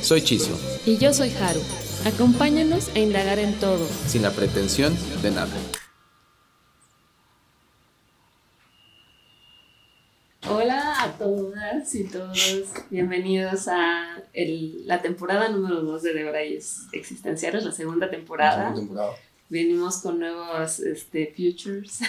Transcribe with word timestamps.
Soy 0.00 0.22
Chisio. 0.22 0.56
Y 0.86 0.96
yo 0.96 1.12
soy 1.12 1.30
Haru. 1.30 1.60
Acompáñanos 2.04 2.88
a 2.94 2.98
indagar 3.00 3.38
en 3.38 3.52
todo. 3.54 3.84
Sin 4.06 4.22
la 4.22 4.30
pretensión 4.30 4.96
de 5.22 5.30
nada. 5.32 5.52
Hola 10.48 11.02
a 11.02 11.12
todas 11.18 11.94
y 11.94 12.04
todos, 12.04 12.64
bienvenidos 12.90 13.68
a 13.68 14.22
la 14.32 15.02
temporada 15.02 15.48
número 15.48 15.82
2 15.82 16.02
de 16.02 16.14
Debrayes 16.14 16.86
Existenciales, 16.92 17.64
la 17.64 17.72
segunda 17.72 18.08
temporada. 18.08 18.74
Venimos 19.50 19.98
con 19.98 20.20
nuevos 20.20 20.80
este, 20.80 21.34
futures, 21.36 22.00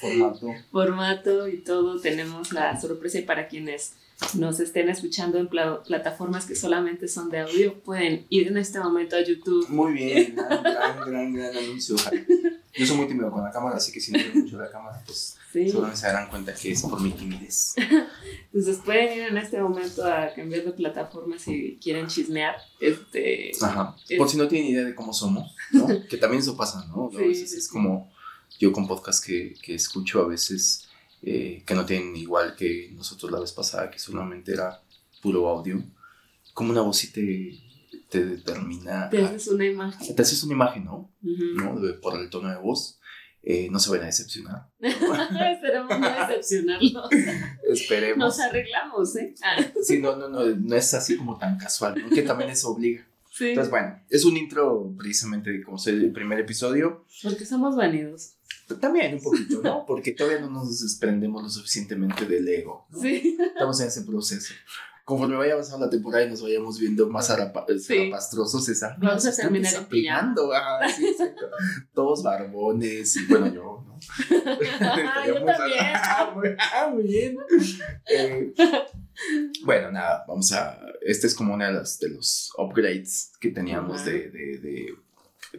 formato. 0.00 0.46
formato 0.70 1.48
y 1.48 1.58
todo. 1.58 2.00
Tenemos 2.00 2.52
la 2.52 2.80
sorpresa 2.80 3.18
y 3.18 3.22
para 3.22 3.48
quienes 3.48 3.94
nos 4.34 4.60
estén 4.60 4.88
escuchando 4.88 5.38
en 5.38 5.48
plataformas 5.48 6.46
que 6.46 6.54
solamente 6.54 7.08
son 7.08 7.30
de 7.30 7.40
audio, 7.40 7.80
pueden 7.82 8.26
ir 8.28 8.48
en 8.48 8.56
este 8.56 8.78
momento 8.80 9.16
a 9.16 9.22
YouTube. 9.22 9.68
Muy 9.68 9.92
bien, 9.92 10.34
gran, 10.62 11.00
gran, 11.06 11.32
gran, 11.34 11.56
anuncio. 11.56 11.96
Yo 12.74 12.86
soy 12.86 12.96
muy 12.96 13.06
tímido 13.06 13.30
con 13.30 13.42
la 13.42 13.50
cámara, 13.50 13.76
así 13.76 13.92
que 13.92 14.00
si 14.00 14.12
no 14.12 14.18
veo 14.18 14.34
mucho 14.34 14.58
la 14.58 14.70
cámara, 14.70 15.02
pues 15.04 15.36
Sí. 15.52 15.68
Solo 15.68 15.94
se 15.96 16.06
darán 16.06 16.30
cuenta 16.30 16.54
que 16.54 16.70
es 16.70 16.82
por 16.82 17.00
mi 17.00 17.10
timidez. 17.10 17.74
Entonces 18.52 18.78
pueden 18.84 19.18
ir 19.18 19.24
en 19.24 19.36
este 19.36 19.60
momento 19.60 20.04
a 20.04 20.32
cambiar 20.32 20.64
de 20.64 20.70
plataforma 20.70 21.38
si 21.40 21.76
quieren 21.82 22.06
chismear. 22.06 22.54
Este, 22.78 23.50
Ajá. 23.60 23.96
Por 24.16 24.28
si 24.28 24.36
no 24.36 24.46
tienen 24.46 24.70
idea 24.70 24.84
de 24.84 24.94
cómo 24.94 25.12
somos, 25.12 25.52
¿no? 25.72 25.88
que 26.08 26.16
también 26.18 26.40
eso 26.40 26.56
pasa, 26.56 26.86
¿no? 26.86 27.10
a 27.12 27.20
veces 27.20 27.52
es 27.52 27.68
como 27.68 28.12
yo 28.60 28.70
con 28.70 28.86
podcast 28.86 29.24
que, 29.24 29.54
que 29.60 29.74
escucho 29.74 30.20
a 30.22 30.28
veces 30.28 30.88
eh, 31.22 31.62
que 31.66 31.74
no 31.74 31.84
tienen 31.84 32.16
igual 32.16 32.56
que 32.56 32.90
nosotros 32.94 33.30
la 33.30 33.40
vez 33.40 33.52
pasada, 33.52 33.90
que 33.90 33.98
solamente 33.98 34.52
era 34.52 34.82
puro 35.20 35.48
audio. 35.48 35.82
Como 36.54 36.70
una 36.70 36.80
voz 36.80 37.00
te, 37.12 37.58
te 38.08 38.24
determina. 38.24 39.08
Te 39.10 39.22
haces 39.22 39.48
una 39.48 39.66
imagen. 39.66 40.16
Te 40.16 40.22
haces 40.22 40.42
una 40.44 40.54
imagen, 40.54 40.84
¿no? 40.84 41.10
¿no? 41.22 41.80
Por 42.00 42.18
el 42.18 42.30
tono 42.30 42.50
de 42.50 42.56
voz. 42.56 43.00
Eh, 43.42 43.68
no 43.70 43.78
se 43.78 43.90
van 43.90 44.02
a 44.02 44.06
decepcionar. 44.06 44.68
Esperemos 44.80 45.98
no 45.98 46.26
decepcionarlos. 46.28 47.08
Esperemos. 47.70 48.18
Nos 48.18 48.40
arreglamos, 48.40 49.16
¿eh? 49.16 49.34
Ah. 49.42 49.56
Sí, 49.82 49.98
no, 49.98 50.16
no, 50.16 50.28
no, 50.28 50.44
no 50.44 50.76
es 50.76 50.92
así 50.92 51.16
como 51.16 51.38
tan 51.38 51.56
casual, 51.56 52.02
¿no? 52.02 52.10
que 52.10 52.22
también 52.22 52.50
eso 52.50 52.70
obliga. 52.70 53.06
Sí. 53.30 53.50
Entonces, 53.50 53.70
bueno, 53.70 53.98
es 54.10 54.24
un 54.24 54.36
intro 54.36 54.92
precisamente 54.98 55.62
como 55.62 55.78
ser 55.78 55.94
el 55.94 56.12
primer 56.12 56.40
episodio. 56.40 57.06
Porque 57.22 57.46
somos 57.46 57.76
vanidos. 57.76 58.34
También 58.78 59.14
un 59.14 59.22
poquito, 59.22 59.60
¿no? 59.62 59.84
Porque 59.86 60.12
todavía 60.12 60.40
no 60.40 60.50
nos 60.50 60.80
desprendemos 60.80 61.42
lo 61.42 61.48
suficientemente 61.48 62.26
del 62.26 62.46
ego. 62.48 62.86
Sí. 63.00 63.36
Estamos 63.40 63.80
en 63.80 63.88
ese 63.88 64.02
proceso 64.02 64.54
conforme 65.10 65.36
vaya 65.36 65.54
avanzando 65.54 65.86
la 65.86 65.90
temporada 65.90 66.24
y 66.24 66.30
nos 66.30 66.40
vayamos 66.40 66.78
viendo 66.78 67.08
más 67.08 67.26
zarapastrosos, 67.26 68.68
esa. 68.68 68.96
Vamos 69.00 69.26
a 69.26 69.34
terminar 69.34 69.74
empillando. 69.74 70.52
sí, 70.96 71.16
Todos 71.92 72.22
barbones 72.22 73.16
y 73.16 73.26
bueno, 73.26 73.52
yo, 73.52 73.84
¿no? 73.86 73.98
yo 75.26 75.44
también. 75.44 75.80
Ah, 75.82 76.88
muy, 76.92 77.02
bien. 77.02 77.38
Eh, 78.08 78.54
bueno, 79.64 79.90
nada, 79.90 80.24
vamos 80.28 80.52
a. 80.52 80.78
Este 81.02 81.26
es 81.26 81.34
como 81.34 81.54
uno 81.54 81.66
de, 81.66 81.72
las, 81.72 81.98
de 81.98 82.10
los 82.10 82.52
upgrades 82.56 83.32
que 83.40 83.50
teníamos 83.50 84.04
de, 84.04 84.30
de, 84.30 84.58
de, 84.58 84.94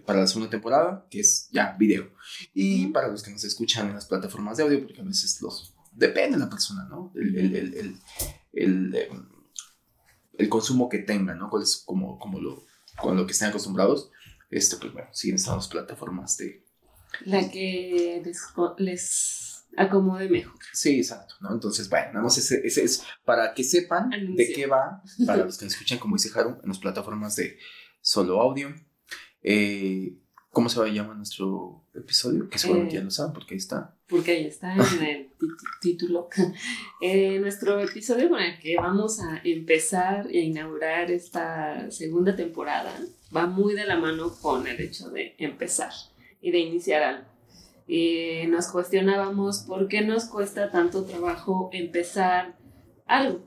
para 0.05 0.21
la 0.21 0.27
segunda 0.27 0.49
temporada, 0.49 1.05
que 1.09 1.19
es 1.19 1.49
ya 1.51 1.75
video. 1.77 2.11
Y 2.53 2.87
para 2.87 3.07
los 3.07 3.23
que 3.23 3.31
nos 3.31 3.43
escuchan 3.43 3.87
en 3.87 3.95
las 3.95 4.05
plataformas 4.05 4.57
de 4.57 4.63
audio, 4.63 4.83
porque 4.83 5.01
a 5.01 5.03
veces 5.03 5.41
los. 5.41 5.73
Depende 5.93 6.37
de 6.37 6.45
la 6.45 6.49
persona, 6.49 6.85
¿no? 6.85 7.11
El, 7.15 7.35
el, 7.35 7.55
el, 7.55 7.99
el 8.53 8.95
em, 8.95 9.25
el 10.41 10.49
consumo 10.49 10.89
que 10.89 10.99
tengan, 10.99 11.37
¿no? 11.37 11.49
Cuál 11.49 11.63
es 11.63 11.83
como, 11.85 12.17
como 12.19 12.39
lo, 12.39 12.65
con 12.97 13.15
lo 13.15 13.25
que 13.25 13.33
estén 13.33 13.49
acostumbrados. 13.49 14.11
Este, 14.49 14.75
pues 14.77 14.91
bueno, 14.91 15.07
siguen 15.13 15.35
estando 15.35 15.57
las 15.57 15.67
plataformas 15.67 16.37
de... 16.37 16.65
La 17.25 17.49
que 17.49 18.21
les, 18.77 19.65
acomode 19.77 20.29
mejor. 20.29 20.59
Sí, 20.73 20.97
exacto, 20.97 21.35
¿no? 21.41 21.53
Entonces, 21.53 21.89
bueno, 21.89 22.07
nada 22.07 22.23
más 22.23 22.37
ese, 22.37 22.65
ese 22.65 22.83
es 22.83 23.03
para 23.23 23.53
que 23.53 23.63
sepan 23.63 24.09
de 24.09 24.51
qué 24.53 24.65
va, 24.65 25.01
para 25.25 25.45
los 25.45 25.57
que 25.57 25.65
nos 25.65 25.73
escuchan, 25.73 25.99
como 25.99 26.15
dice 26.15 26.31
Haru, 26.37 26.59
en 26.61 26.69
las 26.69 26.79
plataformas 26.79 27.35
de 27.35 27.57
solo 28.01 28.41
audio. 28.41 28.73
Eh, 29.43 30.13
¿Cómo 30.51 30.67
se 30.67 30.79
va 30.79 30.85
a 30.85 30.89
llamar 30.89 31.15
nuestro 31.15 31.85
episodio? 31.93 32.49
Que 32.49 32.59
seguramente 32.59 32.95
ya 32.95 33.03
lo 33.03 33.11
saben 33.11 33.33
porque 33.33 33.53
ahí 33.53 33.57
está. 33.57 33.95
Porque 34.07 34.31
ahí 34.31 34.45
está 34.45 34.75
en 34.75 35.03
el 35.03 35.29
título. 35.81 36.27
Eh, 36.99 37.39
nuestro 37.39 37.79
episodio 37.79 38.29
con 38.29 38.41
el 38.41 38.59
que 38.59 38.75
vamos 38.75 39.21
a 39.21 39.39
empezar 39.45 40.27
e 40.27 40.41
inaugurar 40.41 41.09
esta 41.09 41.89
segunda 41.89 42.35
temporada 42.35 42.93
va 43.35 43.47
muy 43.47 43.73
de 43.73 43.85
la 43.85 43.97
mano 43.97 44.33
con 44.41 44.67
el 44.67 44.79
hecho 44.81 45.09
de 45.09 45.35
empezar 45.37 45.91
y 46.41 46.51
de 46.51 46.59
iniciar 46.59 47.03
algo. 47.03 47.31
Eh, 47.87 48.47
nos 48.47 48.67
cuestionábamos 48.67 49.59
por 49.59 49.87
qué 49.87 50.01
nos 50.01 50.25
cuesta 50.25 50.69
tanto 50.69 51.03
trabajo 51.03 51.69
empezar 51.73 52.57
algo, 53.05 53.41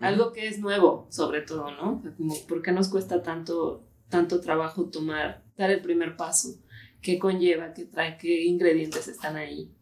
algo 0.00 0.32
que 0.32 0.46
es 0.48 0.58
nuevo, 0.58 1.06
sobre 1.10 1.40
todo, 1.42 1.70
¿no? 1.72 2.02
¿Por 2.48 2.62
qué 2.62 2.72
nos 2.72 2.88
cuesta 2.88 3.22
tanto, 3.22 3.82
tanto 4.08 4.40
trabajo 4.40 4.88
tomar, 4.90 5.44
dar 5.56 5.70
el 5.70 5.82
primer 5.82 6.16
paso? 6.16 6.60
¿Qué 7.00 7.18
conlleva? 7.18 7.72
¿Qué 7.72 7.84
trae? 7.84 8.18
¿Qué 8.18 8.44
ingredientes 8.44 9.08
están 9.08 9.36
ahí? 9.36 9.72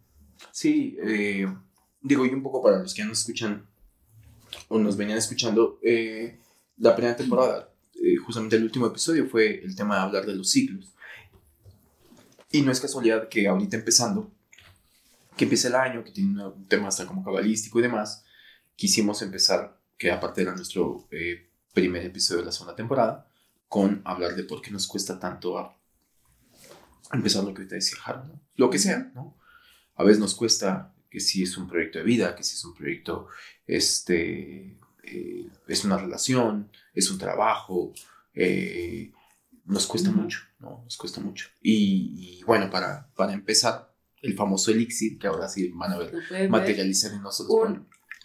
Sí, 0.52 0.96
eh, 1.02 1.46
digo, 2.00 2.26
y 2.26 2.30
un 2.30 2.42
poco 2.42 2.62
para 2.62 2.78
los 2.80 2.94
que 2.94 3.04
nos 3.04 3.20
escuchan 3.20 3.66
o 4.68 4.78
nos 4.78 4.96
venían 4.96 5.18
escuchando, 5.18 5.78
eh, 5.82 6.38
la 6.76 6.94
primera 6.94 7.16
temporada, 7.16 7.72
eh, 7.94 8.16
justamente 8.16 8.56
el 8.56 8.64
último 8.64 8.86
episodio 8.86 9.26
fue 9.26 9.62
el 9.64 9.74
tema 9.74 9.96
de 9.96 10.02
hablar 10.02 10.26
de 10.26 10.34
los 10.34 10.50
ciclos. 10.50 10.92
Y 12.50 12.62
no 12.62 12.70
es 12.70 12.80
casualidad 12.80 13.28
que 13.28 13.48
ahorita 13.48 13.76
empezando, 13.76 14.30
que 15.36 15.44
empiece 15.44 15.68
el 15.68 15.74
año, 15.74 16.04
que 16.04 16.12
tiene 16.12 16.46
un 16.46 16.66
tema 16.66 16.88
hasta 16.88 17.06
como 17.06 17.24
cabalístico 17.24 17.78
y 17.78 17.82
demás, 17.82 18.24
quisimos 18.76 19.22
empezar, 19.22 19.80
que 19.98 20.12
aparte 20.12 20.42
era 20.42 20.54
nuestro 20.54 21.08
primer 21.72 22.04
episodio 22.04 22.40
de 22.40 22.46
la 22.46 22.52
segunda 22.52 22.76
temporada, 22.76 23.28
con 23.74 24.02
hablar 24.04 24.36
de 24.36 24.44
por 24.44 24.62
qué 24.62 24.70
nos 24.70 24.86
cuesta 24.86 25.18
tanto 25.18 25.58
a 25.58 25.76
empezar 27.12 27.42
lo 27.42 27.52
que 27.52 27.62
ahorita 27.62 27.74
decía 27.74 27.98
Harold, 28.04 28.38
lo 28.54 28.70
que 28.70 28.78
sea, 28.78 29.10
¿no? 29.16 29.36
A 29.96 30.04
veces 30.04 30.20
nos 30.20 30.36
cuesta 30.36 30.94
que 31.10 31.18
si 31.18 31.42
es 31.42 31.58
un 31.58 31.66
proyecto 31.66 31.98
de 31.98 32.04
vida, 32.04 32.36
que 32.36 32.44
si 32.44 32.54
es 32.54 32.64
un 32.64 32.72
proyecto, 32.72 33.26
este, 33.66 34.78
eh, 35.02 35.48
es 35.66 35.84
una 35.84 35.98
relación, 35.98 36.70
es 36.94 37.10
un 37.10 37.18
trabajo, 37.18 37.92
eh, 38.32 39.10
nos 39.64 39.88
cuesta 39.88 40.12
mucho, 40.12 40.38
¿no? 40.60 40.82
Nos 40.84 40.96
cuesta 40.96 41.20
mucho. 41.20 41.48
Y, 41.60 42.44
bueno, 42.46 42.70
para, 42.70 43.10
para 43.16 43.32
empezar, 43.32 43.92
el 44.22 44.34
famoso 44.34 44.70
elixir, 44.70 45.18
que 45.18 45.26
ahora 45.26 45.48
sí 45.48 45.72
van 45.74 45.94
a 45.94 45.98
ver 45.98 46.48
materializar 46.48 47.12
en 47.12 47.22
nosotros. 47.22 47.80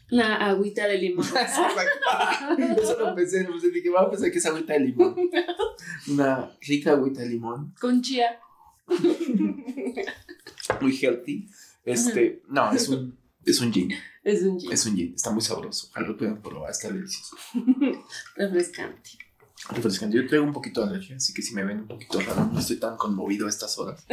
La 0.09 0.35
agüita 0.35 0.87
de 0.87 0.97
limón. 0.97 1.25
Eso 2.77 2.99
lo 2.99 3.15
pensé, 3.15 3.43
no 3.43 3.51
pensé, 3.51 3.71
dije, 3.71 3.89
vamos 3.89 4.07
a 4.07 4.11
pensar 4.11 4.31
que 4.31 4.37
es 4.37 4.45
agüita 4.45 4.73
de 4.73 4.79
limón. 4.79 5.15
Una 6.07 6.51
rica 6.61 6.91
agüita 6.91 7.21
de 7.21 7.29
limón. 7.29 7.73
Con 7.79 8.01
chía. 8.01 8.39
Muy 10.81 10.97
healthy. 10.97 11.47
Este, 11.85 12.41
no, 12.47 12.71
es 12.71 12.89
un, 12.89 13.17
es 13.45 13.61
un 13.61 13.71
gin. 13.71 13.91
Es 14.23 14.43
un 14.43 14.59
gin. 14.59 14.71
Es 14.71 14.85
un 14.85 14.95
gin, 14.95 15.13
está 15.15 15.31
muy 15.31 15.41
sabroso. 15.41 15.87
Ojalá 15.91 16.09
lo 16.09 16.17
puedan 16.17 16.41
probar, 16.41 16.69
está 16.69 16.89
delicioso. 16.89 17.35
Refrescante. 18.35 19.11
Refrescante. 19.69 20.15
Yo 20.17 20.27
traigo 20.27 20.45
un 20.45 20.53
poquito 20.53 20.81
de 20.81 20.89
alergia, 20.91 21.15
así 21.15 21.33
que 21.33 21.41
si 21.41 21.53
me 21.53 21.63
ven 21.63 21.79
un 21.79 21.87
poquito 21.87 22.19
raro, 22.21 22.49
no 22.51 22.59
estoy 22.59 22.77
tan 22.77 22.95
conmovido 22.95 23.47
a 23.47 23.49
estas 23.49 23.77
horas. 23.77 24.05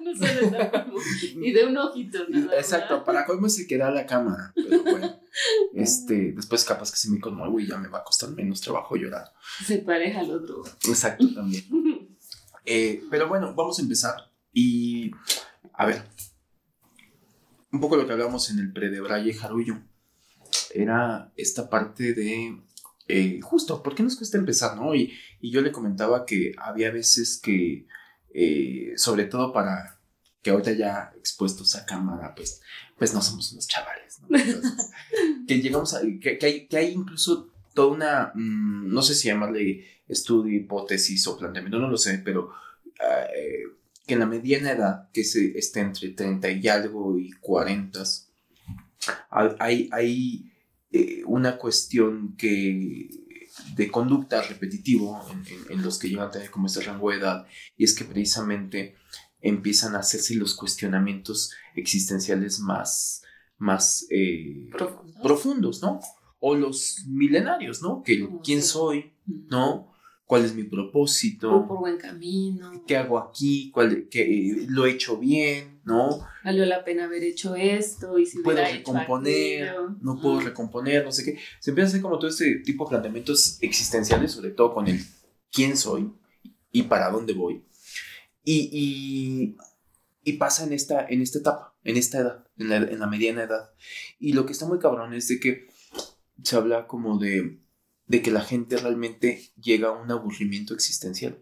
no 0.00 0.14
sé, 0.14 0.50
Y 1.34 1.52
de 1.52 1.66
un 1.66 1.76
ojito, 1.76 2.18
¿no? 2.28 2.52
Exacto, 2.52 3.04
para 3.04 3.26
cómo 3.26 3.48
se 3.48 3.66
queda 3.66 3.90
la 3.90 4.06
cámara. 4.06 4.52
Pero 4.54 4.82
bueno, 4.82 5.17
este, 5.74 6.32
después 6.32 6.64
capaz 6.64 6.90
que 6.90 6.96
si 6.96 7.10
me 7.10 7.20
conmuevo 7.20 7.58
y 7.60 7.66
ya 7.66 7.78
me 7.78 7.88
va 7.88 7.98
a 7.98 8.04
costar 8.04 8.30
menos 8.30 8.60
trabajo 8.60 8.96
llorar. 8.96 9.32
Se 9.64 9.78
pareja 9.78 10.20
al 10.20 10.30
otro. 10.30 10.62
Exacto, 10.86 11.26
también. 11.34 11.64
Eh, 12.70 13.02
pero 13.10 13.28
bueno, 13.28 13.54
vamos 13.54 13.78
a 13.78 13.82
empezar. 13.82 14.30
Y, 14.52 15.10
a 15.72 15.86
ver, 15.86 16.04
un 17.72 17.80
poco 17.80 17.96
lo 17.96 18.06
que 18.06 18.12
hablábamos 18.12 18.50
en 18.50 18.58
el 18.58 18.74
pre 18.74 18.90
de 18.90 19.00
Braille 19.00 19.32
Jarullo, 19.32 19.80
era 20.74 21.32
esta 21.34 21.70
parte 21.70 22.12
de 22.12 22.60
eh, 23.08 23.40
justo, 23.40 23.82
¿por 23.82 23.94
qué 23.94 24.02
nos 24.02 24.16
cuesta 24.16 24.36
empezar, 24.36 24.76
no? 24.76 24.94
Y, 24.94 25.14
y 25.40 25.50
yo 25.50 25.62
le 25.62 25.72
comentaba 25.72 26.26
que 26.26 26.52
había 26.58 26.90
veces 26.90 27.40
que, 27.42 27.86
eh, 28.34 28.92
sobre 28.96 29.24
todo 29.24 29.52
para 29.52 29.97
que 30.42 30.50
ahorita 30.50 30.72
ya 30.72 31.12
expuestos 31.16 31.74
a 31.76 31.84
cámara, 31.86 32.34
pues, 32.34 32.60
pues 32.96 33.12
no 33.14 33.20
somos 33.22 33.52
unos 33.52 33.66
chavales, 33.68 34.20
¿no? 34.20 34.36
Entonces, 34.38 34.90
que 35.48 35.58
llegamos 35.60 35.94
a, 35.94 36.00
que, 36.20 36.38
que 36.38 36.46
hay, 36.46 36.66
que 36.66 36.76
hay 36.76 36.92
incluso 36.92 37.50
toda 37.74 37.88
una, 37.88 38.32
mm, 38.34 38.88
no 38.92 39.02
sé 39.02 39.14
si 39.14 39.28
llamarle 39.28 39.84
estudio, 40.08 40.56
hipótesis 40.56 41.26
o 41.26 41.36
planteamiento, 41.38 41.78
no 41.78 41.88
lo 41.88 41.96
sé, 41.98 42.18
pero 42.24 42.50
eh, 43.00 43.62
que 44.06 44.14
en 44.14 44.20
la 44.20 44.26
mediana 44.26 44.72
edad, 44.72 45.10
que 45.12 45.22
se 45.24 45.58
esté 45.58 45.80
entre 45.80 46.08
30 46.10 46.50
y 46.50 46.66
algo 46.68 47.18
y 47.18 47.30
40, 47.32 48.02
hay, 49.30 49.88
hay 49.92 50.52
eh, 50.92 51.22
una 51.26 51.56
cuestión 51.58 52.34
que 52.36 53.10
de 53.74 53.90
conducta 53.90 54.40
repetitivo 54.42 55.20
en, 55.30 55.38
en- 55.46 55.72
en 55.78 55.82
los 55.82 55.98
que 55.98 56.08
llegan 56.08 56.28
a 56.28 56.30
tener 56.30 56.50
como 56.50 56.66
ese 56.68 56.80
rango 56.82 57.10
de 57.10 57.18
edad, 57.18 57.46
y 57.76 57.84
es 57.84 57.94
que 57.94 58.04
precisamente 58.04 58.94
empiezan 59.40 59.94
a 59.94 60.00
hacerse 60.00 60.34
los 60.34 60.54
cuestionamientos 60.54 61.52
existenciales 61.74 62.60
más, 62.60 63.22
más 63.58 64.06
eh, 64.10 64.68
Profundo. 64.72 65.22
profundos, 65.22 65.82
¿no? 65.82 66.00
O 66.40 66.54
los 66.54 67.04
milenarios, 67.08 67.82
¿no? 67.82 68.02
Que 68.02 68.28
quién 68.44 68.62
soy, 68.62 69.12
¿no? 69.26 69.92
¿Cuál 70.24 70.44
es 70.44 70.54
mi 70.54 70.62
propósito? 70.64 71.50
Voy 71.58 71.66
por 71.68 71.78
buen 71.78 71.96
camino. 71.96 72.84
¿Qué 72.86 72.98
hago 72.98 73.18
aquí? 73.18 73.70
¿Cuál, 73.72 74.08
qué, 74.10 74.66
¿Lo 74.68 74.84
he 74.84 74.90
hecho 74.90 75.16
bien? 75.16 75.80
¿No? 75.84 76.20
Valió 76.44 76.66
la 76.66 76.84
pena 76.84 77.04
haber 77.04 77.24
hecho 77.24 77.56
esto 77.56 78.18
y 78.18 78.26
si 78.26 78.40
¿Puedo 78.40 78.62
recomponer? 78.62 79.74
¿No 80.02 80.20
puedo 80.20 80.40
Mm. 80.40 80.44
recomponer? 80.44 81.04
No 81.04 81.12
sé 81.12 81.24
qué. 81.24 81.38
Se 81.60 81.70
empieza 81.70 81.86
a 81.86 81.88
hacer 81.88 82.02
como 82.02 82.18
todo 82.18 82.28
este 82.28 82.56
tipo 82.56 82.84
de 82.84 82.90
planteamientos 82.90 83.56
existenciales, 83.62 84.32
sobre 84.32 84.50
todo 84.50 84.74
con 84.74 84.86
el 84.86 85.00
quién 85.50 85.78
soy 85.78 86.12
y 86.70 86.82
para 86.82 87.10
dónde 87.10 87.32
voy. 87.32 87.64
Y, 88.44 88.70
y, 88.72 89.56
y 90.24 90.32
pasa 90.34 90.64
en 90.64 90.72
esta, 90.72 91.06
en 91.06 91.20
esta 91.20 91.38
etapa, 91.38 91.74
en 91.84 91.96
esta 91.96 92.18
edad, 92.18 92.46
en 92.56 92.68
la, 92.68 92.76
en 92.76 92.98
la 92.98 93.06
mediana 93.06 93.42
edad. 93.42 93.70
Y 94.18 94.32
lo 94.32 94.46
que 94.46 94.52
está 94.52 94.66
muy 94.66 94.78
cabrón 94.78 95.14
es 95.14 95.28
de 95.28 95.38
que 95.40 95.68
se 96.42 96.56
habla 96.56 96.86
como 96.86 97.18
de, 97.18 97.58
de 98.06 98.22
que 98.22 98.30
la 98.30 98.40
gente 98.40 98.76
realmente 98.76 99.50
llega 99.60 99.88
a 99.88 99.92
un 99.92 100.10
aburrimiento 100.10 100.74
existencial. 100.74 101.38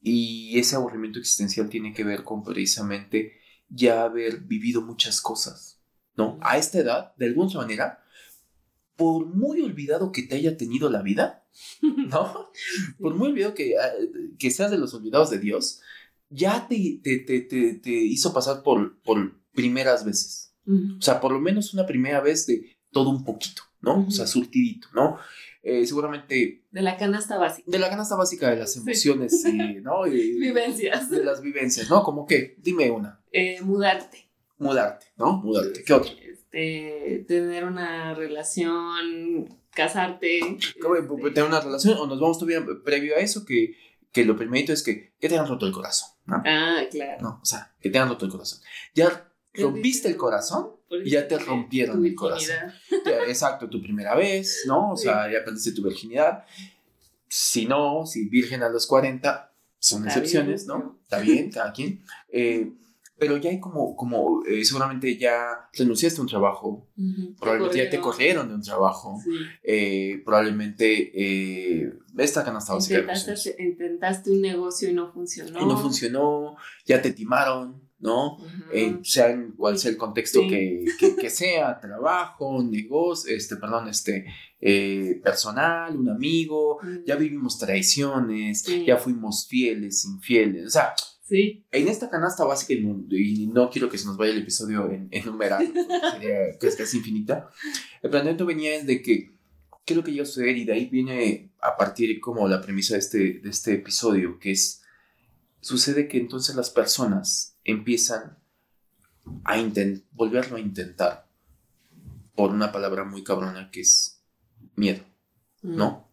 Y 0.00 0.56
ese 0.56 0.76
aburrimiento 0.76 1.18
existencial 1.18 1.68
tiene 1.68 1.92
que 1.92 2.04
ver 2.04 2.22
con 2.22 2.44
precisamente 2.44 3.32
ya 3.68 4.04
haber 4.04 4.42
vivido 4.42 4.82
muchas 4.82 5.20
cosas, 5.20 5.80
¿no? 6.16 6.38
A 6.42 6.58
esta 6.58 6.78
edad, 6.78 7.14
de 7.16 7.26
alguna 7.26 7.54
manera, 7.54 8.04
por 8.98 9.24
muy 9.26 9.62
olvidado 9.62 10.12
que 10.12 10.22
te 10.24 10.34
haya 10.34 10.56
tenido 10.58 10.90
la 10.90 11.00
vida, 11.02 11.46
¿no? 11.82 12.50
Por 13.00 13.14
muy 13.14 13.28
olvidado 13.28 13.54
que, 13.54 13.78
ah, 13.78 13.90
que 14.38 14.50
seas 14.50 14.70
de 14.70 14.76
los 14.78 14.92
olvidados 14.92 15.30
de 15.30 15.38
Dios, 15.38 15.80
ya 16.28 16.66
te, 16.68 17.00
te, 17.02 17.20
te, 17.20 17.40
te, 17.40 17.74
te 17.74 17.90
hizo 17.90 18.34
pasar 18.34 18.62
por, 18.62 19.00
por 19.02 19.40
primeras 19.54 20.04
veces. 20.04 20.52
O 20.66 21.00
sea, 21.00 21.18
por 21.20 21.32
lo 21.32 21.40
menos 21.40 21.72
una 21.72 21.86
primera 21.86 22.20
vez 22.20 22.46
de 22.46 22.76
todo 22.92 23.08
un 23.08 23.24
poquito, 23.24 23.62
¿no? 23.80 24.04
O 24.06 24.10
sea, 24.10 24.26
surtidito, 24.26 24.88
¿no? 24.94 25.16
Eh, 25.62 25.86
seguramente 25.86 26.64
De 26.70 26.82
la 26.82 26.96
canasta 26.98 27.38
básica. 27.38 27.70
de 27.70 27.78
la 27.78 27.88
canasta 27.88 28.16
básica 28.16 28.50
de 28.50 28.56
las 28.56 28.74
Sí. 28.74 28.80
emociones, 28.80 29.44
eh, 29.46 29.80
¿no? 29.82 30.06
Y- 30.06 30.38
Vivencias. 30.38 31.08
de 31.10 31.24
las 31.24 31.40
vivencias, 31.40 31.88
¿no? 31.88 32.02
Como 32.02 32.26
que, 32.26 32.56
dime 32.58 32.90
una, 32.90 33.22
Eh, 33.32 33.60
mudarte. 33.62 34.28
mudarte, 34.58 35.06
¿no? 35.16 35.38
Mudarte. 35.38 35.82
¿Qué 35.84 35.92
otro? 35.94 36.10
Este, 36.50 37.24
tener 37.26 37.64
una 37.64 38.14
relación, 38.14 39.58
casarte. 39.74 40.40
¿Cómo, 40.80 40.96
este, 40.96 41.30
¿Tener 41.30 41.48
una 41.48 41.60
relación 41.60 41.98
o 41.98 42.06
nos 42.06 42.18
vamos 42.20 42.38
todavía 42.38 42.64
previo 42.84 43.16
a 43.16 43.18
eso? 43.18 43.44
Que, 43.44 43.76
que 44.12 44.24
lo 44.24 44.36
primerito 44.36 44.72
es 44.72 44.82
que, 44.82 45.12
que 45.20 45.28
te 45.28 45.36
han 45.36 45.46
roto 45.46 45.66
el 45.66 45.72
corazón, 45.72 46.10
¿no? 46.24 46.42
Ah, 46.46 46.82
claro. 46.90 47.20
No, 47.20 47.40
o 47.42 47.44
sea, 47.44 47.74
que 47.80 47.90
te 47.90 47.98
han 47.98 48.08
roto 48.08 48.24
el 48.24 48.30
corazón. 48.30 48.60
Ya 48.94 49.30
rompiste 49.54 50.08
el 50.08 50.16
corazón, 50.16 50.70
y 51.04 51.10
ya 51.10 51.28
te 51.28 51.38
rompieron 51.38 52.04
el 52.04 52.14
corazón. 52.14 52.56
exacto, 53.26 53.68
tu 53.68 53.82
primera 53.82 54.14
vez, 54.14 54.64
¿no? 54.66 54.92
O 54.92 54.96
sea, 54.96 55.30
ya 55.30 55.44
perdiste 55.44 55.72
tu 55.72 55.82
virginidad. 55.82 56.44
Si 57.28 57.66
no, 57.66 58.06
si 58.06 58.26
virgen 58.28 58.62
a 58.62 58.70
los 58.70 58.86
40, 58.86 59.52
son 59.78 60.08
Está 60.08 60.20
excepciones, 60.20 60.66
bien, 60.66 60.78
¿no? 60.78 60.98
Está 61.02 61.20
bien, 61.20 61.50
cada 61.50 61.72
quien. 61.72 62.02
Eh, 62.30 62.72
pero 63.18 63.36
ya 63.36 63.50
hay 63.50 63.58
como, 63.60 63.96
como 63.96 64.42
eh, 64.46 64.64
seguramente 64.64 65.16
ya 65.18 65.68
renunciaste 65.72 66.18
a 66.20 66.22
un 66.22 66.28
trabajo, 66.28 66.88
probablemente 67.38 67.78
ya 67.84 67.90
te 67.90 67.98
Corrieron. 68.00 68.48
de 68.48 68.54
un 68.54 68.62
trabajo, 68.62 69.18
Sí. 69.24 69.30
eh, 69.64 70.22
probablemente 70.24 71.10
eh, 71.14 71.92
esta 72.16 72.44
canasta 72.44 72.74
básica 72.74 73.00
Intentaste, 73.00 73.56
intentaste 73.58 74.30
un 74.30 74.40
negocio 74.40 74.88
y 74.90 74.92
no 74.94 75.12
funcionó. 75.12 75.60
Y 75.60 75.64
no 75.66 75.76
funcionó, 75.76 76.56
ya 76.86 77.02
te 77.02 77.12
timaron, 77.12 77.82
¿no? 78.00 78.38
Eh, 78.72 78.98
sea 79.02 79.30
en 79.30 79.52
cual 79.52 79.76
sea 79.78 79.90
el 79.90 79.96
contexto 79.96 80.40
Sí. 80.42 80.48
que, 80.48 80.84
que, 81.00 81.16
que 81.16 81.30
sea, 81.30 81.80
trabajo, 81.80 82.62
negocio, 82.62 83.34
este, 83.34 83.56
perdón, 83.56 83.88
este, 83.88 84.26
personal, 85.22 85.96
un 85.96 86.08
amigo, 86.08 86.78
ya 87.06 87.16
vivimos 87.16 87.58
traiciones, 87.58 88.62
Sí. 88.62 88.84
ya 88.86 88.96
fuimos 88.98 89.46
fieles, 89.48 90.04
infieles, 90.04 90.66
o 90.66 90.70
sea, 90.70 90.94
Sí. 91.28 91.66
en 91.72 91.88
esta 91.88 92.08
canasta 92.08 92.44
básica, 92.44 92.72
y 92.72 93.46
no, 93.46 93.68
quiero 93.70 93.88
que 93.88 93.98
se 93.98 94.06
nos 94.06 94.16
vaya 94.16 94.32
el 94.32 94.38
episodio 94.38 94.90
en, 94.90 95.08
enumerado, 95.10 95.62
porque 95.74 96.10
sería 96.12 96.58
que 96.58 96.66
es 96.66 96.76
casi 96.76 96.98
infinita, 96.98 97.50
el 98.02 98.10
planteamiento 98.10 98.46
venía 98.46 98.74
es 98.74 98.86
de 98.86 99.02
que, 99.02 99.32
¿qué 99.84 99.94
es 99.94 99.96
lo 99.96 100.04
que 100.04 100.18
a 100.20 100.24
suceder? 100.24 100.56
Y 100.56 100.64
de 100.64 100.72
ahí 100.72 100.86
viene 100.86 101.50
a 101.60 101.76
partir 101.76 102.18
como 102.20 102.48
la 102.48 102.60
premisa 102.60 102.94
de 102.94 103.00
este, 103.00 103.18
de 103.40 103.50
este 103.50 103.74
episodio, 103.74 104.38
que 104.38 104.52
es, 104.52 104.82
sucede 105.60 106.08
que 106.08 106.18
entonces 106.18 106.56
las 106.56 106.70
personas 106.70 107.56
empiezan 107.64 108.38
a 109.44 109.56
volverlo 110.12 110.56
a 110.56 110.60
intentar 110.60 111.28
por 112.34 112.52
una 112.52 112.72
palabra 112.72 113.04
muy 113.04 113.22
cabrona 113.22 113.70
que 113.70 113.80
es 113.80 114.22
miedo, 114.76 115.04
Mm. 115.62 115.76
¿no? 115.76 116.08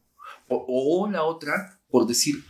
O, 0.48 0.66
o 0.68 1.10
la 1.10 1.24
otra 1.24 1.80
por 1.90 2.08
decir, 2.08 2.44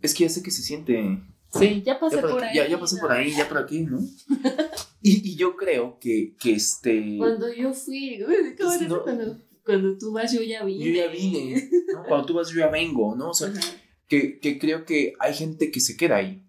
es 0.00 0.14
que 0.14 0.24
ya 0.24 0.30
sé 0.30 0.42
que 0.42 0.50
se 0.50 0.62
siente 0.62 1.22
Sí, 1.52 1.82
ya 1.84 2.00
pasé 2.00 2.16
ya, 2.16 2.22
por 2.22 2.30
por 2.30 2.44
ahí. 2.44 2.56
ya, 2.56 2.66
ya 2.68 2.80
pasé 2.80 2.96
por 2.98 3.12
ahí, 3.12 3.34
ya 3.34 3.48
por 3.48 3.58
aquí, 3.58 3.80
¿no? 3.82 3.98
y, 5.02 5.30
y 5.32 5.36
yo 5.36 5.54
creo 5.56 5.98
que, 5.98 6.34
que 6.38 6.54
este... 6.54 7.16
Cuando 7.18 7.52
yo 7.52 7.72
fui, 7.74 8.18
¿cómo 8.58 8.72
eso? 8.72 8.84
No. 8.88 9.02
cuando, 9.02 9.38
cuando 9.64 9.98
tú 9.98 10.12
vas, 10.12 10.32
yo 10.32 10.42
ya 10.42 10.64
vine. 10.64 10.84
yo 10.84 10.92
ya 10.92 11.08
vine, 11.08 11.70
¿no? 11.92 12.04
Cuando 12.08 12.26
tú 12.26 12.34
vas, 12.34 12.50
yo 12.50 12.60
ya 12.60 12.68
vengo, 12.68 13.14
¿no? 13.14 13.30
O 13.30 13.34
sea, 13.34 13.48
Ajá. 13.48 13.60
que, 14.08 14.38
que 14.38 14.58
creo 14.58 14.84
que 14.84 15.12
hay 15.18 15.34
gente 15.34 15.70
que 15.70 15.80
se 15.80 15.96
queda 15.96 16.16
ahí. 16.16 16.42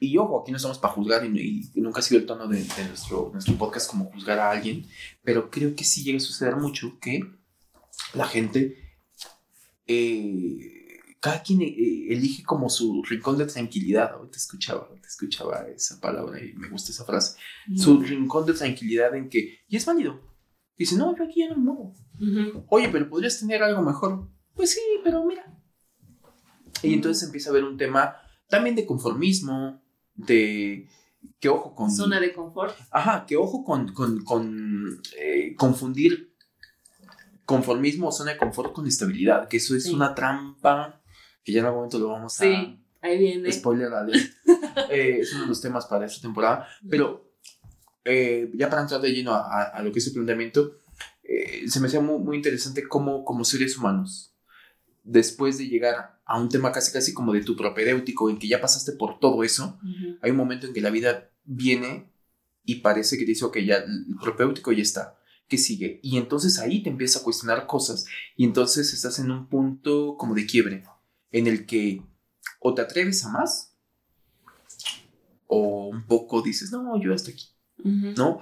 Y 0.00 0.16
ojo, 0.18 0.40
aquí 0.40 0.50
no 0.50 0.56
estamos 0.56 0.78
para 0.78 0.94
juzgar 0.94 1.24
y, 1.24 1.70
y 1.74 1.80
nunca 1.80 2.00
ha 2.00 2.02
sido 2.02 2.20
el 2.20 2.26
tono 2.26 2.48
de, 2.48 2.64
de 2.64 2.84
nuestro, 2.88 3.30
nuestro 3.32 3.54
podcast 3.54 3.88
como 3.88 4.06
juzgar 4.06 4.38
a 4.40 4.50
alguien, 4.50 4.84
pero 5.22 5.48
creo 5.48 5.76
que 5.76 5.84
sí 5.84 6.02
llega 6.02 6.16
a 6.16 6.20
suceder 6.20 6.56
mucho 6.56 6.98
que 7.00 7.20
la 8.14 8.26
gente, 8.26 8.76
eh, 9.86 10.81
cada 11.22 11.40
quien 11.40 11.62
eh, 11.62 11.72
elige 12.08 12.42
como 12.42 12.68
su 12.68 13.02
rincón 13.04 13.38
de 13.38 13.46
tranquilidad. 13.46 14.12
Ahorita 14.12 14.36
escuchaba, 14.36 14.86
ahorita 14.88 15.06
escuchaba 15.06 15.66
esa 15.68 16.00
palabra 16.00 16.42
y 16.44 16.52
me 16.54 16.68
gusta 16.68 16.90
esa 16.90 17.04
frase. 17.04 17.38
Su 17.76 18.00
rincón 18.02 18.44
de 18.44 18.54
tranquilidad 18.54 19.14
en 19.14 19.28
que, 19.30 19.60
y 19.68 19.76
es 19.76 19.86
válido. 19.86 20.20
Dice, 20.76 20.96
no, 20.96 21.16
yo 21.16 21.22
aquí 21.22 21.40
ya 21.40 21.48
no 21.50 21.56
me 21.56 21.62
muevo. 21.62 21.94
Oye, 22.68 22.88
pero 22.88 23.08
podrías 23.08 23.38
tener 23.38 23.62
algo 23.62 23.82
mejor. 23.82 24.28
Pues 24.54 24.72
sí, 24.72 24.80
pero 25.04 25.24
mira. 25.24 25.46
Y 26.82 26.92
entonces 26.94 27.22
empieza 27.22 27.50
a 27.50 27.52
haber 27.52 27.64
un 27.64 27.76
tema 27.76 28.16
también 28.48 28.74
de 28.74 28.84
conformismo, 28.84 29.80
de 30.14 30.88
que 31.38 31.48
ojo 31.48 31.72
con... 31.76 31.88
Zona 31.88 32.18
de 32.18 32.32
confort. 32.32 32.76
Ajá, 32.90 33.26
que 33.26 33.36
ojo 33.36 33.62
con, 33.62 33.92
con, 33.92 34.24
con, 34.24 35.00
eh, 35.16 35.54
confundir 35.56 36.34
conformismo 37.44 38.08
o 38.08 38.12
zona 38.12 38.32
de 38.32 38.38
confort 38.38 38.72
con 38.72 38.86
estabilidad, 38.88 39.46
que 39.48 39.58
eso 39.58 39.76
es 39.76 39.84
Sí. 39.84 39.94
una 39.94 40.14
trampa 40.14 41.01
que 41.44 41.52
ya 41.52 41.60
en 41.60 41.66
algún 41.66 41.80
momento 41.80 41.98
lo 41.98 42.08
vamos 42.08 42.40
a... 42.40 42.44
Sí, 42.44 42.78
ahí 43.00 43.18
viene. 43.18 43.50
Spoiler 43.52 43.92
alert. 43.92 44.32
Eh, 44.90 45.18
es 45.20 45.32
uno 45.34 45.42
de 45.42 45.48
los 45.48 45.60
temas 45.60 45.84
para 45.86 46.06
esta 46.06 46.22
temporada. 46.22 46.66
Pero 46.88 47.30
eh, 48.04 48.50
ya 48.54 48.70
para 48.70 48.82
entrar 48.82 49.00
de 49.00 49.10
lleno 49.12 49.32
a, 49.32 49.40
a- 49.40 49.62
a 49.68 49.82
lo 49.82 49.92
que 49.92 49.98
es 49.98 50.06
el 50.06 50.14
planteamiento, 50.14 50.76
eh, 51.22 51.68
se 51.68 51.78
me 51.80 51.88
hacía 51.88 52.00
muy, 52.00 52.18
muy 52.20 52.36
interesante 52.38 52.86
cómo 52.88 53.24
como 53.24 53.44
seres 53.44 53.76
humanos, 53.76 54.34
después 55.04 55.58
de 55.58 55.68
llegar 55.68 56.20
a 56.24 56.40
un 56.40 56.48
tema 56.48 56.72
casi 56.72 56.92
casi 56.92 57.12
como 57.12 57.32
de 57.32 57.42
tu 57.42 57.54
propedéutico, 57.56 58.30
en 58.30 58.38
que 58.38 58.48
ya 58.48 58.60
pasaste 58.60 58.92
por 58.92 59.18
todo 59.18 59.42
eso, 59.44 59.78
Ujú. 59.82 60.16
hay 60.22 60.30
un 60.30 60.36
momento 60.36 60.66
en 60.66 60.72
que 60.72 60.80
la 60.80 60.90
vida 60.90 61.30
viene 61.44 62.10
y 62.64 62.76
parece 62.76 63.18
que 63.18 63.24
te 63.24 63.32
dice, 63.32 63.44
ok, 63.44 63.58
ya 63.58 63.76
el 63.76 64.06
propéutico 64.22 64.72
ya 64.72 64.82
está, 64.82 65.18
¿qué 65.48 65.58
sigue? 65.58 66.00
Y 66.02 66.16
entonces 66.16 66.58
ahí 66.58 66.82
te 66.82 66.90
empieza 66.90 67.18
a 67.18 67.22
cuestionar 67.22 67.66
cosas 67.66 68.06
y 68.36 68.44
entonces 68.44 68.92
estás 68.94 69.18
en 69.18 69.30
un 69.30 69.48
punto 69.48 70.16
como 70.16 70.34
de 70.34 70.46
quiebre, 70.46 70.84
en 71.32 71.46
el 71.46 71.66
que 71.66 72.02
o 72.60 72.74
te 72.74 72.82
atreves 72.82 73.24
a 73.24 73.30
más 73.30 73.74
o 75.46 75.88
un 75.88 76.06
poco 76.06 76.42
dices, 76.42 76.70
no, 76.72 77.00
yo 77.02 77.14
hasta 77.14 77.30
aquí. 77.30 77.48
¿no? 78.16 78.40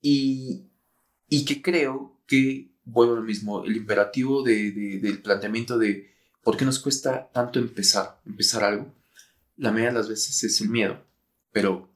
Y, 0.00 0.64
y 1.28 1.44
que 1.44 1.60
creo 1.62 2.16
que 2.26 2.70
vuelvo 2.84 3.14
a 3.14 3.16
lo 3.16 3.22
mismo, 3.22 3.64
el 3.64 3.76
imperativo 3.76 4.42
de, 4.42 4.70
de- 4.72 4.98
del 4.98 5.20
planteamiento 5.20 5.76
de 5.78 6.10
por 6.42 6.56
qué 6.56 6.64
nos 6.64 6.78
cuesta 6.78 7.28
tanto 7.32 7.58
empezar, 7.58 8.20
empezar 8.24 8.64
algo, 8.64 8.94
la 9.56 9.70
mayoría 9.70 9.90
de 9.92 9.98
las 9.98 10.08
veces 10.08 10.42
es 10.44 10.60
el 10.62 10.70
miedo. 10.70 11.04
Pero 11.52 11.90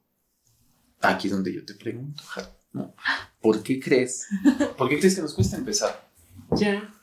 aquí 1.01 1.27
es 1.27 1.33
donde 1.33 1.53
yo 1.53 1.65
te 1.65 1.73
pregunto, 1.73 2.21
Jaro, 2.23 2.49
¿no? 2.73 2.93
¿por 3.41 3.63
qué 3.63 3.79
crees? 3.79 4.27
¿Por 4.77 4.87
qué 4.89 4.99
crees 4.99 5.15
que 5.15 5.21
nos 5.21 5.33
cuesta 5.33 5.57
empezar? 5.57 6.09
Ya. 6.51 6.93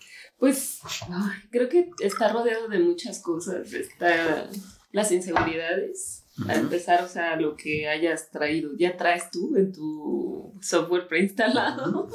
Pues 0.40 0.80
ay, 1.10 1.48
creo 1.50 1.68
que 1.68 1.90
está 2.00 2.32
rodeado 2.32 2.66
de 2.68 2.78
muchas 2.78 3.20
cosas. 3.20 3.72
Está 3.74 4.48
las 4.90 5.12
inseguridades. 5.12 6.24
A 6.48 6.54
empezar, 6.54 7.04
o 7.04 7.08
sea, 7.08 7.36
lo 7.36 7.54
que 7.54 7.86
hayas 7.86 8.30
traído, 8.30 8.70
ya 8.78 8.96
traes 8.96 9.30
tú 9.30 9.54
en 9.56 9.72
tu 9.72 10.58
software 10.62 11.06
preinstalado. 11.06 12.08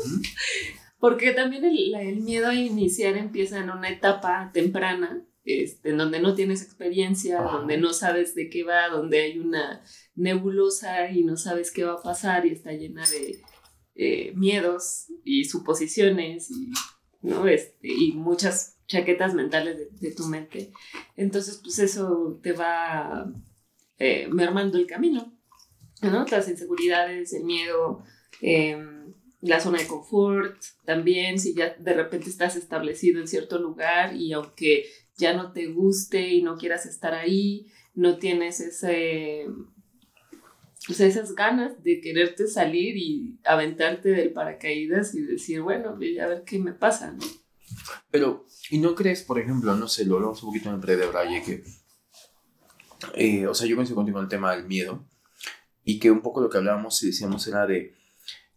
Porque 1.00 1.34
también 1.34 1.64
el, 1.66 2.22
miedo 2.22 2.48
a 2.48 2.56
iniciar 2.56 3.16
empieza 3.18 3.60
en 3.60 3.70
una 3.70 3.90
etapa 3.90 4.50
temprana, 4.52 5.24
este, 5.44 5.92
en 5.92 5.98
donde 5.98 6.20
no 6.20 6.34
tienes 6.34 6.64
experiencia, 6.64 7.40
donde 7.40 7.78
no 7.78 7.94
sabes 7.94 8.34
de 8.34 8.50
qué 8.50 8.64
va, 8.64 8.88
donde 8.90 9.22
hay 9.22 9.38
una 9.38 9.84
nebulosa 10.16 11.12
y 11.12 11.24
no 11.24 11.38
sabes 11.38 11.70
qué 11.70 11.84
va 11.84 11.94
a 11.94 12.02
pasar 12.02 12.48
y 12.48 12.54
está 12.54 12.72
llena 12.72 13.04
de 13.08 13.44
eh, 13.94 14.34
miedos 14.36 15.06
y 15.24 15.46
suposiciones 15.46 16.50
y, 16.50 16.72
¿no? 17.22 17.48
este, 17.48 17.88
y 17.88 18.14
muchas 18.14 18.78
chaquetas 18.88 19.34
mentales 19.34 20.00
de, 20.00 20.12
tu 20.12 20.26
mente. 20.26 20.72
Entonces, 21.18 21.60
pues 21.64 21.80
eso 21.80 22.40
te 22.42 22.52
va 22.54 23.32
eh, 23.98 24.28
mermando 24.32 24.78
el 24.78 24.86
camino, 24.86 25.34
¿no? 26.02 26.26
Las 26.30 26.48
inseguridades, 26.48 27.34
el 27.34 27.44
miedo, 27.44 28.04
em, 28.42 29.14
la 29.42 29.60
zona 29.60 29.80
de 29.80 29.88
confort, 29.88 30.62
también 30.86 31.40
si 31.40 31.54
ya 31.54 31.76
de 31.80 31.94
repente 31.94 32.30
estás 32.30 32.56
establecido 32.56 33.20
en 33.20 33.28
cierto 33.28 33.60
lugar 33.60 34.16
y 34.16 34.34
aunque 34.34 34.86
ya 35.18 35.34
no 35.34 35.52
te 35.52 35.68
guste 35.68 36.30
y 36.30 36.42
no 36.42 36.58
quieras 36.58 36.86
estar 36.86 37.14
ahí, 37.14 37.72
no 37.94 38.18
tienes 38.18 38.60
ese, 38.60 39.48
pues 40.88 41.00
esas 41.00 41.34
ganas 41.34 41.84
de 41.84 42.00
quererte 42.00 42.48
salir 42.48 42.96
y 42.98 43.40
aventarte 43.44 44.10
del 44.10 44.32
paracaídas 44.34 45.16
y 45.16 45.22
decir, 45.22 45.62
bueno, 45.62 45.90
a 45.90 45.96
ver 46.28 46.44
qué 46.46 46.60
me 46.60 46.74
pasa, 46.74 47.12
¿no? 47.12 47.24
Pero, 48.12 48.46
¿y 48.70 48.78
no 48.78 48.94
crees, 48.94 49.24
por 49.24 49.40
ejemplo, 49.40 49.76
no 49.76 49.88
sé, 49.88 50.06
lo 50.06 50.16
hablamos 50.16 50.42
un 50.44 50.50
poquito 50.50 50.70
en 50.70 50.76
el 50.76 50.82
pre 50.82 50.96
de 50.98 51.10
que, 51.44 51.64
eh, 53.16 53.48
o 53.48 53.54
sea, 53.54 53.68
yo 53.68 53.76
coincido 53.76 53.96
contigo 53.96 54.20
en 54.20 54.26
el 54.26 54.30
tema 54.30 54.56
del 54.56 54.66
miedo, 54.66 55.06
y 55.84 56.00
que 56.00 56.12
un 56.12 56.22
poco 56.22 56.42
lo 56.42 56.50
que 56.50 56.58
hablábamos 56.58 57.02
y 57.04 57.08
decíamos 57.08 57.48
era 57.48 57.66
de, 57.66 57.96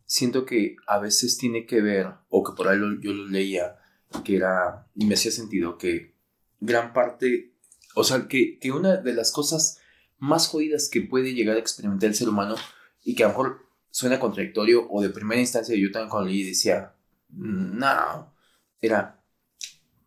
siento 0.04 0.44
que 0.44 0.76
a 0.86 0.98
veces 0.98 1.38
tiene 1.38 1.66
que 1.66 1.80
ver, 1.80 2.08
o 2.28 2.42
que 2.44 2.52
por 2.56 2.68
ahí 2.68 2.78
lo- 2.78 3.00
yo 3.00 3.12
lo 3.12 3.26
leía, 3.26 3.76
que 4.24 4.36
era, 4.36 4.86
y 4.94 5.06
me 5.06 5.14
hacía 5.14 5.30
sentido, 5.32 5.76
que 5.78 6.14
gran 6.60 6.92
parte, 6.92 7.52
o 7.94 8.04
sea, 8.04 8.28
que, 8.28 8.58
que 8.58 8.72
una 8.72 8.96
de 8.96 9.12
las 9.14 9.32
cosas 9.32 9.77
más 10.18 10.48
jodidas 10.48 10.88
que 10.88 11.02
puede 11.02 11.34
llegar 11.34 11.56
a 11.56 11.60
experimentar 11.60 12.08
el 12.08 12.14
ser 12.14 12.28
humano, 12.28 12.56
y 13.04 13.14
que 13.14 13.24
a 13.24 13.28
lo 13.28 13.32
mejor 13.32 13.66
suena 13.90 14.20
contradictorio, 14.20 14.86
o 14.90 15.00
de 15.00 15.10
primera 15.10 15.40
instancia 15.40 15.74
yo 15.76 15.90
también 15.90 16.10
cuando 16.10 16.28
leí 16.28 16.44
decía, 16.44 16.94
no, 17.30 18.34
era 18.80 19.22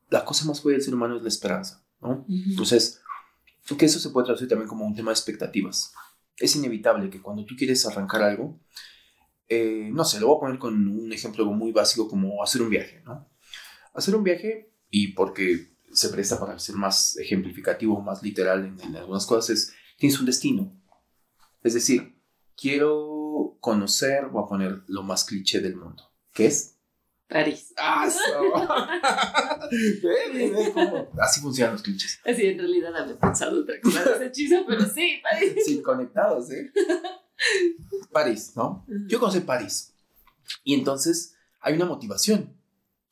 la 0.10 0.26
cosa 0.26 0.46
más 0.46 0.60
jodida 0.60 0.76
del 0.76 0.84
ser 0.84 0.94
humano 0.94 1.16
es 1.16 1.24
la 1.24 1.30
esperanza, 1.30 1.84
¿no? 2.02 2.26
Entonces, 2.28 3.02
que 3.78 3.86
eso 3.86 4.00
se 4.00 4.10
puede 4.10 4.26
traducir 4.26 4.48
también 4.48 4.68
como 4.68 4.86
un 4.86 4.96
tema 4.96 5.12
de 5.12 5.16
expectativas. 5.16 5.94
Es 6.38 6.56
inevitable 6.56 7.10
que 7.10 7.22
cuando 7.22 7.46
tú 7.46 7.56
quieres 7.56 7.86
arrancar 7.86 8.22
algo, 8.22 8.60
eh, 9.48 9.90
no 9.92 10.04
sé, 10.04 10.20
lo 10.20 10.28
voy 10.28 10.38
a 10.38 10.40
poner 10.42 10.60
con 10.60 10.88
un 10.88 11.14
ejemplo 11.14 11.46
muy 11.46 11.72
básico 11.72 12.10
como 12.10 12.44
hacer 12.44 12.62
un 12.62 12.70
viaje, 12.70 13.02
¿no? 13.06 13.30
Hacer 13.94 14.16
un 14.16 14.24
viaje, 14.24 14.74
y 14.90 15.10
porque 15.10 15.72
se 15.94 16.10
presta 16.10 16.40
para 16.40 16.58
ser 16.60 16.76
más 16.76 17.18
ejemplificativo, 17.18 18.02
más 18.02 18.24
literal 18.24 18.66
en, 18.66 18.80
en 18.82 18.96
algunas 18.96 19.26
cosas, 19.26 19.50
es, 19.50 19.74
tienes 20.02 20.20
un 20.20 20.26
destino. 20.26 20.74
Es 21.62 21.76
decir, 21.76 22.20
quiero 22.58 23.56
conocer, 23.60 24.26
voy 24.30 24.44
a 24.44 24.48
poner 24.48 24.82
lo 24.88 25.04
más 25.04 25.24
cliché 25.24 25.60
del 25.60 25.76
mundo, 25.76 26.12
que 26.34 26.48
es 26.48 26.80
París. 27.28 27.72
Cómo- 30.74 31.08
Así 31.22 31.40
funcionan 31.40 31.74
los 31.74 31.84
clichés. 31.84 32.20
Así 32.26 32.48
en 32.48 32.58
realidad 32.58 32.96
había 32.96 33.20
pensado 33.20 33.62
otra 33.62 33.80
cosa 33.80 34.04
de 34.04 34.12
ese 34.16 34.26
hechizo, 34.26 34.66
pero 34.68 34.84
sí, 34.88 35.20
París. 35.22 35.54
Sí, 35.66 35.82
conectados, 35.84 36.50
¿eh? 36.50 36.72
París, 38.12 38.54
¿no? 38.56 38.84
Yo 39.08 39.20
conocí 39.20 39.42
París. 39.42 39.94
Y 40.64 40.74
entonces 40.74 41.36
hay 41.60 41.76
una 41.76 41.86
motivación. 41.86 42.58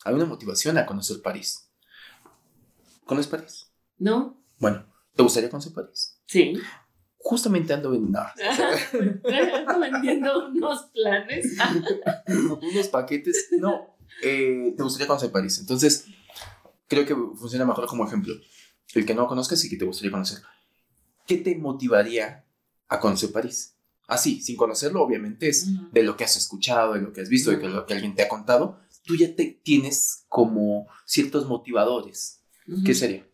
Hay 0.06 0.16
una 0.16 0.26
motivación 0.26 0.76
a 0.80 0.88
conocer 0.88 1.22
París. 1.22 1.70
¿Conoces 3.06 3.30
París? 3.30 3.72
¿No? 4.00 4.42
Bueno, 4.58 4.88
¿te 5.16 5.22
gustaría 5.22 5.52
conocer 5.52 5.72
París? 5.74 6.19
Sí. 6.30 6.54
Justamente 7.18 7.74
ando 7.74 7.94
en 7.96 8.16
Ando 8.16 9.80
vendiendo 9.80 10.48
unos 10.50 10.84
planes. 10.94 11.58
unos 12.62 12.88
paquetes. 12.90 13.48
No, 13.60 13.98
eh, 14.22 14.74
te 14.78 14.84
gustaría 14.84 15.08
conocer 15.08 15.32
París. 15.32 15.58
Entonces, 15.60 16.06
creo 16.88 17.06
que 17.06 17.16
funciona 17.16 17.66
mejor 17.66 17.88
como 17.88 18.06
ejemplo. 18.06 18.36
El 18.94 19.06
que 19.08 19.16
no 19.16 19.28
conozcas 19.28 19.64
y 19.66 19.70
que 19.70 19.78
te 19.78 19.86
gustaría 19.86 20.12
conocer. 20.12 20.40
¿Qué 21.26 21.38
te 21.38 21.56
motivaría 21.56 22.46
a 22.88 23.00
conocer 23.00 23.32
París? 23.32 23.76
Así, 24.08 24.42
sin 24.42 24.56
conocerlo, 24.56 25.02
obviamente, 25.02 25.50
es 25.50 25.68
de 25.92 26.04
lo 26.04 26.16
que 26.16 26.24
has 26.24 26.38
escuchado, 26.38 26.94
de 26.94 27.02
lo 27.02 27.12
que 27.12 27.22
has 27.22 27.30
visto, 27.30 27.52
de 27.52 27.70
lo 27.70 27.86
que 27.88 27.94
alguien 27.96 28.16
te 28.16 28.22
ha 28.22 28.30
contado. 28.30 28.80
Tú 29.04 29.16
ya 29.16 29.36
te 29.36 29.60
tienes 29.64 30.26
como 30.30 30.88
ciertos 31.06 31.48
motivadores. 31.48 32.44
¿Qué 32.86 32.94
sería? 32.94 33.29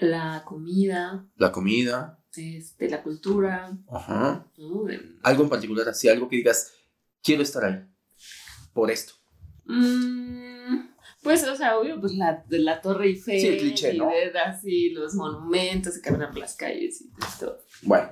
La 0.00 0.44
comida, 0.44 1.26
La 1.36 1.50
comida. 1.52 2.18
este, 2.36 2.88
la 2.88 3.02
cultura, 3.02 3.76
Ajá. 3.90 4.46
¿no? 4.56 4.86
Algo 5.22 5.42
en 5.42 5.48
particular, 5.48 5.88
así, 5.88 6.08
algo 6.08 6.28
que 6.28 6.36
digas, 6.36 6.72
quiero 7.22 7.42
estar 7.42 7.64
ahí. 7.64 7.84
Por 8.72 8.90
esto. 8.90 9.14
Mm, 9.64 10.88
pues, 11.22 11.42
o 11.44 11.56
sea, 11.56 11.78
obvio, 11.78 12.00
pues 12.00 12.14
la, 12.14 12.44
de 12.48 12.58
la 12.60 12.80
Torre 12.80 13.06
Eiffel. 13.08 13.40
Sí, 13.40 13.46
el 13.48 13.58
cliché, 13.58 13.94
¿no? 13.94 14.08
Y 14.10 14.14
ver 14.14 14.36
así 14.38 14.90
los 14.90 15.14
monumentos 15.14 15.96
y 15.96 16.00
caminar 16.00 16.30
por 16.30 16.38
las 16.38 16.54
calles 16.54 17.00
y 17.02 17.10
todo. 17.40 17.58
Bueno, 17.82 18.10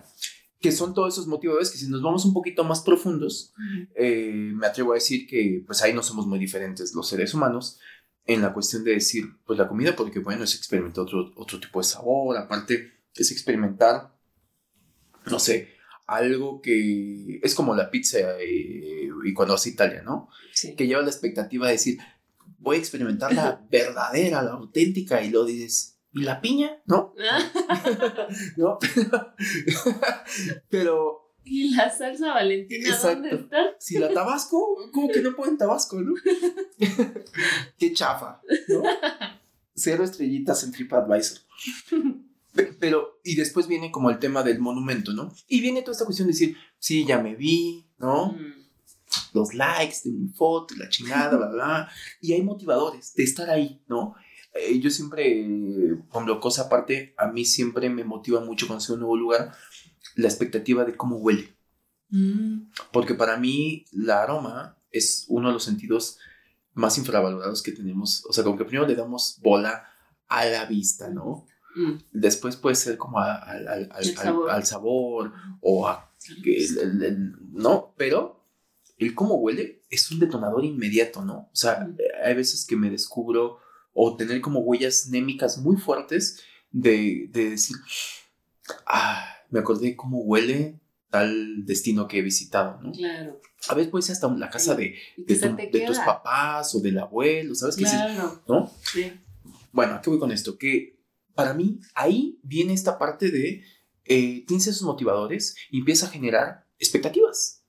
que 0.61 0.73
son 0.73 0.93
todos 0.95 1.15
esos 1.15 1.27
motivadores 1.27 1.71
que 1.71 1.79
si 1.79 1.89
nos 1.89 2.03
vamos 2.03 2.25
un 2.25 2.33
poquito 2.35 2.65
más 2.65 2.81
profundos, 2.83 3.55
eh, 3.95 4.51
me 4.55 4.67
atrevo 4.67 4.93
a 4.93 4.95
decir 4.97 5.27
que 5.27 5.63
pues 5.67 5.83
ahí 5.83 5.93
no 5.93 6.03
somos 6.03 6.27
muy 6.27 6.39
diferentes 6.39 6.95
los 6.95 7.09
seres 7.09 7.33
humanos 7.35 7.79
en 8.27 8.43
la 8.43 8.53
cuestión 8.53 8.85
de 8.85 8.93
decir, 8.93 9.25
pues 9.45 9.59
la 9.59 9.69
comida, 9.69 9.95
porque 9.95 10.19
bueno, 10.19 10.45
es 10.45 10.55
experimentar 10.55 11.05
otro, 11.05 11.33
otro 11.37 11.61
tipo 11.61 11.81
de 11.81 11.85
sabor, 11.85 12.37
aparte 12.37 12.93
es 13.15 13.31
experimentar, 13.31 14.13
no 15.27 15.39
sé, 15.39 15.77
algo 16.07 16.61
que 16.61 17.41
es 17.43 17.55
como 17.55 17.75
la 17.75 17.91
pizza 17.91 18.19
eh, 18.41 19.09
y 19.25 19.33
cuando 19.33 19.55
vas 19.55 19.67
a 19.67 19.69
Italia, 19.69 20.03
¿no? 20.03 20.29
Sí. 20.53 20.75
Que 20.75 20.87
lleva 20.87 21.03
la 21.03 21.09
expectativa 21.09 21.67
de 21.67 21.73
decir, 21.73 21.99
voy 22.59 22.77
a 22.77 22.79
experimentar 22.81 23.33
la 23.33 23.65
verdadera, 23.71 24.43
la 24.43 24.53
auténtica, 24.53 25.23
y 25.23 25.31
lo 25.31 25.45
dices, 25.45 25.99
¿y 26.13 26.23
la 26.23 26.41
piña? 26.41 26.83
¿No? 26.87 27.15
¿No? 28.57 28.79
Pero 30.69 31.26
¿Y 31.49 31.75
la 31.75 31.89
salsa 31.91 32.35
valentina 32.35 32.97
dónde 33.01 33.29
Exacto. 33.31 33.37
está? 33.37 33.77
si 33.79 33.99
la 33.99 34.13
Tabasco, 34.13 34.77
¿cómo 34.93 35.09
que 35.09 35.21
no 35.23 35.35
pueden 35.37 35.57
Tabasco, 35.57 36.01
no? 36.03 36.13
Qué 37.79 37.93
chafa, 37.93 38.41
¿no? 38.69 38.83
Cero 39.75 40.05
estrellitas 40.05 40.65
en 40.65 40.73
TripAdvisor. 40.73 41.39
Pe- 42.55 42.73
Pero, 42.81 43.21
y 43.23 43.37
después 43.37 43.67
viene 43.69 43.91
como 43.91 44.11
el 44.11 44.19
tema 44.19 44.43
del 44.43 44.59
monumento, 44.59 45.13
¿no? 45.13 45.33
Y 45.47 45.61
viene 45.61 45.83
toda 45.83 45.93
esta 45.93 46.05
cuestión 46.05 46.29
de 46.29 46.33
decir, 46.33 46.57
sí, 46.79 47.05
ya 47.05 47.21
me 47.21 47.35
vi, 47.35 47.87
¿no? 47.99 48.33
Mm. 48.33 48.67
Los 49.35 49.55
likes 49.55 49.97
de 50.05 50.11
mi 50.11 50.29
foto, 50.29 50.75
la 50.77 50.89
chingada, 50.89 51.37
bla, 51.37 51.47
bla, 51.49 51.49
bla. 51.49 51.91
Y 52.21 52.33
hay 52.33 52.43
motivadores 52.43 53.15
de 53.15 53.23
estar 53.25 53.49
ahí, 53.51 53.83
¿no? 53.87 54.15
Eh, 54.55 54.79
yo 54.81 54.91
siempre, 54.91 55.41
eh, 55.43 55.99
como 56.09 56.41
cosa 56.41 56.63
aparte, 56.63 57.15
a 57.19 57.27
mí 57.27 57.45
siempre 57.45 57.91
me 57.91 58.05
motiva 58.05 58.41
mucho 58.41 58.67
conocer 58.67 58.95
un 58.95 59.01
nuevo 59.01 59.17
lugar 59.17 59.53
la 60.17 60.27
expectativa 60.29 60.85
de 60.85 60.97
cómo 60.97 61.17
huele. 61.17 61.57
Mm. 62.11 62.71
Porque 62.93 63.15
para 63.15 63.37
mí 63.37 63.85
la 63.93 64.23
aroma 64.23 64.77
es 64.91 65.25
uno 65.29 65.49
de 65.49 65.55
los 65.55 65.65
sentidos 65.65 66.19
más 66.75 66.99
infravalorados 66.99 67.63
que 67.63 67.73
tenemos. 67.73 68.25
O 68.29 68.33
sea, 68.33 68.43
como 68.45 68.59
que 68.59 68.65
primero 68.65 68.87
le 68.87 68.95
damos 68.97 69.39
bola 69.43 69.87
a 70.29 70.45
la 70.47 70.65
vista, 70.67 71.09
¿no? 71.11 71.47
Mm. 71.75 71.93
Después 72.13 72.57
puede 72.57 72.77
ser 72.77 72.97
como 72.99 73.19
a- 73.21 73.35
al, 73.37 73.89
sabor. 74.15 74.51
al 74.51 74.65
sabor 74.67 75.33
o 75.61 75.87
a... 75.89 76.13
que 76.43 76.57
el- 76.65 76.79
el- 76.79 77.03
el- 77.03 77.33
no, 77.53 77.95
pero 77.97 78.45
el 78.99 79.15
cómo 79.15 79.35
huele 79.37 79.83
es 79.91 80.11
un 80.11 80.19
detonador 80.19 80.65
inmediato, 80.65 81.25
¿no? 81.25 81.51
O 81.53 81.57
sea, 81.57 81.81
Mm. 81.81 81.97
hay 82.25 82.35
veces 82.35 82.65
que 82.67 82.77
me 82.77 82.91
descubro 82.91 83.59
o 83.93 84.17
tener 84.17 84.41
como 84.41 84.61
huellas 84.61 85.09
némicas 85.09 85.59
muy 85.59 85.77
fuertes 85.77 86.41
de, 86.71 87.29
de 87.31 87.51
decir, 87.51 87.77
ah, 88.87 89.36
me 89.51 89.61
acordé 89.61 89.97
cómo 89.97 90.19
huele 90.21 90.81
tal 91.11 91.65
destino 91.65 92.09
que 92.09 92.19
he 92.19 92.23
visitado, 92.23 92.81
¿no? 92.83 92.93
Claro. 92.93 93.41
A 93.69 93.75
veces 93.75 93.91
puede 93.91 94.03
ser 94.03 94.15
hasta 94.15 94.29
la 94.35 94.51
casa 94.51 94.75
de, 94.75 94.97
de, 95.17 95.37
tu- 95.37 95.79
tus 95.87 95.99
papás 95.99 96.75
o 96.75 96.81
del 96.81 96.99
abuelo, 96.99 97.55
¿sabes 97.55 97.77
qué? 97.77 97.85
Claro. 97.85 98.43
¿No? 98.49 98.71
Sí. 98.93 99.13
Bueno, 99.73 99.95
¿a 99.95 100.01
qué 100.03 100.11
voy 100.11 100.19
con 100.19 100.33
esto? 100.33 100.59
Que 100.59 100.99
para 101.35 101.55
mí 101.55 101.81
ahí 101.95 102.39
viene 102.43 102.73
esta 102.73 102.99
parte 102.99 103.31
de 103.31 103.63
eh, 104.05 104.45
tienes 104.47 104.67
esos 104.67 104.83
motivadores 104.83 105.57
y 105.71 105.79
empieza 105.79 106.07
a 106.07 106.11
generar 106.11 106.67
expectativas. 106.79 107.63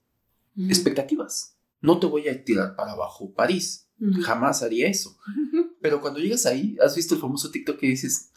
Expectativas. 0.68 1.56
No 1.80 1.98
te 2.00 2.06
voy 2.06 2.28
a 2.28 2.44
tirar 2.44 2.74
para 2.76 2.92
abajo 2.92 3.32
París. 3.32 3.88
Jamás 4.22 4.62
haría 4.62 4.88
eso. 4.88 5.16
Pero 5.80 6.00
cuando 6.00 6.18
llegas 6.20 6.46
ahí, 6.46 6.76
has 6.84 6.96
visto 6.96 7.14
el 7.14 7.20
famoso 7.20 7.50
TikTok 7.50 7.78
que 7.78 7.86
dices, 7.88 8.27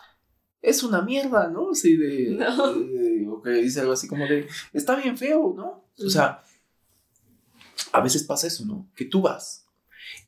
es 0.62 0.84
una 0.84 1.02
mierda, 1.02 1.48
¿no? 1.50 1.72
Así 1.72 1.96
de. 1.98 2.30
No. 2.40 2.74
de- 2.74 3.28
o 3.28 3.42
que 3.42 3.50
dice 3.52 3.80
algo 3.80 3.94
así 3.94 4.08
como 4.08 4.26
de, 4.28 4.48
está 4.74 4.96
bien 4.96 5.18
feo, 5.18 5.54
¿no? 5.56 5.86
O 6.06 6.10
sea, 6.10 6.44
a 7.92 8.02
veces 8.02 8.24
pasa 8.24 8.48
eso, 8.48 8.66
¿no? 8.66 8.90
Que 8.96 9.06
tú 9.06 9.22
vas. 9.22 9.66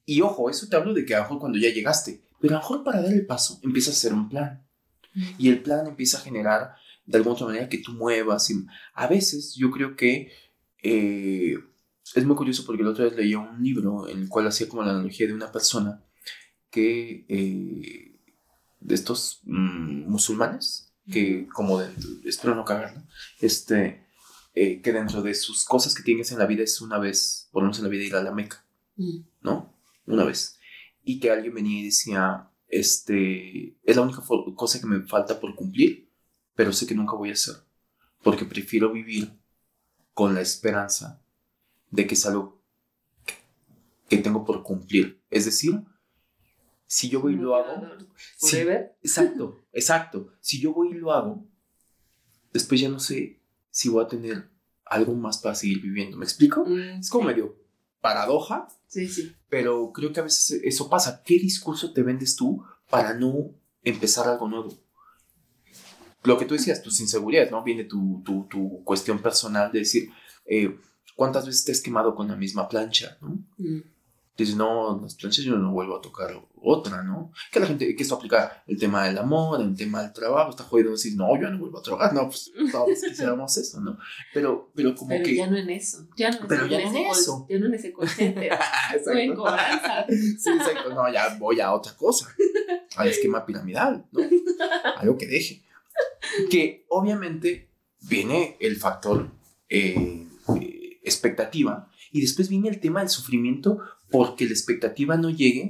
Y 0.06 0.22
ojo, 0.22 0.50
eso 0.50 0.68
te 0.68 0.76
hablo 0.76 0.94
de 0.94 1.06
que 1.06 1.14
a 1.16 1.20
lo 1.20 1.24
mejor 1.26 1.40
cuando 1.40 1.58
ya 1.60 1.70
llegaste, 1.70 2.22
pero 2.40 2.56
a 2.56 2.58
lo 2.58 2.62
mejor 2.64 2.84
para 2.84 3.02
dar 3.02 3.12
el 3.14 3.26
paso 3.26 3.60
empiezas 3.64 3.94
a 3.96 3.98
hacer 3.98 4.14
un 4.14 4.30
plan. 4.30 4.66
Y 5.38 5.50
el 5.50 5.62
plan 5.62 5.86
empieza 5.86 6.18
a 6.18 6.22
generar 6.22 6.76
de 7.06 7.18
alguna 7.18 7.34
otra 7.36 7.46
manera 7.48 7.70
que 7.70 7.78
tú 7.78 7.92
muevas. 7.94 8.50
Y 8.50 8.66
a 8.96 9.08
veces 9.08 9.54
yo 9.56 9.70
creo 9.70 9.96
que 9.96 10.32
eh, 10.82 11.56
es 12.16 12.26
muy 12.26 12.36
curioso 12.36 12.64
porque 12.66 12.84
la 12.84 12.90
otra 12.90 13.06
vez 13.06 13.16
leía 13.16 13.38
un 13.40 13.62
libro 13.64 14.08
en 14.10 14.22
el 14.24 14.30
cual 14.30 14.48
hacía 14.48 14.68
como 14.68 14.84
la 14.84 14.92
analogía 14.92 15.28
de 15.28 15.34
una 15.34 15.52
persona 15.52 16.04
que 16.72 17.26
eh, 17.30 18.13
de 18.84 18.96
estos 18.96 19.42
mm, 19.44 20.10
musulmanes 20.10 20.94
que 21.12 21.48
como 21.48 21.80
de, 21.80 21.90
espero 22.26 22.56
no 22.56 22.64
cagarla 22.66 23.06
este 23.40 24.06
eh, 24.56 24.82
que 24.82 24.92
dentro 24.94 25.22
de 25.22 25.34
sus 25.34 25.66
cosas 25.66 25.96
que 25.96 26.04
tienes 26.04 26.32
en 26.32 26.40
la 26.40 26.46
vida 26.46 26.64
es 26.64 26.80
una 26.82 26.98
vez 27.00 27.50
por 27.52 27.62
lo 27.62 27.66
menos 27.68 27.78
en 27.80 27.84
la 27.86 27.90
vida 27.90 28.04
ir 28.04 28.16
a 28.16 28.24
la 28.24 28.32
Meca 28.32 28.66
Ujú. 28.98 29.26
¿no? 29.42 29.74
Una 30.06 30.24
vez. 30.26 30.60
Y 31.04 31.20
que 31.20 31.32
alguien 31.32 31.54
venía 31.56 31.80
y 31.80 31.86
decía, 31.86 32.50
este, 32.68 33.76
es 33.84 33.96
la 33.96 34.02
única 34.04 34.22
cosa 34.56 34.80
que 34.80 34.86
me 34.86 35.02
falta 35.08 35.40
por 35.40 35.56
cumplir, 35.56 36.10
pero 36.56 36.72
sé 36.72 36.86
que 36.86 36.94
nunca 36.96 37.16
voy 37.16 37.30
a 37.30 37.34
hacer, 37.34 37.56
porque 38.22 38.46
prefiero 38.46 38.92
vivir 38.92 39.32
con 40.14 40.34
la 40.36 40.42
esperanza 40.42 41.22
de 41.90 42.06
que 42.06 42.14
es 42.14 42.26
algo 42.26 42.62
que- 43.26 43.34
que 44.10 44.18
tengo 44.22 44.46
por 44.46 44.62
cumplir. 44.64 45.22
Es 45.30 45.46
decir, 45.46 45.82
si 46.94 47.10
yo 47.10 47.22
voy 47.22 47.34
y 47.34 47.38
lo 47.38 47.56
hago, 47.56 47.88
Forever. 48.38 48.96
exacto, 49.02 49.66
exacto, 49.74 50.32
si 50.42 50.60
yo 50.60 50.74
voy 50.74 50.90
y 50.92 50.94
lo 50.94 51.12
hago, 51.12 51.44
después 52.54 52.80
ya 52.80 52.90
no 52.90 53.00
sé 53.00 53.40
si 53.72 53.90
voy 53.90 54.04
a 54.04 54.08
tener 54.08 54.48
algo 54.86 55.16
más 55.16 55.40
para 55.40 55.56
seguir 55.56 55.82
viviendo. 55.82 56.18
¿Me 56.18 56.26
explico? 56.26 56.64
Mm, 56.66 57.00
Es 57.00 57.10
como 57.10 57.24
sí. 57.28 57.34
medio 57.36 57.56
paradoja, 58.00 58.68
Sí, 58.88 59.08
sí. 59.08 59.34
pero 59.50 59.92
creo 59.92 60.14
que 60.14 60.20
a 60.20 60.24
veces 60.24 60.60
eso 60.64 60.88
pasa. 60.90 61.24
¿Qué 61.26 61.36
discurso 61.40 61.94
te 61.94 62.04
vendes 62.04 62.36
tú 62.36 62.64
para 62.92 63.14
no 63.16 63.50
empezar 63.84 64.28
algo 64.28 64.48
nuevo? 64.48 64.78
Lo 66.24 66.38
que 66.38 66.46
tú 66.46 66.54
decías, 66.54 66.84
tus 66.84 67.00
inseguridades, 67.00 67.50
¿no? 67.52 67.64
Viene 67.64 67.86
tu, 67.86 68.22
tu, 68.24 68.46
tu 68.50 68.84
cuestión 68.84 69.20
personal 69.20 69.72
de 69.72 69.80
decir, 69.80 70.10
eh, 70.46 70.78
¿cuántas 71.16 71.46
veces 71.48 71.66
te 71.66 71.72
has 71.72 71.82
quemado 71.82 72.14
con 72.14 72.28
la 72.28 72.36
misma 72.36 72.70
plancha, 72.70 73.18
no? 73.22 73.40
Mm. 73.58 73.80
Dices, 74.36 74.56
no, 74.56 75.00
las 75.02 75.14
planchas 75.14 75.46
yo 75.46 75.56
no 75.58 75.72
vuelvo 75.72 75.96
a 75.98 76.02
tocar 76.02 76.34
otra, 76.60 77.04
¿no? 77.04 77.32
Que 77.52 77.60
la 77.60 77.68
gente, 77.68 77.96
que 77.96 78.02
esto 78.02 78.16
aplica 78.16 78.64
el 78.66 78.80
tema 78.80 79.06
del 79.06 79.18
amor, 79.20 79.62
el 79.62 79.76
tema 79.76 80.02
del 80.02 80.12
trabajo, 80.12 80.50
está 80.50 80.64
jodido 80.64 80.92
decir, 80.92 81.16
no, 81.16 81.40
yo 81.40 81.52
no 81.52 81.60
vuelvo 81.60 81.78
a 81.78 81.84
trabajar, 81.84 82.14
no, 82.16 82.26
pues 82.30 82.52
todos 82.72 82.90
quisiéramos 83.00 83.56
eso, 83.58 83.80
¿no? 83.80 83.98
Pero, 84.34 84.72
pero 84.74 84.96
como 84.96 85.10
Pero 85.10 85.24
que... 85.24 85.36
ya 85.36 85.46
no 85.48 85.56
en 85.58 85.70
eso. 85.70 86.08
Ya 86.18 86.32
no, 86.32 86.48
Pero 86.48 86.66
ya 86.66 86.80
en 86.82 86.88
en 86.88 86.94
call- 87.06 87.12
eso. 87.12 87.46
Ya 87.48 87.60
no 87.60 87.68
en 87.68 87.74
ese 87.76 87.94
o 87.96 89.12
en 89.12 89.36
cobranza. 89.36 90.06
Sí, 90.10 90.50
exacto. 90.50 90.94
No, 90.96 91.12
ya 91.14 91.36
voy 91.38 91.60
a 91.60 91.72
otra 91.72 91.94
cosa. 91.96 92.28
Al 92.96 93.08
esquema 93.10 93.46
piramidal, 93.46 94.06
¿no? 94.12 94.22
Algo 94.98 95.18
que 95.18 95.28
deje. 95.28 95.64
Que 96.50 96.86
obviamente 96.90 97.70
viene 98.02 98.58
el 98.60 98.78
factor 98.78 99.30
eh, 99.70 100.26
eh, 100.60 101.00
expectativa 101.04 101.88
y 102.14 102.22
después 102.22 102.48
viene 102.48 102.70
el 102.70 102.80
tema 102.80 103.02
del 103.02 103.10
sufrimiento 103.10 103.80
porque 104.10 104.46
la 104.46 104.52
expectativa 104.52 105.18
no 105.18 105.30
llegue 105.30 105.70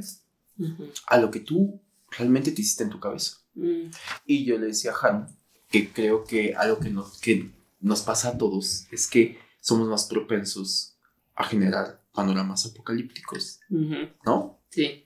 Ujú. 0.60 0.89
a 1.08 1.17
lo 1.17 1.32
que 1.32 1.39
tú 1.39 1.82
realmente 2.12 2.51
te 2.51 2.62
hiciste 2.62 2.84
en 2.84 2.91
tu 2.91 2.99
cabeza. 2.99 3.38
Mm. 3.56 3.89
Y 4.27 4.45
yo 4.45 4.60
le 4.60 4.67
decía 4.67 4.91
a 4.91 4.95
Haru 5.08 5.25
que 5.69 5.91
creo 5.91 6.23
que 6.23 6.53
algo 6.53 6.79
que 6.79 6.89
nos, 6.91 7.19
que 7.19 7.51
nos 7.79 8.01
pasa 8.03 8.29
a 8.29 8.38
todos 8.38 8.86
es 8.91 9.08
que 9.08 9.39
somos 9.62 9.88
más 9.88 10.06
propensos 10.06 10.97
a 11.36 11.45
generar 11.45 12.03
panoramas 12.13 12.65
apocalípticos, 12.67 13.60
Ujú. 13.71 13.95
¿no? 14.25 14.60
Sí. 14.69 15.06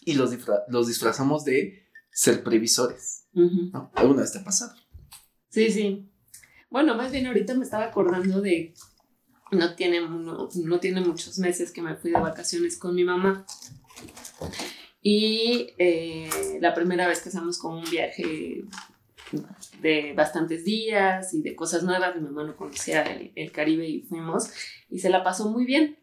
y 0.00 0.14
los, 0.14 0.32
disfra- 0.32 0.64
los 0.68 0.88
disfrazamos 0.88 1.44
de 1.44 1.84
ser 2.10 2.42
previsores. 2.42 3.26
Ujú. 3.34 3.70
¿no? 3.72 3.92
¿Alguna 3.94 4.22
vez 4.22 4.32
te 4.32 4.38
ha 4.38 4.44
pasado? 4.44 4.74
Sí, 5.50 5.70
sí. 5.70 6.10
Bueno, 6.70 6.96
más 6.96 7.12
bien 7.12 7.26
ahorita 7.26 7.54
me 7.54 7.64
estaba 7.64 7.84
acordando 7.84 8.40
de. 8.40 8.74
No 9.50 9.74
tiene, 9.74 10.00
no, 10.00 10.80
tiene 10.80 11.00
muchos 11.00 11.38
meses 11.38 11.72
que 11.72 11.82
me 11.82 11.96
fui 11.96 12.10
de 12.10 12.20
vacaciones 12.20 12.78
con 12.78 12.94
mi 12.94 13.04
mamá. 13.04 13.46
Y 15.02 15.74
eh, 15.78 16.58
la 16.60 16.74
primera 16.74 17.08
vez 17.08 17.20
que 17.20 17.30
hacemos 17.30 17.58
como 17.58 17.78
un 17.78 17.90
viaje 17.90 18.64
de 19.80 20.12
bastantes 20.14 20.64
días 20.64 21.32
y 21.34 21.42
de 21.42 21.54
cosas 21.54 21.82
nuevas, 21.82 22.16
mi 22.16 22.22
mamá 22.22 22.44
no 22.44 22.56
conocía 22.56 23.04
el 23.34 23.52
Caribe 23.52 23.88
y 23.88 24.02
fuimos 24.02 24.50
y 24.90 24.98
se 24.98 25.10
la 25.10 25.22
pasó 25.22 25.50
muy 25.50 25.64
bien. 25.64 25.98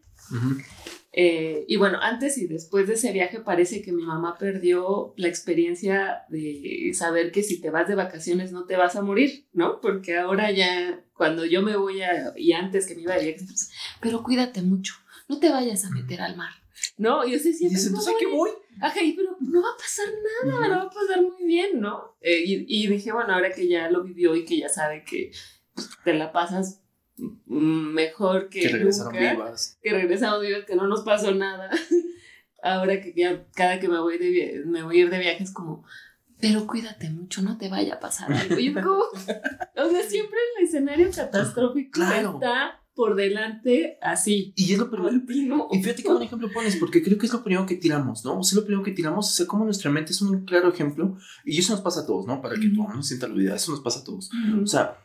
Eh, 1.17 1.63
y 1.69 1.77
bueno, 1.77 1.97
antes 2.01 2.37
y 2.37 2.45
después 2.45 2.87
de 2.87 2.95
ese 2.95 3.13
viaje 3.13 3.39
parece 3.39 3.81
que 3.81 3.93
mi 3.93 4.03
mamá 4.03 4.37
perdió 4.37 5.13
la 5.15 5.29
experiencia 5.29 6.23
de 6.27 6.91
saber 6.93 7.31
que 7.31 7.41
si 7.41 7.61
te 7.61 7.69
vas 7.69 7.87
de 7.87 7.95
vacaciones 7.95 8.51
no 8.51 8.65
te 8.65 8.75
vas 8.75 8.97
a 8.97 9.01
morir, 9.01 9.47
¿no? 9.53 9.79
Porque 9.79 10.17
ahora 10.17 10.51
ya, 10.51 11.01
cuando 11.13 11.45
yo 11.45 11.61
me 11.61 11.77
voy 11.77 12.01
a, 12.01 12.33
y 12.35 12.51
antes 12.51 12.85
que 12.85 12.95
me 12.95 13.03
iba 13.03 13.15
de 13.15 13.27
viaje, 13.27 13.45
pero 14.01 14.23
cuídate 14.23 14.61
mucho, 14.61 14.95
no 15.29 15.39
te 15.39 15.49
vayas 15.49 15.85
a 15.85 15.89
meter 15.91 16.19
al 16.19 16.35
mar, 16.35 16.51
¿no? 16.97 17.25
Y 17.25 17.31
yo 17.31 17.39
sé 17.39 17.53
siempre, 17.53 17.77
dices, 17.79 17.93
"No, 17.93 17.99
entonces, 17.99 18.13
¿a 18.13 18.19
qué 18.19 18.27
voy? 18.35 18.49
Ajá, 18.81 19.01
y 19.01 19.13
pero 19.13 19.37
no 19.39 19.61
va 19.61 19.69
a 19.69 19.77
pasar 19.77 20.07
nada, 20.43 20.67
no 20.67 20.75
va 20.75 20.81
a 20.81 20.89
pasar 20.89 21.21
muy 21.21 21.45
bien, 21.45 21.79
¿no? 21.79 22.17
Eh, 22.19 22.43
y, 22.45 22.65
y 22.67 22.87
dije, 22.87 23.13
bueno, 23.13 23.33
ahora 23.33 23.53
que 23.53 23.69
ya 23.69 23.89
lo 23.89 24.03
vivió 24.03 24.35
y 24.35 24.43
que 24.43 24.57
ya 24.57 24.67
sabe 24.67 25.05
que 25.05 25.31
pues, 25.73 25.89
te 26.03 26.13
la 26.13 26.33
pasas 26.33 26.81
mejor 27.45 28.49
que, 28.49 28.61
Que 28.61 28.69
regresaron 28.69 29.13
nunca, 29.13 29.31
vivas. 29.33 29.77
que 29.81 29.91
regresamos 29.91 30.41
vivos, 30.41 30.65
que 30.65 30.75
no 30.75 30.87
nos 30.87 31.01
pasó 31.03 31.33
nada. 31.33 31.69
Ahora 32.63 32.99
que 33.01 33.13
ya 33.15 33.45
cada 33.55 33.79
que 33.79 33.87
me 33.87 33.99
voy, 33.99 34.17
de 34.17 34.63
me 34.65 34.81
voy 34.83 34.97
a 34.97 35.01
ir 35.03 35.09
de 35.09 35.19
viaje 35.19 35.43
es 35.43 35.51
como, 35.51 35.83
pero 36.39 36.65
cuídate 36.65 37.09
mucho, 37.11 37.41
no 37.43 37.57
te 37.57 37.69
vaya 37.69 37.95
a 37.95 37.99
pasar 37.99 38.31
algo. 38.33 38.57
Yo 38.59 38.73
como, 38.73 39.03
o 39.13 39.89
sea, 39.89 40.03
siempre 40.09 40.39
el 40.59 40.65
escenario 40.65 41.09
catastrófico 41.13 41.91
Claro. 41.91 42.33
está 42.35 42.81
por 42.95 43.15
delante 43.15 43.97
así, 44.01 44.53
Y 44.55 44.71
es 44.71 44.79
lo 44.79 44.89
primero. 44.89 45.67
Y 45.71 45.83
fíjate 45.83 46.01
qué 46.01 46.09
buen 46.09 46.23
ejemplo 46.23 46.49
pones, 46.53 46.77
porque 46.77 47.03
creo 47.03 47.17
que 47.17 47.25
es 47.25 47.33
lo 47.33 47.43
primero 47.43 47.65
que 47.65 47.75
tiramos, 47.75 48.23
¿no? 48.23 48.39
O 48.39 48.43
sea, 48.43 48.57
lo 48.59 48.65
primero 48.65 48.83
que 48.83 48.91
tiramos, 48.93 49.29
o 49.29 49.35
sea, 49.35 49.45
como 49.45 49.65
nuestra 49.65 49.91
mente 49.91 50.13
es 50.13 50.21
un 50.21 50.45
claro 50.45 50.69
ejemplo, 50.69 51.17
y 51.43 51.59
eso 51.59 51.73
nos 51.73 51.81
pasa 51.81 51.99
a 52.01 52.05
todos, 52.07 52.25
¿no? 52.25 52.41
Para 52.41 52.55
que 52.55 52.67
Ujú. 52.67 52.81
mamá 52.83 52.95
no 52.95 53.03
sienta 53.03 53.27
la 53.27 53.33
vida, 53.35 53.55
eso 53.55 53.71
nos 53.71 53.81
pasa 53.81 53.99
a 53.99 54.03
todos. 54.05 54.29
Ujú. 54.33 54.63
O 54.63 54.67
sea, 54.67 54.97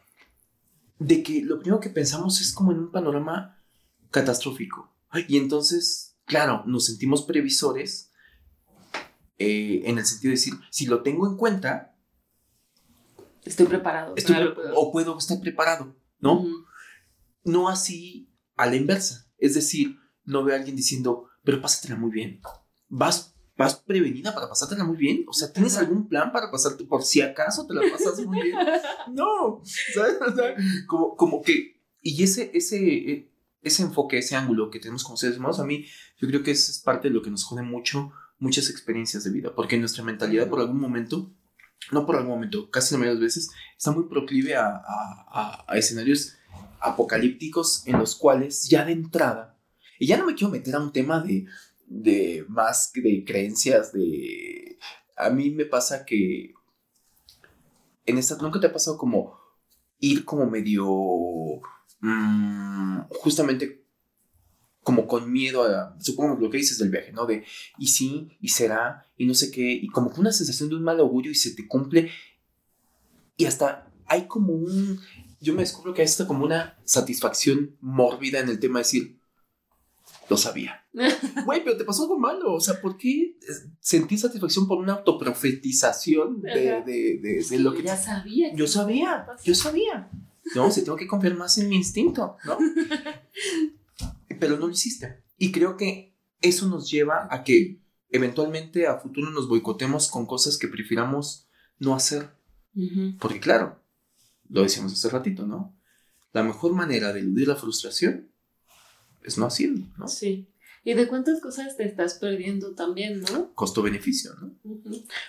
de 1.00 1.22
que 1.24 1.42
lo 1.42 1.58
primero 1.58 1.80
que 1.80 1.90
pensamos 1.90 2.40
es 2.40 2.52
como 2.52 2.70
en 2.70 2.78
un 2.78 2.92
panorama 2.92 3.58
catastrófico. 4.12 4.94
Y 5.26 5.38
entonces, 5.38 6.16
claro, 6.26 6.62
nos 6.66 6.86
sentimos 6.86 7.22
previsores 7.22 8.12
eh, 9.38 9.82
en 9.86 9.98
el 9.98 10.04
sentido 10.06 10.30
de 10.30 10.36
decir, 10.36 10.54
si 10.70 10.86
lo 10.86 11.02
tengo 11.02 11.26
en 11.26 11.36
cuenta, 11.36 11.96
Estoy 13.44 13.66
preparado. 13.66 14.14
estoy 14.16 14.36
pre- 14.36 14.54
o 14.76 14.92
puedo 14.92 15.16
estar 15.18 15.40
preparado, 15.40 15.96
¿no? 16.20 16.44
No 17.42 17.68
así 17.70 18.30
a 18.56 18.66
la 18.66 18.76
inversa. 18.76 19.26
Es 19.38 19.54
decir, 19.54 19.98
no 20.24 20.44
veo 20.44 20.54
a 20.54 20.58
alguien 20.58 20.76
diciendo, 20.76 21.28
pero 21.42 21.62
pásatela 21.62 21.96
muy 21.96 22.10
bien. 22.10 22.42
Vas, 22.88 23.29
vas 23.60 23.74
prevenida 23.76 24.34
para 24.34 24.48
pasártela 24.48 24.84
muy 24.84 24.96
bien. 24.96 25.24
O 25.28 25.32
sea, 25.32 25.52
¿tienes 25.52 25.76
algún 25.76 26.08
plan 26.08 26.32
para 26.32 26.50
pasarte 26.50 26.84
por 26.84 27.02
si 27.04 27.20
acaso 27.20 27.66
te 27.66 27.74
la 27.74 27.82
pasas 27.92 28.18
muy 28.26 28.40
bien? 28.42 28.56
No, 29.12 29.60
¿sabes? 29.94 30.14
O 30.26 30.34
sea, 30.34 30.54
como, 30.86 31.14
como 31.16 31.42
que, 31.42 31.80
y 32.02 32.22
ese, 32.22 32.50
ese, 32.54 32.78
eh, 33.12 33.30
ese 33.62 33.82
enfoque, 33.82 34.18
ese 34.18 34.34
ángulo 34.36 34.70
que 34.70 34.78
tenemos 34.80 35.04
como 35.04 35.16
seres 35.16 35.36
humanos, 35.38 35.60
a 35.60 35.64
mí, 35.64 35.84
yo 36.18 36.28
creo 36.28 36.42
que 36.42 36.50
es 36.52 36.80
parte 36.84 37.08
de 37.08 37.14
lo 37.14 37.22
que 37.22 37.30
nos 37.30 37.44
jode 37.44 37.62
mucho, 37.62 38.12
muchas 38.38 38.70
experiencias 38.70 39.24
de 39.24 39.30
vida, 39.30 39.54
porque 39.54 39.76
nuestra 39.78 40.02
mentalidad 40.04 40.48
por 40.48 40.60
algún 40.60 40.80
momento, 40.80 41.30
no 41.92 42.06
por 42.06 42.16
algún 42.16 42.32
momento, 42.32 42.70
casi 42.70 42.94
la 42.94 42.98
mayoría 43.00 43.18
de 43.20 43.26
las 43.26 43.34
veces, 43.36 43.50
está 43.76 43.90
muy 43.90 44.04
proclive 44.04 44.54
a, 44.56 44.66
a- 44.68 45.26
a- 45.28 45.64
a 45.68 45.76
escenarios 45.76 46.36
apocalípticos 46.80 47.82
en 47.86 47.98
los 47.98 48.14
cuales 48.16 48.68
ya 48.68 48.84
de 48.84 48.92
entrada, 48.92 49.56
y 49.98 50.06
ya 50.06 50.16
no 50.16 50.24
me 50.26 50.34
quiero 50.34 50.50
meter 50.50 50.74
a 50.74 50.80
un 50.80 50.92
tema 50.92 51.20
de, 51.20 51.46
de 51.90 52.46
más 52.48 52.92
de 52.94 53.24
creencias, 53.26 53.92
de... 53.92 54.78
A 55.16 55.28
mí 55.28 55.50
me 55.50 55.66
pasa 55.66 56.06
que 56.06 56.54
en 58.06 58.16
esta, 58.16 58.36
nunca 58.36 58.60
te 58.60 58.68
ha 58.68 58.72
pasado 58.72 58.96
como 58.96 59.38
ir 59.98 60.24
como 60.24 60.48
medio 60.48 60.86
mm, 62.00 63.00
justamente 63.10 63.84
como 64.82 65.06
con 65.06 65.30
miedo 65.30 65.62
a, 65.64 65.94
supongo 66.00 66.40
lo 66.40 66.48
que 66.48 66.56
dices 66.56 66.78
del 66.78 66.90
viaje, 66.90 67.12
¿no? 67.12 67.26
De, 67.26 67.44
y 67.78 67.88
sí, 67.88 68.30
y 68.40 68.48
será, 68.48 69.06
y 69.18 69.26
no 69.26 69.34
sé 69.34 69.50
qué, 69.50 69.70
y 69.72 69.88
como 69.88 70.10
una 70.16 70.32
sensación 70.32 70.70
de 70.70 70.76
un 70.76 70.84
mal 70.84 71.00
augurio 71.00 71.30
y 71.30 71.34
se 71.34 71.54
te 71.54 71.68
cumple, 71.68 72.10
y 73.36 73.44
hasta 73.44 73.92
hay 74.06 74.26
como 74.26 74.54
un, 74.54 74.98
yo 75.40 75.52
me 75.52 75.60
descubro 75.60 75.92
que 75.92 76.00
hay 76.02 76.08
hasta 76.08 76.26
como 76.26 76.44
una 76.44 76.78
satisfacción 76.84 77.76
mórbida 77.80 78.40
en 78.40 78.48
el 78.48 78.58
tema 78.58 78.78
de 78.78 78.84
decir, 78.84 79.19
lo 80.30 80.36
sabía. 80.36 80.86
Güey, 81.44 81.64
pero 81.64 81.76
te 81.76 81.84
pasó 81.84 82.02
algo 82.02 82.18
malo. 82.18 82.54
O 82.54 82.60
sea, 82.60 82.80
¿por 82.80 82.96
qué 82.96 83.36
sentí 83.80 84.16
satisfacción 84.16 84.68
por 84.68 84.78
una 84.78 84.94
autoprofetización 84.94 86.40
de, 86.40 86.82
de, 86.86 87.44
de, 87.48 87.58
lo 87.58 87.74
que... 87.74 87.82
Ya 87.82 87.96
sabía. 87.96 88.54
Yo 88.54 88.66
sabía, 88.66 89.26
yo 89.42 89.54
sabía. 89.54 90.08
No, 90.54 90.70
si 90.70 90.82
tengo 90.84 90.96
que 90.96 91.08
confiar 91.08 91.34
más 91.34 91.58
en 91.58 91.68
mi 91.68 91.76
instinto, 91.76 92.36
¿no? 92.44 92.58
pero 94.40 94.56
no 94.56 94.68
lo 94.68 94.72
hiciste. 94.72 95.22
Y 95.36 95.50
creo 95.50 95.76
que 95.76 96.16
eso 96.40 96.68
nos 96.68 96.90
lleva 96.90 97.28
a 97.30 97.42
que 97.42 97.80
eventualmente 98.08 98.86
a 98.86 98.98
futuro 98.98 99.30
nos 99.30 99.48
boicotemos 99.48 100.08
con 100.08 100.26
cosas 100.26 100.56
que 100.56 100.68
prefiramos 100.68 101.48
no 101.78 101.94
hacer. 101.94 102.30
Porque 103.18 103.40
claro, 103.40 103.82
lo 104.48 104.62
decíamos 104.62 104.92
hace 104.92 105.08
ratito, 105.08 105.46
¿no? 105.46 105.76
La 106.32 106.44
mejor 106.44 106.72
manera 106.72 107.12
de 107.12 107.20
eludir 107.20 107.48
la 107.48 107.56
frustración 107.56 108.29
es 109.24 109.38
no 109.38 109.46
haciendo, 109.46 109.86
¿no? 109.96 110.08
Sí. 110.08 110.48
Y 110.82 110.94
de 110.94 111.08
cuántas 111.08 111.40
cosas 111.40 111.76
te 111.76 111.84
estás 111.84 112.14
perdiendo 112.14 112.74
también, 112.74 113.20
¿no? 113.20 113.54
Costo-beneficio, 113.54 114.32
¿no? 114.40 114.54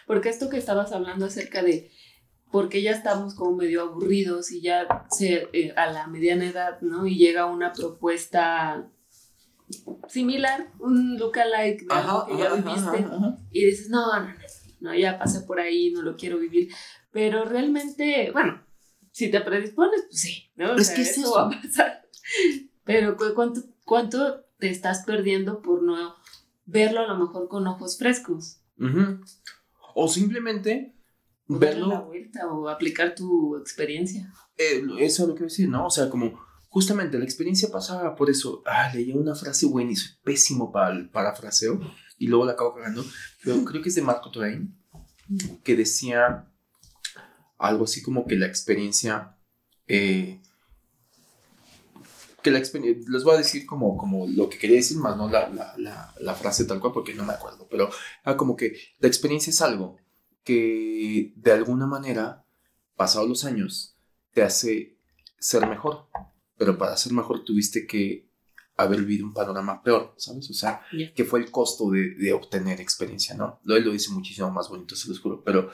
Porque 0.08 0.30
esto 0.30 0.49
que 0.49 0.58
estabas 0.58 0.91
hablando 0.93 1.25
acerca 1.25 1.62
de 1.62 1.91
porque 2.51 2.82
ya 2.82 2.91
estamos 2.91 3.34
como 3.34 3.56
medio 3.56 3.82
aburridos 3.82 4.51
y 4.51 4.62
ya 4.62 5.06
se, 5.10 5.47
eh, 5.54 5.73
a 5.77 5.91
la 5.91 6.08
mediana 6.08 6.45
edad, 6.45 6.82
¿no? 6.82 7.08
Y 7.08 7.15
llega 7.15 7.45
una 7.45 7.71
propuesta 7.71 8.89
similar, 10.08 10.69
un 10.80 11.17
lookalike 11.17 11.88
de 11.88 11.93
algo 11.93 12.27
que 12.27 12.38
ya 12.38 12.54
viviste 12.54 13.06
y 13.51 13.65
dices, 13.65 13.89
no, 13.89 14.19
no, 14.19 14.27
no, 14.27 14.34
no, 14.82 14.95
ya 14.95 15.17
pasé 15.17 15.41
por 15.41 15.60
ahí, 15.60 15.91
no 15.91 16.01
lo 16.01 16.17
quiero 16.17 16.38
vivir. 16.39 16.73
Pero 17.12 17.45
realmente, 17.45 18.32
bueno, 18.32 18.62
si 19.12 19.32
te 19.32 19.39
predispones, 19.41 20.04
pues 20.10 20.19
sí, 20.19 20.51
¿no? 20.56 20.75
es 20.75 20.89
que 20.91 21.01
eso 21.01 21.34
va 21.34 21.47
a 21.47 21.49
pasar. 21.49 22.06
Pero 22.84 23.15
¿cuánto, 23.34 23.62
¿cuánto 23.91 24.45
te 24.58 24.69
estás 24.69 25.04
perdiendo 25.04 25.62
por 25.62 25.84
no 25.84 26.15
verlo 26.65 27.01
a 27.01 27.08
lo 27.08 27.17
mejor 27.17 27.49
con 27.49 27.67
ojos 27.67 27.97
frescos? 27.97 28.62
O 29.93 30.08
simplemente 30.08 30.95
o 31.49 31.60
verlo. 31.60 31.88
la 31.88 31.99
vuelta 31.99 32.47
o 32.47 32.69
aplicar 32.69 33.15
tu 33.15 33.58
experiencia. 33.58 34.32
Eh, 34.58 34.82
eso 34.99 35.23
es 35.23 35.27
lo 35.27 35.36
que 35.36 35.41
voy 35.41 35.47
a 35.47 35.51
decir, 35.51 35.67
¿no? 35.67 35.88
O 35.88 35.89
sea, 35.89 36.10
como 36.10 36.39
justamente 36.69 37.19
la 37.19 37.25
experiencia 37.25 37.67
pasaba 37.69 38.15
por 38.15 38.30
eso. 38.30 38.63
Ah, 38.65 38.89
leí 38.93 39.12
una 39.12 39.36
frase 39.36 39.65
buena 39.65 39.91
y 39.91 39.97
soy 39.97 40.15
pésimo 40.23 40.71
para 40.71 40.95
el 40.95 41.10
parafraseo 41.10 41.82
y 42.17 42.27
luego 42.27 42.45
la 42.45 42.54
acabo 42.54 42.75
cagando. 42.75 43.04
Pero 43.43 43.62
creo 43.65 43.82
que 43.82 43.89
es 43.89 43.95
de 43.95 44.04
Marco 44.04 44.32
Twain 44.32 44.73
que 45.65 45.75
decía 45.75 46.49
algo 47.58 47.84
así 47.84 48.01
como 48.01 48.25
que 48.25 48.38
la 48.38 48.47
experiencia 48.47 49.36
eh, 49.88 50.41
que 52.41 52.51
la 52.51 52.60
experiencia, 52.60 53.12
les 53.12 53.23
voy 53.23 53.36
a 53.36 53.39
decir 53.39 53.65
como, 53.65 53.97
como 53.97 54.27
lo 54.27 54.49
que 54.49 54.58
quería 54.58 54.77
decir, 54.77 54.97
más 54.97 55.17
no 55.17 55.30
la, 55.30 55.49
la, 55.49 56.13
la, 56.19 56.36
frase 56.36 56.65
tal 56.65 56.80
cual 56.80 56.93
porque 56.93 57.13
no 57.13 57.23
me 57.23 57.34
acuerdo, 57.34 57.67
pero 57.69 57.89
ah, 58.23 58.38
como 58.38 58.56
que 58.56 58.73
la 58.99 59.08
experiencia 59.08 59.51
es 59.51 59.62
algo 59.62 59.97
que 60.43 61.34
de 61.36 61.51
alguna 61.51 61.88
manera, 61.88 62.45
pasados 62.95 63.30
los 63.30 63.45
años, 63.45 63.95
te 64.34 64.43
hace 64.43 64.97
ser 65.39 65.67
mejor, 65.67 66.08
pero 66.58 66.77
para 66.77 66.97
ser 66.97 67.13
mejor 67.13 67.43
tuviste 67.43 67.86
que 67.86 68.30
haber 68.77 69.01
vivido 69.01 69.25
un 69.25 69.34
panorama 69.34 69.84
peor, 69.84 70.13
¿sabes? 70.17 70.49
O 70.49 70.54
sea, 70.54 70.82
que 71.15 71.25
fue 71.25 71.39
el 71.39 71.51
costo 71.51 71.91
de, 71.91 72.15
de, 72.15 72.34
obtener 72.34 72.82
experiencia, 72.82 73.36
¿no? 73.36 73.60
Lo 73.63 73.77
lo 73.80 73.91
dice 73.91 74.12
muchísimo 74.12 74.49
más 74.49 74.69
bonito, 74.69 74.95
se 74.95 75.10
lo 75.10 75.19
juro, 75.19 75.43
pero 75.43 75.69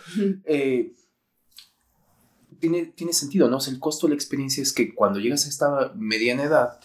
tiene, 2.59 2.85
tiene 2.85 3.13
sentido, 3.13 3.49
¿no? 3.49 3.57
O 3.57 3.59
sea, 3.59 3.73
el 3.73 3.79
costo 3.79 4.07
de 4.07 4.11
la 4.11 4.15
experiencia 4.15 4.61
es 4.61 4.73
que 4.73 4.93
cuando 4.93 5.19
llegas 5.19 5.45
a 5.45 5.49
esta 5.49 5.93
mediana 5.95 6.43
edad, 6.43 6.79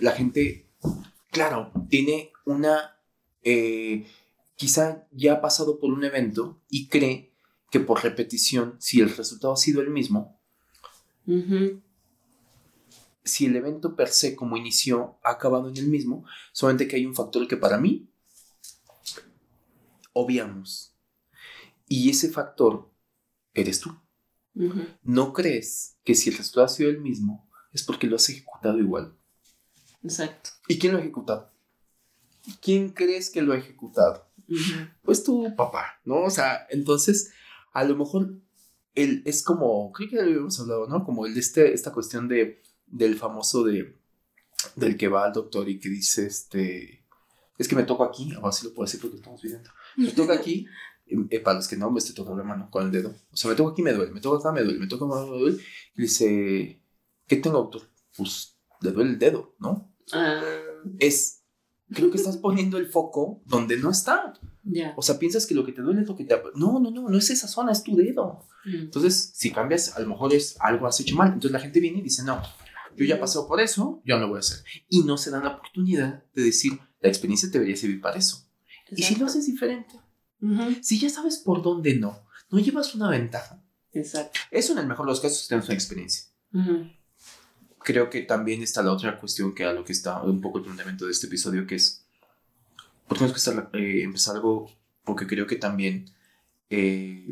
la 0.00 0.12
gente, 0.12 0.66
claro, 1.30 1.72
tiene 1.88 2.32
una, 2.44 2.96
eh, 3.42 4.06
quizá 4.56 5.06
ya 5.10 5.34
ha 5.34 5.40
pasado 5.40 5.78
por 5.78 5.92
un 5.92 6.04
evento 6.04 6.60
y 6.68 6.88
cree 6.88 7.32
que 7.70 7.80
por 7.80 8.02
repetición, 8.02 8.76
si 8.78 9.00
el 9.00 9.14
resultado 9.14 9.54
ha 9.54 9.56
sido 9.56 9.80
el 9.80 9.90
mismo, 9.90 10.40
si 13.24 13.46
el 13.46 13.56
evento 13.56 13.96
per 13.96 14.08
se 14.08 14.36
como 14.36 14.56
inició 14.56 15.18
ha 15.24 15.30
acabado 15.30 15.68
en 15.68 15.76
el 15.76 15.88
mismo, 15.88 16.24
solamente 16.52 16.86
que 16.86 16.96
hay 16.96 17.06
un 17.06 17.14
factor 17.14 17.48
que 17.48 17.56
para 17.56 17.78
mí 17.78 18.08
obviamos. 20.12 20.94
Y 21.88 22.08
ese 22.10 22.30
factor 22.30 22.90
eres 23.52 23.80
tú. 23.80 23.94
¿No 25.02 25.32
crees 25.32 25.96
que 26.04 26.14
si 26.14 26.30
el 26.30 26.36
resultado 26.36 26.66
ha 26.66 26.68
sido 26.68 26.90
el 26.90 27.00
mismo 27.00 27.48
es 27.72 27.82
porque 27.82 28.06
lo 28.06 28.16
has 28.16 28.28
ejecutado 28.28 28.78
igual? 28.78 29.16
Exacto. 30.02 30.50
¿Y 30.68 30.78
quién 30.78 30.92
lo 30.92 30.98
ha 30.98 31.02
ejecutado? 31.02 31.50
¿Quién 32.60 32.90
crees 32.90 33.30
que 33.30 33.42
lo 33.42 33.52
ha 33.52 33.58
ejecutado? 33.58 34.28
Pues 35.02 35.24
tu 35.24 35.54
papá, 35.56 36.00
¿no? 36.04 36.22
O 36.22 36.30
sea, 36.30 36.66
entonces, 36.70 37.32
a 37.72 37.84
lo 37.84 37.96
mejor 37.96 38.34
él 38.94 39.22
es 39.24 39.42
como, 39.42 39.90
creo 39.92 40.08
que 40.08 40.16
ya 40.16 40.22
lo 40.22 40.28
habíamos 40.28 40.60
hablado, 40.60 40.86
¿no? 40.86 41.04
Como 41.04 41.26
el 41.26 41.34
de 41.34 41.40
este, 41.40 41.72
esta 41.72 41.92
cuestión 41.92 42.28
de, 42.28 42.62
del 42.86 43.16
famoso 43.16 43.64
de, 43.64 43.96
del 44.76 44.96
que 44.96 45.08
va 45.08 45.24
al 45.24 45.32
doctor 45.32 45.68
y 45.68 45.80
que 45.80 45.88
dice, 45.88 46.26
este, 46.26 47.04
es 47.58 47.66
que 47.66 47.76
me 47.76 47.84
toco 47.84 48.04
aquí, 48.04 48.34
o 48.40 48.46
así 48.46 48.66
lo 48.66 48.74
puedo 48.74 48.86
decir 48.86 49.00
porque 49.00 49.16
estamos 49.16 49.42
viendo, 49.42 49.70
me 49.96 50.10
toca 50.12 50.34
aquí 50.34 50.66
eh, 51.06 51.40
para 51.40 51.56
los 51.56 51.68
que 51.68 51.76
no, 51.76 51.90
me 51.90 51.98
estoy 51.98 52.14
tocando 52.14 52.38
la 52.38 52.48
mano 52.48 52.70
con 52.70 52.84
el 52.84 52.92
dedo. 52.92 53.14
O 53.30 53.36
sea, 53.36 53.50
me 53.50 53.56
toco 53.56 53.70
aquí, 53.70 53.82
me 53.82 53.92
duele, 53.92 54.12
me 54.12 54.20
toco 54.20 54.36
acá, 54.36 54.52
me 54.52 54.62
duele, 54.62 54.78
me 54.78 54.86
toco 54.86 55.12
acá, 55.12 55.30
me 55.30 55.38
duele. 55.38 55.58
Y 55.96 56.02
dice, 56.02 56.82
¿qué 57.26 57.36
tengo, 57.36 57.58
doctor? 57.58 57.82
Pues 58.16 58.58
le 58.80 58.92
duele 58.92 59.10
el 59.10 59.18
dedo, 59.18 59.54
¿no? 59.58 59.94
Ah. 60.12 60.42
Es, 60.98 61.42
creo 61.90 62.10
que 62.10 62.16
estás 62.16 62.36
poniendo 62.36 62.78
el 62.78 62.88
foco 62.88 63.42
donde 63.46 63.76
no 63.76 63.90
está. 63.90 64.32
O 64.96 65.02
sea, 65.02 65.18
piensas 65.18 65.46
que 65.46 65.54
lo 65.54 65.64
que 65.64 65.72
te 65.72 65.82
duele 65.82 66.02
es 66.02 66.08
lo 66.08 66.16
que 66.16 66.24
te... 66.24 66.34
No, 66.54 66.80
no, 66.80 66.90
no, 66.90 67.08
no 67.08 67.18
es 67.18 67.30
esa 67.30 67.48
zona, 67.48 67.72
es 67.72 67.82
tu 67.82 67.96
dedo. 67.96 68.40
Mm. 68.64 68.84
Entonces, 68.84 69.32
si 69.34 69.50
cambias, 69.50 69.94
a 69.96 70.00
lo 70.00 70.08
mejor 70.08 70.32
es 70.32 70.56
algo 70.60 70.86
has 70.86 70.98
hecho 71.00 71.16
mal. 71.16 71.28
Entonces 71.28 71.52
la 71.52 71.60
gente 71.60 71.80
viene 71.80 71.98
y 71.98 72.02
dice, 72.02 72.22
no, 72.24 72.40
yo 72.96 73.04
ya 73.04 73.20
pasé 73.20 73.38
por 73.46 73.60
eso, 73.60 74.00
yo 74.04 74.16
no 74.16 74.22
lo 74.22 74.28
voy 74.28 74.36
a 74.36 74.40
hacer. 74.40 74.64
Y 74.88 75.02
no 75.02 75.18
se 75.18 75.30
dan 75.30 75.44
la 75.44 75.56
oportunidad 75.56 76.24
de 76.34 76.42
decir, 76.42 76.78
la 77.00 77.08
experiencia 77.08 77.50
te 77.50 77.58
debería 77.58 77.76
servir 77.76 78.00
para 78.00 78.16
eso. 78.16 78.48
Y 78.90 79.02
si 79.02 79.16
lo 79.16 79.26
haces 79.26 79.46
diferente, 79.46 80.00
si 80.82 80.98
ya 80.98 81.08
sabes 81.08 81.38
por 81.38 81.62
dónde 81.62 81.94
no, 81.94 82.24
no 82.50 82.58
llevas 82.58 82.94
una 82.94 83.10
ventaja. 83.10 83.62
Exacto. 83.92 84.40
Eso 84.50 84.72
en 84.72 84.80
el 84.80 84.86
mejor 84.86 85.06
de 85.06 85.12
los 85.12 85.20
casos 85.20 85.46
tenemos 85.48 85.68
una 85.68 85.74
experiencia. 85.74 86.26
Creo 87.78 88.10
que 88.10 88.22
también 88.22 88.62
está 88.62 88.82
la 88.82 88.92
otra 88.92 89.18
cuestión 89.18 89.54
que 89.54 89.64
a 89.64 89.72
lo 89.72 89.84
que 89.84 89.92
está 89.92 90.22
un 90.22 90.40
poco 90.40 90.58
el 90.58 90.64
planteamiento 90.64 91.06
de 91.06 91.12
este 91.12 91.26
episodio, 91.26 91.66
que 91.66 91.76
es, 91.76 92.06
¿por 93.06 93.18
qué 93.18 93.26
tenemos 93.26 93.70
que 93.70 93.78
eh, 93.78 94.02
empezar 94.02 94.36
algo? 94.36 94.70
Porque 95.04 95.26
creo 95.26 95.46
que 95.46 95.56
también 95.56 96.10
eh, 96.70 97.28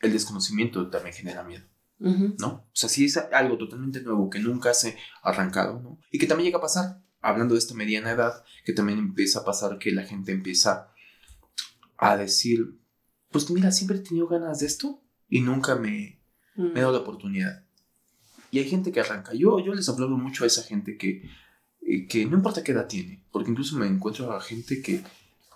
el 0.00 0.12
desconocimiento 0.12 0.88
también 0.90 1.14
genera 1.14 1.42
miedo. 1.42 1.64
¿No? 1.98 2.48
O 2.48 2.70
sea, 2.72 2.88
si 2.88 3.06
es 3.06 3.16
algo 3.16 3.56
totalmente 3.56 4.02
nuevo 4.02 4.28
que 4.28 4.38
nunca 4.38 4.74
se 4.74 4.98
ha 5.22 5.30
arrancado, 5.30 5.80
¿no? 5.80 5.98
Y 6.10 6.18
que 6.18 6.26
también 6.26 6.46
llega 6.46 6.58
a 6.58 6.60
pasar, 6.60 7.00
hablando 7.22 7.54
de 7.54 7.60
esta 7.60 7.72
mediana 7.72 8.10
edad, 8.10 8.44
que 8.64 8.74
también 8.74 8.98
empieza 8.98 9.40
a 9.40 9.44
pasar 9.44 9.78
que 9.78 9.90
la 9.90 10.02
gente 10.02 10.32
empieza 10.32 10.92
a 11.96 12.16
decir, 12.16 12.78
pues 13.30 13.50
mira, 13.50 13.72
siempre 13.72 13.98
he 13.98 14.00
tenido 14.00 14.28
ganas 14.28 14.60
de 14.60 14.66
esto 14.66 15.02
y 15.28 15.40
nunca 15.40 15.74
me, 15.74 16.20
me 16.56 16.78
he 16.78 16.80
dado 16.80 16.92
la 16.92 17.00
oportunidad. 17.00 17.64
Y 18.50 18.58
hay 18.58 18.68
gente 18.68 18.92
que 18.92 19.00
arranca. 19.00 19.34
Yo, 19.34 19.58
yo 19.58 19.74
les 19.74 19.88
aplaudo 19.88 20.16
mucho 20.16 20.44
a 20.44 20.46
esa 20.46 20.62
gente 20.62 20.96
que, 20.96 21.28
eh, 21.82 22.06
que 22.06 22.24
no 22.26 22.36
importa 22.36 22.62
qué 22.62 22.72
edad 22.72 22.86
tiene, 22.86 23.24
porque 23.32 23.50
incluso 23.50 23.76
me 23.76 23.86
encuentro 23.86 24.32
a 24.32 24.40
gente 24.40 24.80
que 24.80 25.02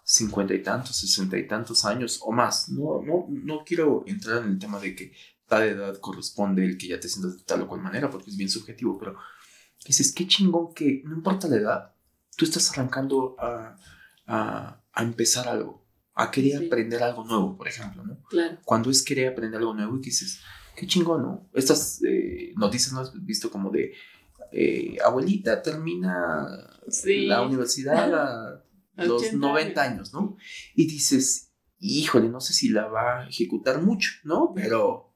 cincuenta 0.05 0.55
y 0.55 0.63
tantos, 0.63 0.97
sesenta 0.97 1.39
y 1.39 1.47
tantos 1.47 1.85
años 1.85 2.19
o 2.23 2.33
más. 2.33 2.69
No, 2.71 3.03
no, 3.03 3.27
no 3.29 3.63
quiero 3.65 4.05
entrar 4.07 4.43
en 4.43 4.53
el 4.53 4.59
tema 4.59 4.81
de 4.81 4.97
que 4.97 5.13
tal 5.47 5.63
edad 5.63 5.99
corresponde 6.01 6.65
el 6.65 6.77
que 6.77 6.89
ya 6.89 6.99
te 6.99 7.09
sientas 7.09 7.37
de 7.37 7.45
tal 7.45 7.63
o 7.63 7.69
cual 7.69 7.83
manera, 7.83 8.11
porque 8.11 8.31
es 8.31 8.37
bien 8.37 8.51
subjetivo, 8.51 8.99
pero 8.99 9.17
dices, 9.87 10.13
qué 10.13 10.27
chingón 10.27 10.75
que 10.75 11.03
no 11.05 11.15
importa 11.15 11.47
la 11.49 11.57
edad, 11.57 11.95
tú 12.37 12.45
estás 12.45 12.71
arrancando 12.71 13.37
a, 13.39 13.77
a, 14.27 14.83
a 14.93 15.03
empezar 15.03 15.49
algo 15.49 15.88
a 16.19 16.33
querer 16.33 16.67
aprender 16.67 17.01
algo 17.01 17.25
nuevo, 17.25 17.57
por 17.57 17.69
ejemplo, 17.69 18.05
¿no? 18.05 18.21
Claro. 18.29 18.59
Cuando 18.65 18.91
es 18.91 19.05
querer 19.05 19.29
aprender 19.29 19.61
algo 19.61 19.73
nuevo 19.73 19.97
y 19.97 20.01
dices, 20.01 20.41
qué 20.75 20.85
chingón, 20.85 21.23
¿no? 21.23 21.49
Estas 21.55 22.03
eh, 22.03 22.53
noticias 22.57 22.93
no 22.93 23.01
has 23.01 23.13
visto 23.25 23.53
como 23.53 23.71
de, 23.71 23.93
eh, 24.51 24.97
abuelita 25.05 25.63
termina 25.63 26.45
la 27.05 27.43
universidad 27.43 28.13
a 28.13 28.65
los 29.05 29.33
90 29.33 29.81
años, 29.81 30.13
¿no? 30.13 30.37
Y 30.75 30.89
dices, 30.89 31.53
híjole, 31.79 32.29
no 32.29 32.41
sé 32.41 32.53
si 32.53 32.69
la 32.69 32.89
va 32.89 33.21
a 33.21 33.29
ejecutar 33.29 33.81
mucho, 33.81 34.11
¿no? 34.25 34.53
Pero, 34.57 35.15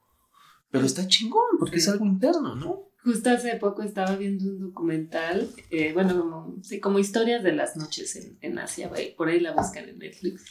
pero 0.71 0.87
está 0.87 1.09
chingón 1.09 1.59
porque 1.59 1.79
es 1.79 1.89
algo 1.89 2.07
interno, 2.07 2.55
¿no? 2.55 2.92
Justo 3.05 3.31
hace 3.31 3.57
poco 3.57 3.83
estaba 3.83 4.15
viendo 4.17 4.45
un 4.45 4.61
documental, 4.61 5.49
eh, 5.71 5.93
bueno, 5.93 6.21
como, 6.21 6.63
sí, 6.63 6.79
como 6.79 7.01
historias 7.01 7.43
de 7.43 7.53
las 7.53 7.77
noches 7.77 8.15
en, 8.17 8.39
en 8.41 8.59
Asia, 8.59 8.91
por 9.17 9.29
ahí 9.29 9.41
la 9.41 9.53
buscan 9.53 9.89
en 9.89 9.99
Netflix. 9.99 10.45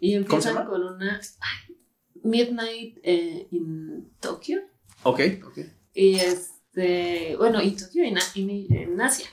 Y 0.00 0.14
empiezan 0.14 0.66
con 0.66 0.82
una 0.82 1.20
Midnight 2.22 2.98
eh, 3.02 3.46
in 3.50 4.10
Tokyo. 4.20 4.60
Ok, 5.02 5.20
ok. 5.44 5.58
Y 5.92 6.14
este, 6.14 7.36
bueno, 7.36 7.60
en 7.60 7.76
Tokio, 7.76 8.04
en, 8.04 8.16
en 8.34 9.00
Asia. 9.00 9.26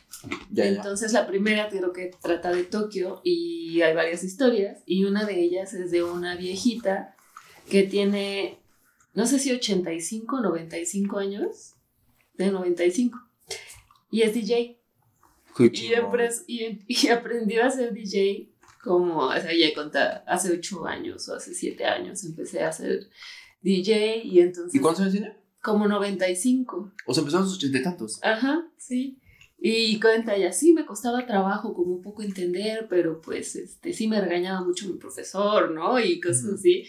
Entonces 0.54 1.14
la 1.14 1.28
primera 1.28 1.70
creo 1.70 1.94
que 1.94 2.12
trata 2.22 2.52
de 2.52 2.64
Tokio 2.64 3.22
y 3.24 3.82
hay 3.82 3.94
varias 3.96 4.24
historias 4.24 4.84
y 4.86 5.06
una 5.06 5.26
de 5.26 5.40
ellas 5.40 5.74
es 5.74 5.92
de 5.92 6.04
una 6.04 6.36
viejita 6.36 7.16
que 7.70 7.84
tiene, 7.84 8.60
no 9.14 9.26
sé 9.26 9.40
si 9.40 9.52
85 9.52 10.36
o 10.36 10.42
95 10.42 11.20
años, 11.20 11.76
de 12.46 12.52
95, 12.52 13.20
y 14.12 14.22
es 14.22 14.34
DJ. 14.34 14.78
Y, 15.58 15.94
y, 16.48 16.86
y, 16.88 17.08
aprendió 17.10 17.66
a 17.66 17.70
ser 17.70 17.94
DJ 17.94 18.50
como, 18.84 19.28
o 19.28 19.34
sea, 19.34 19.52
ya 19.54 19.74
conta, 19.76 20.24
hace 20.26 20.54
8 20.54 20.86
años 20.86 21.28
o 21.28 21.36
hace 21.36 21.54
7 21.54 21.84
años 21.86 22.24
empecé 22.24 22.64
a 22.64 22.72
ser 22.72 23.10
DJ 23.62 24.24
y 24.24 24.40
entonces... 24.40 24.74
¿Y 24.74 24.80
cuántos 24.80 25.02
años 25.02 25.14
tiene? 25.14 25.36
Como 25.62 25.88
95. 25.88 26.94
O 27.06 27.14
sea, 27.14 27.22
empezó 27.22 27.40
a 27.40 27.42
los 27.42 27.56
ochenta 27.56 27.78
y 27.78 27.84
tantos. 27.84 28.20
Ajá, 28.24 28.66
sí. 28.78 29.20
Y 29.58 30.00
cuenta 30.00 30.36
ella, 30.36 30.54
sí, 30.54 30.72
me 30.72 30.86
costaba 30.86 31.26
trabajo 31.26 31.74
como 31.74 31.94
un 31.94 32.02
poco 32.02 32.24
entender, 32.24 32.88
pero 32.90 33.20
pues 33.20 33.58
este, 33.58 33.92
sí 33.92 34.08
me 34.08 34.22
regañaba 34.22 34.66
mucho 34.66 34.88
mi 34.88 34.94
profesor, 34.94 35.72
¿no? 35.72 36.00
Y 36.00 36.22
cosas 36.22 36.54
así. 36.54 36.86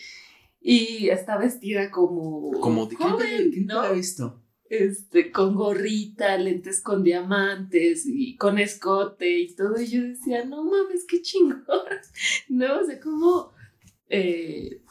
Y 0.60 1.08
está 1.08 1.36
vestida 1.36 1.90
como... 1.90 2.52
Como 2.60 2.86
de 2.86 2.94
joven, 2.94 3.50
¿quién 3.50 3.66
¿no? 3.66 3.92
visto? 3.92 4.40
Este, 4.70 5.30
con 5.30 5.54
gorrita, 5.54 6.38
lentes 6.38 6.80
con 6.80 7.04
diamantes 7.04 8.06
y 8.06 8.36
con 8.36 8.58
escote 8.58 9.38
y 9.38 9.54
todo. 9.54 9.78
Y 9.78 9.86
yo 9.86 10.02
decía, 10.02 10.44
no 10.46 10.64
mames, 10.64 11.04
qué 11.06 11.20
chingón. 11.20 11.62
No, 12.48 12.80
o 12.80 12.84
sea, 12.84 12.98
como 13.00 13.52
eh, 14.08 14.82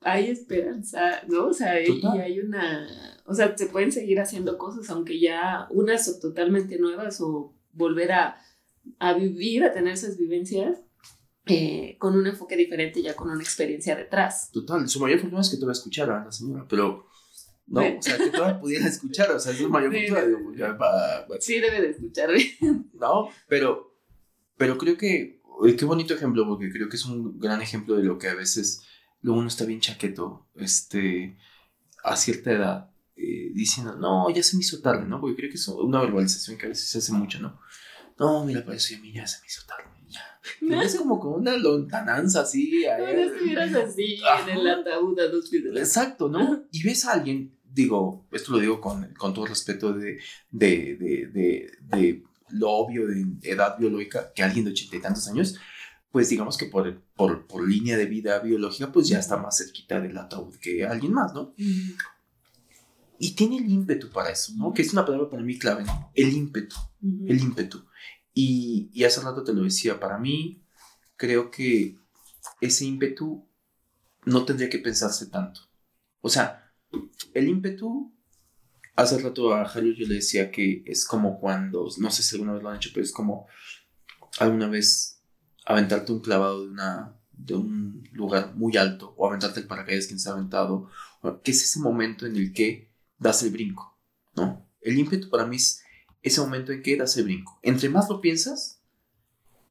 hay 0.00 0.28
esperanza, 0.28 1.22
¿no? 1.28 1.46
O 1.46 1.52
sea, 1.54 1.80
y 1.80 2.02
hay 2.04 2.40
una 2.40 2.86
o 3.28 3.34
sea, 3.34 3.54
se 3.56 3.66
pueden 3.66 3.92
seguir 3.92 4.18
haciendo 4.20 4.56
cosas, 4.56 4.88
aunque 4.88 5.20
ya 5.20 5.68
unas 5.70 6.06
son 6.06 6.18
totalmente 6.18 6.78
nuevas 6.78 7.20
o 7.20 7.54
volver 7.74 8.12
a, 8.12 8.38
a 8.98 9.12
vivir, 9.12 9.64
a 9.64 9.72
tener 9.74 9.92
esas 9.92 10.16
vivencias 10.16 10.80
eh, 11.44 11.96
con 11.98 12.16
un 12.16 12.26
enfoque 12.26 12.56
diferente, 12.56 13.02
ya 13.02 13.14
con 13.14 13.28
una 13.28 13.42
experiencia 13.42 13.94
detrás. 13.94 14.50
Total, 14.50 14.88
su 14.88 14.98
mayor 14.98 15.20
fortuna 15.20 15.42
es 15.42 15.50
que 15.50 15.58
te 15.58 15.66
va 15.66 15.72
a 15.72 15.74
escuchar 15.74 16.10
a 16.10 16.24
la 16.24 16.32
señora, 16.32 16.64
pero 16.66 17.07
no, 17.68 17.80
o 17.80 18.02
sea, 18.02 18.16
que 18.16 18.30
todavía 18.30 18.60
pudiera 18.60 18.86
escuchar, 18.86 19.30
o 19.30 19.38
sea, 19.38 19.52
es 19.52 19.58
su 19.58 19.68
mayor 19.68 19.92
fortuna. 19.92 20.20
Digo, 20.22 20.38
pues, 20.44 20.58
ya 20.58 21.26
Sí, 21.40 21.60
debe 21.60 21.82
de 21.82 21.90
escuchar. 21.90 22.30
no, 22.94 23.30
pero, 23.46 23.94
pero 24.56 24.78
creo 24.78 24.96
que, 24.96 25.40
qué 25.76 25.84
bonito 25.84 26.14
ejemplo, 26.14 26.46
porque 26.46 26.70
creo 26.70 26.88
que 26.88 26.96
es 26.96 27.04
un 27.04 27.38
gran 27.38 27.60
ejemplo 27.60 27.96
de 27.96 28.04
lo 28.04 28.18
que 28.18 28.28
a 28.28 28.34
veces 28.34 28.82
luego 29.20 29.40
uno 29.40 29.48
está 29.48 29.64
bien 29.64 29.80
chaqueto, 29.80 30.46
este, 30.54 31.36
a 32.04 32.16
cierta 32.16 32.52
edad 32.52 32.90
eh, 33.16 33.50
diciendo, 33.52 33.96
no, 33.96 34.30
ya 34.30 34.42
se 34.42 34.56
me 34.56 34.60
hizo 34.60 34.80
tarde, 34.80 35.04
¿no? 35.06 35.20
Porque 35.20 35.36
creo 35.36 35.50
que 35.50 35.56
es 35.56 35.68
una 35.68 36.00
verbalización 36.00 36.56
que 36.56 36.66
a 36.66 36.68
veces 36.70 36.88
se 36.88 36.98
hace 36.98 37.12
mucho, 37.12 37.40
¿no? 37.40 37.60
No, 38.18 38.44
mira, 38.44 38.64
parece 38.64 38.96
a 38.96 39.00
mí 39.00 39.12
ya 39.12 39.26
se 39.26 39.40
me 39.40 39.46
hizo 39.46 39.62
tarde. 39.66 39.84
Ya. 40.08 40.82
es 40.82 40.96
como 40.96 41.20
con 41.20 41.34
una 41.34 41.56
lontananza 41.56 42.40
así. 42.42 42.84
No, 42.98 43.12
no 43.12 43.20
estuvieras 43.20 43.74
así 43.74 44.20
en 44.42 44.56
el 44.56 44.68
ataúd 44.68 45.18
a 45.20 45.28
dos 45.28 45.52
Exacto, 45.52 46.28
¿no? 46.28 46.64
Y 46.72 46.82
ves 46.82 47.04
a 47.04 47.12
alguien, 47.12 47.57
digo, 47.78 48.26
esto 48.32 48.52
lo 48.52 48.58
digo 48.58 48.80
con, 48.80 49.14
con 49.14 49.32
todo 49.32 49.46
respeto 49.46 49.92
de, 49.92 50.18
de, 50.50 50.96
de, 51.92 52.24
lo 52.50 52.70
obvio 52.70 53.06
de 53.06 53.24
edad 53.42 53.78
biológica, 53.78 54.32
que 54.34 54.42
alguien 54.42 54.64
de 54.64 54.72
ochenta 54.72 54.96
y 54.96 55.00
tantos 55.00 55.28
años, 55.28 55.56
pues 56.10 56.28
digamos 56.28 56.58
que 56.58 56.66
por, 56.66 57.00
por, 57.14 57.46
por, 57.46 57.68
línea 57.68 57.96
de 57.96 58.06
vida 58.06 58.40
biológica, 58.40 58.90
pues 58.90 59.06
ya 59.06 59.20
está 59.20 59.36
más 59.36 59.58
cerquita 59.58 60.00
del 60.00 60.18
ataúd 60.18 60.56
que 60.56 60.84
alguien 60.84 61.12
más, 61.12 61.32
¿no? 61.34 61.54
Y 63.20 63.32
tiene 63.36 63.58
el 63.58 63.70
ímpetu 63.70 64.10
para 64.10 64.30
eso, 64.30 64.52
¿no? 64.56 64.72
Que 64.72 64.82
es 64.82 64.92
una 64.92 65.06
palabra 65.06 65.30
para 65.30 65.42
mí 65.44 65.56
clave, 65.56 65.84
¿no? 65.84 66.10
El 66.14 66.32
ímpetu, 66.32 66.76
el 67.02 67.40
ímpetu. 67.40 67.84
Y, 68.34 68.90
y 68.92 69.04
hace 69.04 69.20
rato 69.20 69.44
te 69.44 69.52
lo 69.52 69.62
decía, 69.62 70.00
para 70.00 70.18
mí 70.18 70.64
creo 71.16 71.50
que 71.50 71.96
ese 72.60 72.86
ímpetu 72.86 73.46
no 74.24 74.44
tendría 74.44 74.68
que 74.68 74.78
pensarse 74.78 75.26
tanto. 75.26 75.60
O 76.20 76.28
sea, 76.28 76.67
el 77.34 77.48
ímpetu, 77.48 78.12
hace 78.96 79.18
rato 79.18 79.54
a 79.54 79.64
Jairo 79.64 79.92
yo 79.92 80.06
le 80.06 80.16
decía 80.16 80.50
que 80.50 80.82
es 80.86 81.04
como 81.06 81.38
cuando, 81.40 81.88
no 81.98 82.10
sé 82.10 82.22
si 82.22 82.36
alguna 82.36 82.54
vez 82.54 82.62
lo 82.62 82.68
han 82.70 82.76
hecho, 82.76 82.90
pero 82.92 83.04
es 83.04 83.12
como 83.12 83.46
alguna 84.38 84.68
vez 84.68 85.22
aventarte 85.64 86.12
un 86.12 86.20
clavado 86.20 86.64
de, 86.64 86.70
una, 86.70 87.16
de 87.32 87.54
un 87.54 88.08
lugar 88.12 88.54
muy 88.56 88.76
alto 88.76 89.14
o 89.16 89.26
aventarte 89.26 89.60
el 89.60 89.66
paracaídas 89.66 90.06
quien 90.06 90.18
se 90.18 90.28
ha 90.28 90.32
aventado, 90.32 90.90
que 91.42 91.50
es 91.50 91.62
ese 91.62 91.80
momento 91.80 92.26
en 92.26 92.36
el 92.36 92.52
que 92.52 92.90
das 93.18 93.42
el 93.42 93.50
brinco, 93.50 93.98
¿no? 94.34 94.66
El 94.80 94.98
ímpetu 94.98 95.28
para 95.28 95.46
mí 95.46 95.56
es 95.56 95.82
ese 96.22 96.40
momento 96.40 96.72
en 96.72 96.82
que 96.82 96.96
das 96.96 97.16
el 97.16 97.24
brinco. 97.24 97.58
Entre 97.62 97.88
más 97.88 98.08
lo 98.08 98.20
piensas, 98.20 98.80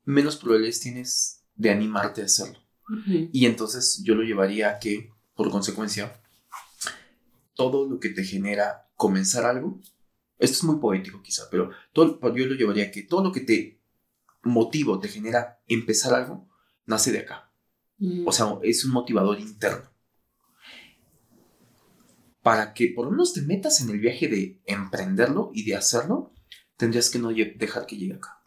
menos 0.06 0.38
probabilidades 0.38 0.80
tienes 0.80 1.44
de 1.56 1.72
animarte 1.72 2.22
a 2.22 2.26
hacerlo. 2.26 2.60
Y 3.34 3.46
entonces 3.46 4.02
yo 4.04 4.16
lo 4.16 4.24
llevaría 4.24 4.70
a 4.70 4.80
que, 4.80 5.12
por 5.36 5.52
consecuencia, 5.52 6.22
todo 7.58 7.90
lo 7.90 8.00
que 8.00 8.10
te 8.10 8.24
genera 8.24 8.90
comenzar 8.96 9.46
algo, 9.46 9.82
esto 10.40 10.58
es 10.58 10.64
muy 10.64 10.80
poético 10.80 11.22
quizá, 11.22 11.44
pero 11.52 11.72
todo, 11.92 12.20
yo 12.36 12.46
lo 12.46 12.56
llevaría 12.56 12.86
a 12.86 12.92
que 12.92 13.04
todo 13.04 13.24
lo 13.24 13.32
que 13.32 13.42
te 13.42 13.82
motiva, 14.44 15.00
te 15.02 15.10
genera 15.10 15.60
empezar 15.68 16.14
algo, 16.14 16.48
nace 16.86 17.12
de 17.12 17.20
acá. 17.20 17.52
O 18.26 18.32
sea, 18.32 18.60
es 18.62 18.86
un 18.86 18.92
motivador 18.92 19.40
interno 19.40 19.90
para 22.48 22.74
que 22.74 22.94
por 22.96 23.04
lo 23.04 23.12
menos 23.12 23.34
te 23.34 23.42
metas 23.42 23.82
en 23.82 23.90
el 23.90 24.00
viaje 24.00 24.30
de 24.30 24.62
emprenderlo 24.66 25.52
y 25.54 25.66
de 25.66 25.76
hacerlo, 25.76 26.32
tendrías 26.78 27.10
que 27.10 27.20
no 27.20 27.28
dejar 27.30 27.86
que 27.86 27.98
llegue 27.98 28.14
acá. 28.14 28.42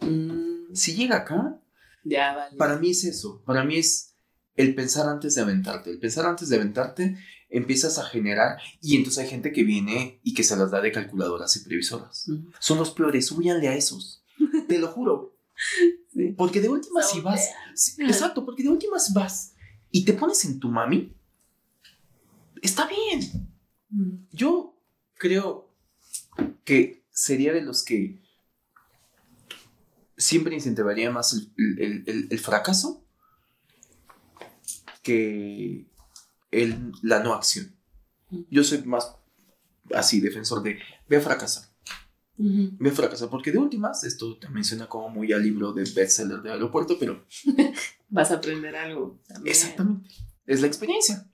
Mm. 0.00 0.74
Si 0.74 0.96
llega 0.96 1.18
acá, 1.18 1.60
ya, 2.02 2.48
para 2.58 2.78
mí 2.78 2.90
es 2.90 3.04
eso, 3.04 3.40
para 3.46 3.62
mí 3.62 3.76
es 3.76 4.16
el 4.56 4.74
pensar 4.74 5.08
antes 5.08 5.36
de 5.36 5.42
aventarte. 5.42 5.90
El 5.90 6.00
pensar 6.00 6.26
antes 6.26 6.48
de 6.48 6.56
aventarte 6.56 7.16
empiezas 7.50 7.98
a 7.98 8.04
generar 8.04 8.58
y 8.80 8.96
entonces 8.96 9.24
hay 9.24 9.30
gente 9.30 9.52
que 9.52 9.64
viene 9.64 10.20
y 10.22 10.34
que 10.34 10.44
se 10.44 10.56
las 10.56 10.70
da 10.70 10.80
de 10.80 10.92
calculadoras 10.92 11.56
y 11.56 11.64
previsoras. 11.64 12.26
Son 12.58 12.78
los 12.78 12.90
peores, 12.90 13.30
huyanle 13.32 13.68
a 13.68 13.74
esos. 13.74 14.22
Te 14.68 14.78
lo 14.78 14.88
juro. 14.88 15.36
Porque 16.36 16.60
de 16.60 16.68
últimas 16.68 17.10
si 17.10 17.20
vas, 17.20 17.48
exacto, 17.98 18.44
porque 18.44 18.62
de 18.62 18.70
últimas 18.70 19.12
vas 19.12 19.54
y 19.90 20.04
te 20.04 20.12
pones 20.12 20.44
en 20.44 20.58
tu 20.58 20.68
mami, 20.68 21.12
está 22.60 22.88
bien. 22.88 23.48
Yo 24.32 24.76
creo 25.14 25.72
que 26.64 27.04
sería 27.10 27.52
de 27.52 27.62
los 27.62 27.84
que 27.84 28.20
siempre 30.16 30.54
incentivaría 30.54 31.10
más 31.10 31.48
el, 31.56 32.38
fracaso 32.38 33.04
que 35.02 35.87
la 36.50 37.22
no 37.22 37.34
acción. 37.34 37.74
Yo 38.50 38.64
soy 38.64 38.82
más 38.82 39.16
así, 39.94 40.20
defensor 40.20 40.62
de 40.62 40.78
ve 41.08 41.16
a 41.16 41.20
fracasar. 41.20 41.64
Ve 42.36 42.90
a 42.90 42.92
fracasar, 42.92 43.28
porque 43.30 43.50
de 43.50 43.58
últimas, 43.58 44.04
esto 44.04 44.38
también 44.38 44.64
suena 44.64 44.86
como 44.86 45.08
muy 45.08 45.32
al 45.32 45.42
libro 45.42 45.72
de 45.72 45.82
bestseller 45.82 46.40
de 46.40 46.52
aeropuerto, 46.52 46.96
pero... 46.98 47.24
Vas 48.08 48.30
a 48.30 48.36
aprender 48.36 48.76
algo. 48.76 49.20
Exactamente. 49.44 50.10
Es 50.46 50.60
la 50.60 50.66
experiencia. 50.66 51.28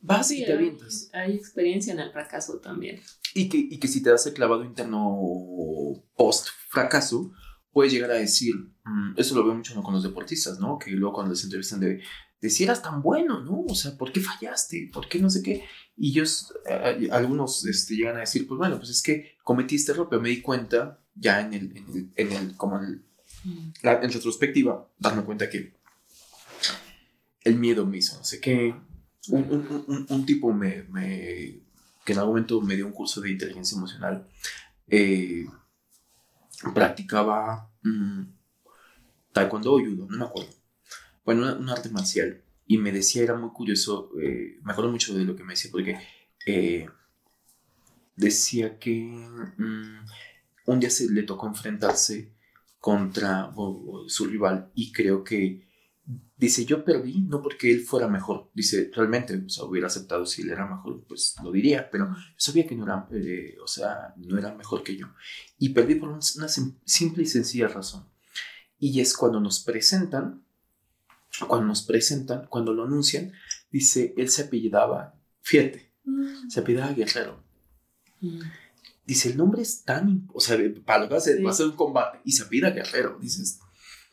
Vas 0.00 0.30
y 0.30 0.44
te 0.44 0.52
avientas. 0.52 1.10
Hay, 1.12 1.34
experiencia 1.34 1.92
en 1.92 2.00
el 2.00 2.12
fracaso 2.12 2.58
también. 2.58 3.00
Y 3.34 3.48
que, 3.48 3.56
y 3.56 3.78
que 3.78 3.88
si 3.88 4.02
te 4.02 4.10
das 4.10 4.26
el 4.26 4.34
clavado 4.34 4.62
interno 4.64 5.18
post 6.14 6.48
fracaso, 6.68 7.32
puedes 7.72 7.92
llegar 7.92 8.10
a 8.10 8.14
decir, 8.14 8.54
mm, 8.84 9.14
eso 9.16 9.34
lo 9.34 9.44
veo 9.44 9.54
mucho 9.54 9.80
con 9.82 9.94
los 9.94 10.02
deportistas, 10.02 10.60
¿no? 10.60 10.78
Que 10.78 10.90
luego 10.90 11.14
cuando 11.14 11.32
les 11.32 11.42
entrevistan 11.44 11.80
de, 11.80 12.02
de 12.40 12.50
si 12.50 12.64
eras 12.64 12.82
tan 12.82 13.02
bueno, 13.02 13.40
¿no? 13.40 13.64
O 13.68 13.74
sea, 13.74 13.96
¿por 13.96 14.12
qué 14.12 14.20
fallaste? 14.20 14.90
¿Por 14.92 15.08
qué 15.08 15.18
no 15.18 15.30
sé 15.30 15.42
qué? 15.42 15.64
Y 15.96 16.10
ellos, 16.10 16.54
eh, 16.68 17.08
algunos 17.10 17.64
este, 17.66 17.96
llegan 17.96 18.16
a 18.16 18.20
decir, 18.20 18.46
pues 18.46 18.58
bueno, 18.58 18.78
pues 18.78 18.90
es 18.90 19.02
que 19.02 19.36
cometí 19.42 19.74
este 19.74 19.92
error, 19.92 20.08
pero 20.08 20.22
me 20.22 20.28
di 20.28 20.40
cuenta 20.40 21.00
ya 21.14 21.40
en 21.40 21.52
el, 21.52 21.76
en 21.76 21.86
el, 21.88 22.12
en 22.14 22.32
el 22.32 22.56
como 22.56 22.78
en, 22.78 23.04
mm. 23.44 23.72
en 23.82 24.12
retrospectiva, 24.12 24.88
darme 24.98 25.24
cuenta 25.24 25.50
que 25.50 25.76
el 27.42 27.56
miedo 27.56 27.86
me 27.86 27.98
hizo 27.98 28.16
no 28.16 28.24
sé 28.24 28.40
qué, 28.40 28.74
un, 29.30 30.24
tipo 30.26 30.52
me, 30.52 30.86
que 32.04 32.12
en 32.12 32.18
algún 32.18 32.34
momento 32.34 32.60
me 32.60 32.76
dio 32.76 32.86
un 32.86 32.92
curso 32.92 33.20
de 33.20 33.30
inteligencia 33.30 33.76
emocional, 33.76 34.26
eh, 34.86 35.46
practicaba 36.74 37.70
mm, 37.82 38.22
taekwondo 39.32 39.74
o 39.74 39.80
judo, 39.80 40.06
no 40.08 40.18
me 40.18 40.24
acuerdo. 40.24 40.57
Bueno, 41.28 41.42
un 41.58 41.68
arte 41.68 41.90
marcial. 41.90 42.42
Y 42.66 42.78
me 42.78 42.92
decía, 42.92 43.22
era 43.22 43.34
muy 43.36 43.50
curioso, 43.50 44.10
eh, 44.20 44.58
me 44.62 44.72
acuerdo 44.72 44.90
mucho 44.90 45.14
de 45.16 45.24
lo 45.24 45.36
que 45.36 45.44
me 45.44 45.52
decía, 45.54 45.70
porque 45.70 45.98
eh, 46.46 46.86
decía 48.16 48.78
que 48.78 48.92
mm, 49.56 50.06
un 50.66 50.80
día 50.80 50.90
se 50.90 51.10
le 51.10 51.22
tocó 51.22 51.46
enfrentarse 51.46 52.32
contra 52.80 53.52
su 54.06 54.26
rival 54.26 54.70
y 54.74 54.92
creo 54.92 55.24
que 55.24 55.66
dice 56.36 56.64
yo 56.64 56.84
perdí 56.84 57.20
no 57.22 57.42
porque 57.42 57.70
él 57.70 57.80
fuera 57.82 58.08
mejor 58.08 58.50
dice 58.54 58.90
realmente 58.94 59.36
o 59.46 59.48
sea 59.48 59.64
hubiera 59.64 59.88
aceptado 59.88 60.24
si 60.26 60.42
él 60.42 60.50
era 60.50 60.66
mejor 60.66 61.04
pues 61.08 61.36
lo 61.42 61.52
diría 61.52 61.90
pero 61.90 62.14
sabía 62.36 62.66
que 62.66 62.76
no 62.76 62.84
era 62.84 63.08
eh, 63.12 63.56
o 63.62 63.66
sea 63.66 64.14
no 64.16 64.38
era 64.38 64.54
mejor 64.54 64.82
que 64.82 64.96
yo 64.96 65.08
y 65.58 65.70
perdí 65.70 65.96
por 65.96 66.08
un- 66.10 66.20
una 66.36 66.48
sim- 66.48 66.76
simple 66.84 67.24
y 67.24 67.26
sencilla 67.26 67.68
razón. 67.68 68.04
Y 68.78 69.00
es 69.00 69.16
cuando 69.16 69.40
nos 69.40 69.60
presentan 69.60 70.42
cuando 71.46 71.66
nos 71.66 71.82
presentan 71.82 72.46
cuando 72.48 72.72
lo 72.74 72.84
anuncian 72.84 73.32
dice 73.70 74.14
él 74.16 74.28
se 74.30 74.42
apellidaba 74.42 75.14
fíjate 75.42 75.88
Mm. 76.04 76.48
se 76.48 76.60
apellidaba 76.60 76.92
Guerrero 76.94 77.44
Mm. 78.20 78.40
dice 79.06 79.28
el 79.30 79.36
nombre 79.36 79.62
es 79.62 79.84
tan 79.84 80.26
o 80.32 80.40
sea 80.40 80.56
para 80.84 81.00
lo 81.02 81.08
que 81.08 81.14
va 81.14 81.18
a 81.18 81.20
ser, 81.22 81.36
Sí. 81.36 81.42
va 81.44 81.50
a 81.50 81.54
ser 81.54 81.66
un 81.66 81.76
combate 81.76 82.20
y 82.24 82.32
se 82.32 82.42
apellida 82.44 82.70
Guerrero 82.70 83.18
dices 83.20 83.60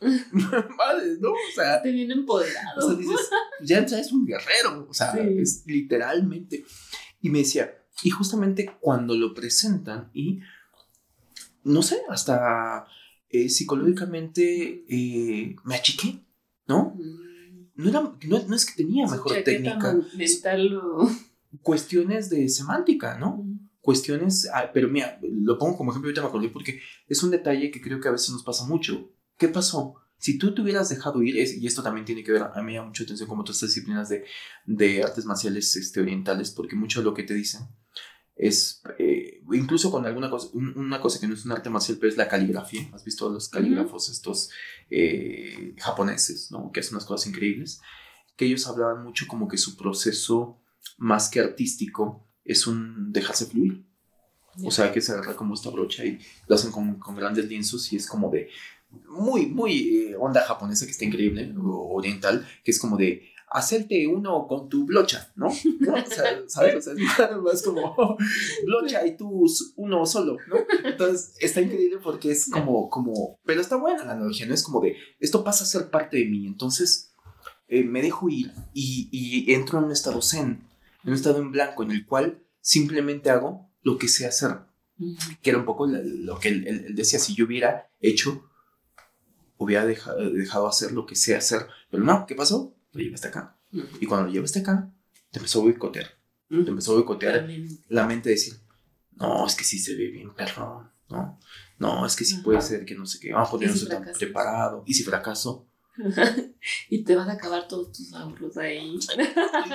madre 0.76 1.16
no 1.20 1.30
o 1.32 1.36
sea 1.54 1.80
Te 1.82 1.90
viene 1.90 2.12
empoderado. 2.14 2.78
o 2.86 2.88
sea, 2.90 2.98
dices, 2.98 3.30
ya 3.62 3.78
es 3.78 4.12
un 4.12 4.26
guerrero, 4.26 4.86
o 4.88 4.92
sea, 4.94 5.12
Sí. 5.14 5.20
es 5.38 5.62
literalmente. 5.66 6.64
Y 7.22 7.30
me 7.30 7.38
decía, 7.38 7.74
y 8.02 8.10
justamente 8.10 8.76
cuando 8.78 9.16
lo 9.16 9.32
presentan 9.32 10.10
y, 10.12 10.40
no 11.64 11.80
sé, 11.82 12.02
hasta 12.10 12.86
eh, 13.30 13.48
psicológicamente 13.48 14.84
eh, 14.88 15.56
me 15.64 15.74
achiqué, 15.76 16.25
¿no? 16.66 16.94
Mm. 16.96 17.26
No, 17.76 17.88
era, 17.90 18.00
no, 18.00 18.42
no 18.48 18.56
es 18.56 18.64
que 18.64 18.72
tenía 18.82 19.06
mejor 19.06 19.42
técnica, 19.44 19.94
mental 20.16 20.66
lo... 20.68 21.10
cuestiones 21.62 22.30
de 22.30 22.48
semántica, 22.48 23.18
¿no? 23.18 23.44
Cuestiones, 23.80 24.48
ah, 24.52 24.70
pero 24.72 24.88
mira, 24.88 25.18
lo 25.22 25.58
pongo 25.58 25.76
como 25.76 25.90
ejemplo, 25.90 26.08
ahorita 26.08 26.22
me 26.22 26.28
acordé 26.28 26.48
porque 26.48 26.80
es 27.06 27.22
un 27.22 27.30
detalle 27.30 27.70
que 27.70 27.80
creo 27.80 28.00
que 28.00 28.08
a 28.08 28.12
veces 28.12 28.30
nos 28.30 28.42
pasa 28.42 28.64
mucho. 28.66 29.10
¿Qué 29.36 29.48
pasó? 29.48 29.94
Si 30.18 30.38
tú 30.38 30.54
te 30.54 30.62
hubieras 30.62 30.88
dejado 30.88 31.22
ir, 31.22 31.38
es- 31.38 31.56
y 31.58 31.66
esto 31.66 31.82
también 31.82 32.06
tiene 32.06 32.24
que 32.24 32.32
ver, 32.32 32.42
a 32.42 32.52
mí 32.56 32.64
me 32.64 32.72
llama 32.72 32.88
mucho 32.88 33.04
atención 33.04 33.28
como 33.28 33.42
otras 33.42 33.60
disciplinas 33.60 34.08
de, 34.08 34.24
de 34.64 35.02
artes 35.04 35.26
marciales 35.26 35.76
este, 35.76 36.00
orientales, 36.00 36.50
porque 36.50 36.74
mucho 36.74 37.00
de 37.00 37.04
lo 37.04 37.12
que 37.14 37.22
te 37.24 37.34
dicen 37.34 37.60
es, 38.36 38.82
eh, 38.98 39.42
incluso 39.52 39.90
con 39.90 40.04
alguna 40.06 40.28
cosa, 40.30 40.48
un- 40.52 40.76
una 40.78 41.00
cosa 41.00 41.18
que 41.18 41.26
no 41.26 41.34
es 41.34 41.44
un 41.46 41.52
arte 41.52 41.70
marcial, 41.70 41.96
pero 41.98 42.10
es 42.12 42.18
la 42.18 42.28
caligrafía. 42.28 42.88
¿Has 42.92 43.04
visto 43.04 43.26
a 43.28 43.32
los 43.32 43.48
calígrafos 43.48 44.08
estos 44.10 44.50
eh, 44.90 45.74
japoneses, 45.78 46.50
¿no? 46.50 46.70
Que 46.70 46.80
hacen 46.80 46.94
unas 46.94 47.06
cosas 47.06 47.26
increíbles, 47.26 47.80
que 48.36 48.44
ellos 48.46 48.66
hablaban 48.66 49.02
mucho 49.02 49.26
como 49.26 49.48
que 49.48 49.56
su 49.58 49.76
proceso 49.76 50.60
más 50.98 51.28
que 51.30 51.40
artístico 51.40 52.28
es 52.44 52.66
un 52.66 53.12
dejarse 53.12 53.46
fluir. 53.46 53.84
O 54.64 54.70
sea, 54.70 54.92
que 54.92 55.00
se 55.02 55.12
agarra 55.12 55.34
como 55.36 55.54
esta 55.54 55.68
brocha 55.70 56.04
y 56.04 56.18
lo 56.46 56.54
hacen 56.54 56.70
con, 56.72 56.98
con 56.98 57.14
grandes 57.16 57.46
lienzos 57.46 57.92
y 57.92 57.96
es 57.96 58.06
como 58.06 58.30
de 58.30 58.48
muy, 59.08 59.46
muy 59.46 59.88
eh, 60.10 60.16
onda 60.18 60.40
japonesa 60.42 60.86
que 60.86 60.92
está 60.92 61.04
increíble, 61.04 61.52
o 61.58 61.94
oriental, 61.94 62.46
que 62.64 62.70
es 62.70 62.78
como 62.78 62.96
de 62.96 63.30
hacerte 63.48 64.06
uno 64.08 64.46
con 64.48 64.68
tu 64.68 64.84
brocha, 64.86 65.32
¿no? 65.36 65.48
¿No? 65.80 65.94
O 65.94 66.06
sea, 66.06 66.42
¿sabes? 66.48 66.76
O 66.88 66.94
sea, 66.94 66.94
es 67.30 67.36
más 67.36 67.62
como 67.62 68.16
brocha 68.66 69.06
y 69.06 69.16
tú 69.16 69.46
uno 69.76 70.04
solo, 70.06 70.36
¿no? 70.48 70.56
Entonces, 70.84 71.34
está 71.40 71.60
increíble 71.60 71.98
porque 72.02 72.32
es 72.32 72.50
como, 72.50 72.90
como, 72.90 73.38
pero 73.44 73.60
está 73.60 73.76
buena 73.76 74.04
la 74.04 74.12
analogía, 74.12 74.46
¿no? 74.46 74.54
Es 74.54 74.62
como 74.62 74.80
de, 74.80 74.96
esto 75.20 75.44
pasa 75.44 75.64
a 75.64 75.66
ser 75.68 75.90
parte 75.90 76.16
de 76.16 76.24
mí, 76.26 76.46
entonces 76.46 77.12
eh, 77.68 77.84
me 77.84 78.02
dejo 78.02 78.28
ir 78.28 78.52
y, 78.74 79.08
y 79.12 79.52
entro 79.54 79.78
en 79.78 79.84
un 79.84 79.92
estado 79.92 80.20
zen, 80.22 80.64
en 81.04 81.10
un 81.10 81.14
estado 81.14 81.38
en 81.38 81.52
blanco, 81.52 81.82
en 81.84 81.92
el 81.92 82.04
cual 82.06 82.42
simplemente 82.60 83.30
hago 83.30 83.70
lo 83.82 83.96
que 83.98 84.08
sé 84.08 84.26
hacer 84.26 84.58
que 85.42 85.50
era 85.50 85.58
un 85.58 85.66
poco 85.66 85.86
lo 85.86 86.38
que 86.38 86.48
él, 86.48 86.66
él- 86.66 86.94
decía, 86.94 87.18
si 87.18 87.34
yo 87.34 87.44
hubiera 87.44 87.90
hecho, 88.00 88.48
hubiera 89.58 89.84
deja- 89.84 90.14
dejado 90.14 90.66
hacer 90.66 90.92
lo 90.92 91.04
que 91.06 91.14
sé 91.16 91.36
hacer, 91.36 91.66
pero 91.90 92.02
no, 92.02 92.24
¿qué 92.26 92.34
pasó? 92.34 92.74
Lo 92.96 93.02
llevaste 93.02 93.28
acá. 93.28 93.56
Mm. 93.70 93.80
Y 94.00 94.06
cuando 94.06 94.26
lo 94.26 94.32
llevaste 94.32 94.60
acá, 94.60 94.92
te 95.30 95.38
empezó 95.38 95.60
a 95.60 95.62
boicotear, 95.64 96.06
te 96.48 96.70
empezó 96.70 96.92
a 96.92 96.94
boicotear 96.96 97.48
la 97.88 98.06
mente, 98.06 98.30
decir, 98.30 98.54
no, 99.16 99.46
es 99.46 99.54
que 99.54 99.64
sí 99.64 99.78
se 99.78 99.94
ve 99.94 100.08
bien 100.08 100.34
perrón, 100.34 100.90
¿no? 101.08 101.38
No, 101.78 102.06
es 102.06 102.16
que 102.16 102.24
sí 102.24 102.38
puede 102.38 102.60
ser 102.62 102.84
que 102.84 102.94
no 102.94 103.04
sé 103.04 103.18
qué, 103.20 103.32
vamos 103.32 103.48
a 103.48 103.50
poner 103.50 103.68
¿Y 103.68 103.72
no 103.72 103.76
si 103.76 103.82
estoy 103.84 103.98
tan 103.98 104.12
preparado, 104.12 104.82
y 104.86 104.94
si 104.94 105.02
fracaso, 105.02 105.68
y 106.90 107.04
te 107.04 107.16
vas 107.16 107.28
a 107.28 107.32
acabar 107.32 107.68
todos 107.68 107.92
tus 107.92 108.12
ahorros 108.12 108.56
ahí. 108.56 108.98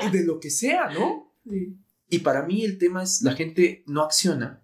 y 0.06 0.10
de 0.10 0.24
lo 0.24 0.40
que 0.40 0.50
sea, 0.50 0.90
¿no? 0.90 1.30
Sí. 1.50 1.76
Y 2.08 2.20
para 2.20 2.44
mí 2.44 2.64
el 2.64 2.78
tema 2.78 3.02
es, 3.02 3.24
la 3.24 3.34
gente 3.34 3.84
no 3.88 4.04
acciona, 4.04 4.62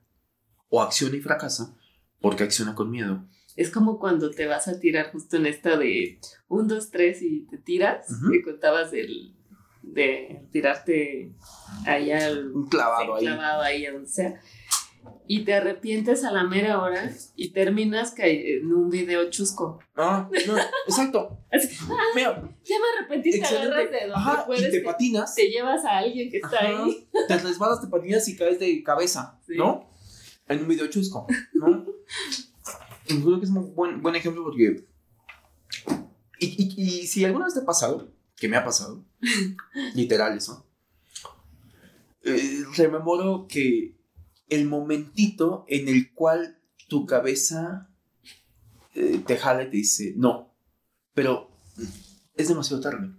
o 0.69 0.79
acciona 0.79 1.15
y 1.15 1.21
fracasa, 1.21 1.75
porque 2.21 2.43
acciona 2.43 2.75
con 2.75 2.91
miedo. 2.91 3.27
Es 3.57 3.69
como 3.71 3.99
cuando 3.99 4.31
te 4.31 4.45
vas 4.45 4.67
a 4.69 4.79
tirar 4.79 5.11
justo 5.11 5.35
en 5.35 5.45
esta 5.47 5.77
de 5.77 6.19
un, 6.47 6.67
dos, 6.67 6.89
tres 6.91 7.21
y 7.21 7.41
te 7.47 7.57
tiras. 7.57 8.07
Que 8.31 8.41
contabas 8.43 8.91
del, 8.91 9.35
de 9.81 10.43
tirarte 10.51 11.31
ahí 11.85 12.11
al 12.11 12.51
Un 12.53 12.67
clavado 12.69 13.15
ahí. 13.15 13.25
clavado 13.25 13.61
ahí 13.63 13.85
donde 13.87 14.07
sea. 14.07 14.39
Y 15.25 15.43
te 15.43 15.53
arrepientes 15.53 16.23
a 16.23 16.31
la 16.31 16.43
mera 16.43 16.81
hora 16.81 17.11
y 17.35 17.49
terminas 17.51 18.13
en 18.17 18.71
un 18.73 18.89
video 18.89 19.29
chusco. 19.29 19.79
Ah, 19.95 20.29
no, 20.45 20.55
exacto. 20.85 21.39
Así, 21.51 21.75
Mira, 22.15 22.35
ya 22.63 22.75
me 22.77 22.99
arrepentí, 22.99 23.31
te 23.31 23.37
Excelente. 23.37 23.67
agarras 23.73 23.91
de 23.91 23.99
donde 24.01 24.15
ajá, 24.15 24.45
puedes. 24.45 24.61
y 24.67 24.71
te 24.71 24.79
te, 24.79 24.81
patinas, 24.85 25.35
te 25.35 25.49
llevas 25.49 25.83
a 25.85 25.97
alguien 25.97 26.29
que 26.29 26.37
está 26.37 26.57
Ajá. 26.59 26.83
ahí. 26.83 27.07
te 27.27 27.37
resbalas, 27.39 27.81
te 27.81 27.87
patinas 27.87 28.27
y 28.27 28.35
caes 28.37 28.59
de 28.59 28.83
cabeza, 28.83 29.39
Sí. 29.47 29.53
¿no? 29.57 29.89
En 30.47 30.61
un 30.61 30.67
video 30.67 30.87
chusco, 30.87 31.25
¿no? 31.53 31.85
Creo 33.07 33.39
que 33.39 33.45
es 33.45 33.51
un 33.51 33.73
buen, 33.73 34.01
buen 34.01 34.15
ejemplo 34.15 34.43
porque... 34.43 34.85
Y, 36.39 36.45
y, 36.45 37.01
y 37.01 37.07
si 37.07 37.25
alguna 37.25 37.45
vez 37.45 37.55
te 37.55 37.61
ha 37.61 37.65
pasado, 37.65 38.11
que 38.35 38.47
me 38.47 38.57
ha 38.57 38.63
pasado, 38.63 39.03
literal 39.95 40.37
eso, 40.37 40.67
eh, 42.23 42.63
rememoro 42.75 43.47
que 43.47 43.95
el 44.49 44.65
momentito 44.65 45.65
en 45.67 45.87
el 45.87 46.13
cual 46.13 46.59
tu 46.87 47.05
cabeza 47.05 47.89
eh, 48.93 49.21
te 49.25 49.37
jala 49.37 49.63
y 49.63 49.69
te 49.69 49.77
dice, 49.77 50.13
no, 50.15 50.53
pero 51.13 51.49
es 52.35 52.47
demasiado 52.47 52.81
tarde, 52.81 53.11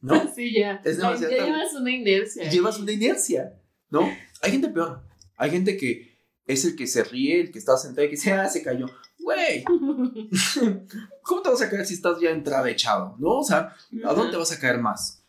¿no? 0.00 0.14
Sí, 0.34 0.54
ya. 0.54 0.80
Es 0.84 0.96
demasiado 0.96 1.32
ya 1.32 1.38
tarde. 1.38 1.52
llevas 1.52 1.74
una 1.74 1.90
inercia. 1.90 2.50
llevas 2.50 2.78
una 2.78 2.92
inercia, 2.92 3.60
¿no? 3.90 4.08
Hay 4.42 4.52
gente 4.52 4.68
peor. 4.68 5.02
Hay 5.36 5.50
gente 5.50 5.76
que 5.76 6.16
es 6.46 6.64
el 6.64 6.74
que 6.74 6.86
se 6.86 7.04
ríe, 7.04 7.40
el 7.40 7.50
que 7.50 7.58
está 7.58 7.76
sentado 7.76 8.06
y 8.06 8.10
que 8.10 8.16
dice, 8.16 8.32
ah, 8.32 8.48
se 8.48 8.62
cayó. 8.62 8.86
Güey, 9.28 9.62
¿cómo 11.22 11.42
te 11.42 11.50
vas 11.50 11.60
a 11.60 11.68
caer 11.68 11.84
si 11.84 11.92
estás 11.92 12.18
ya 12.18 12.30
entrada 12.30 12.70
echado? 12.70 13.14
¿No? 13.18 13.40
O 13.40 13.44
sea, 13.44 13.74
¿a 14.06 14.14
dónde 14.14 14.30
te 14.30 14.38
vas 14.38 14.52
a 14.52 14.58
caer 14.58 14.78
más? 14.78 15.22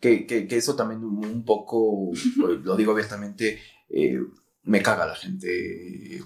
Que, 0.00 0.26
que, 0.26 0.46
que 0.46 0.56
eso 0.58 0.76
también 0.76 1.02
un 1.02 1.42
poco, 1.42 2.10
pues, 2.38 2.60
lo 2.60 2.76
digo 2.76 2.92
abiertamente, 2.92 3.58
eh, 3.88 4.20
me 4.64 4.82
caga 4.82 5.06
la 5.06 5.14
gente 5.14 6.22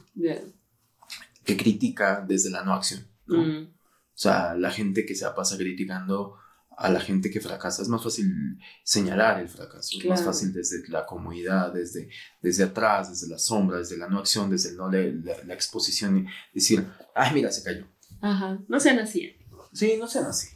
que 1.44 1.56
critica 1.56 2.24
desde 2.26 2.50
la 2.50 2.64
no 2.64 2.74
acción. 2.74 3.06
¿no? 3.26 3.40
Mm. 3.40 3.66
O 3.66 4.18
sea, 4.18 4.56
la 4.56 4.72
gente 4.72 5.06
que 5.06 5.14
se 5.14 5.30
pasa 5.30 5.56
criticando 5.56 6.38
a 6.76 6.90
la 6.90 7.00
gente 7.00 7.30
que 7.30 7.40
fracasa. 7.40 7.82
Es 7.82 7.88
más 7.88 8.02
fácil 8.02 8.58
señalar 8.84 9.40
el 9.40 9.48
fracaso. 9.48 9.96
Es 9.98 10.04
más 10.04 10.22
fácil 10.22 10.52
desde 10.52 10.86
la 10.88 11.06
comodidad, 11.06 11.72
desde, 11.72 12.10
desde 12.42 12.64
atrás, 12.64 13.08
desde 13.10 13.28
la 13.28 13.38
sombra, 13.38 13.78
desde 13.78 13.96
la 13.96 14.08
no 14.08 14.18
acción, 14.18 14.50
desde 14.50 14.70
el 14.70 14.76
no 14.76 14.90
la, 14.90 15.02
la 15.44 15.54
exposición 15.54 16.26
decir, 16.52 16.86
ay, 17.14 17.32
mira, 17.34 17.50
se 17.50 17.62
cayó. 17.62 17.86
Ajá. 18.20 18.58
No 18.68 18.78
sean 18.78 18.98
así. 18.98 19.36
Sí, 19.72 19.96
no 19.98 20.06
sean 20.06 20.26
así. 20.26 20.48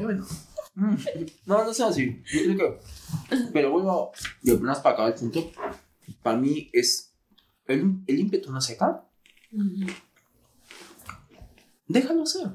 Bueno, 0.00 0.26
mm, 0.74 0.94
no, 1.46 1.64
no 1.64 1.74
sean 1.74 1.90
así. 1.90 2.22
Pero 3.52 3.70
vuelvo, 3.70 4.12
y 4.42 4.50
apenas 4.50 4.78
para 4.78 4.94
acabar 4.94 5.12
el 5.12 5.18
punto, 5.18 5.52
para 6.22 6.38
mí 6.38 6.70
es 6.72 7.12
el, 7.66 8.00
el 8.06 8.18
ímpetu 8.18 8.50
no 8.50 8.60
seca, 8.60 9.06
Ujú. 9.52 9.86
Déjalo 11.86 12.26
ser. 12.26 12.50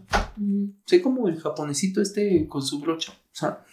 Sé 0.85 1.01
como 1.01 1.27
el 1.27 1.39
japonesito 1.39 2.01
este 2.01 2.47
con 2.47 2.62
su 2.62 2.79
brocha. 2.79 3.12
O 3.12 3.35
sea, 3.35 3.65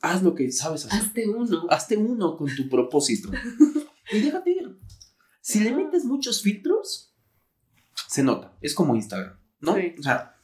haz 0.00 0.22
lo 0.22 0.34
que 0.34 0.50
sabes 0.52 0.86
hacer. 0.86 1.00
Hazte 1.00 1.28
uno. 1.28 1.66
Hazte 1.70 1.96
uno 1.96 2.36
con 2.36 2.54
tu 2.54 2.68
propósito. 2.68 3.30
y 4.12 4.20
déjate 4.20 4.50
ir. 4.50 4.78
Si 5.40 5.60
le 5.60 5.74
metes 5.74 6.04
muchos 6.04 6.42
filtros, 6.42 7.14
se 8.08 8.22
nota. 8.22 8.56
Es 8.60 8.74
como 8.74 8.96
Instagram, 8.96 9.38
¿no? 9.60 9.76
Sí. 9.76 9.94
O 9.98 10.02
sea, 10.02 10.36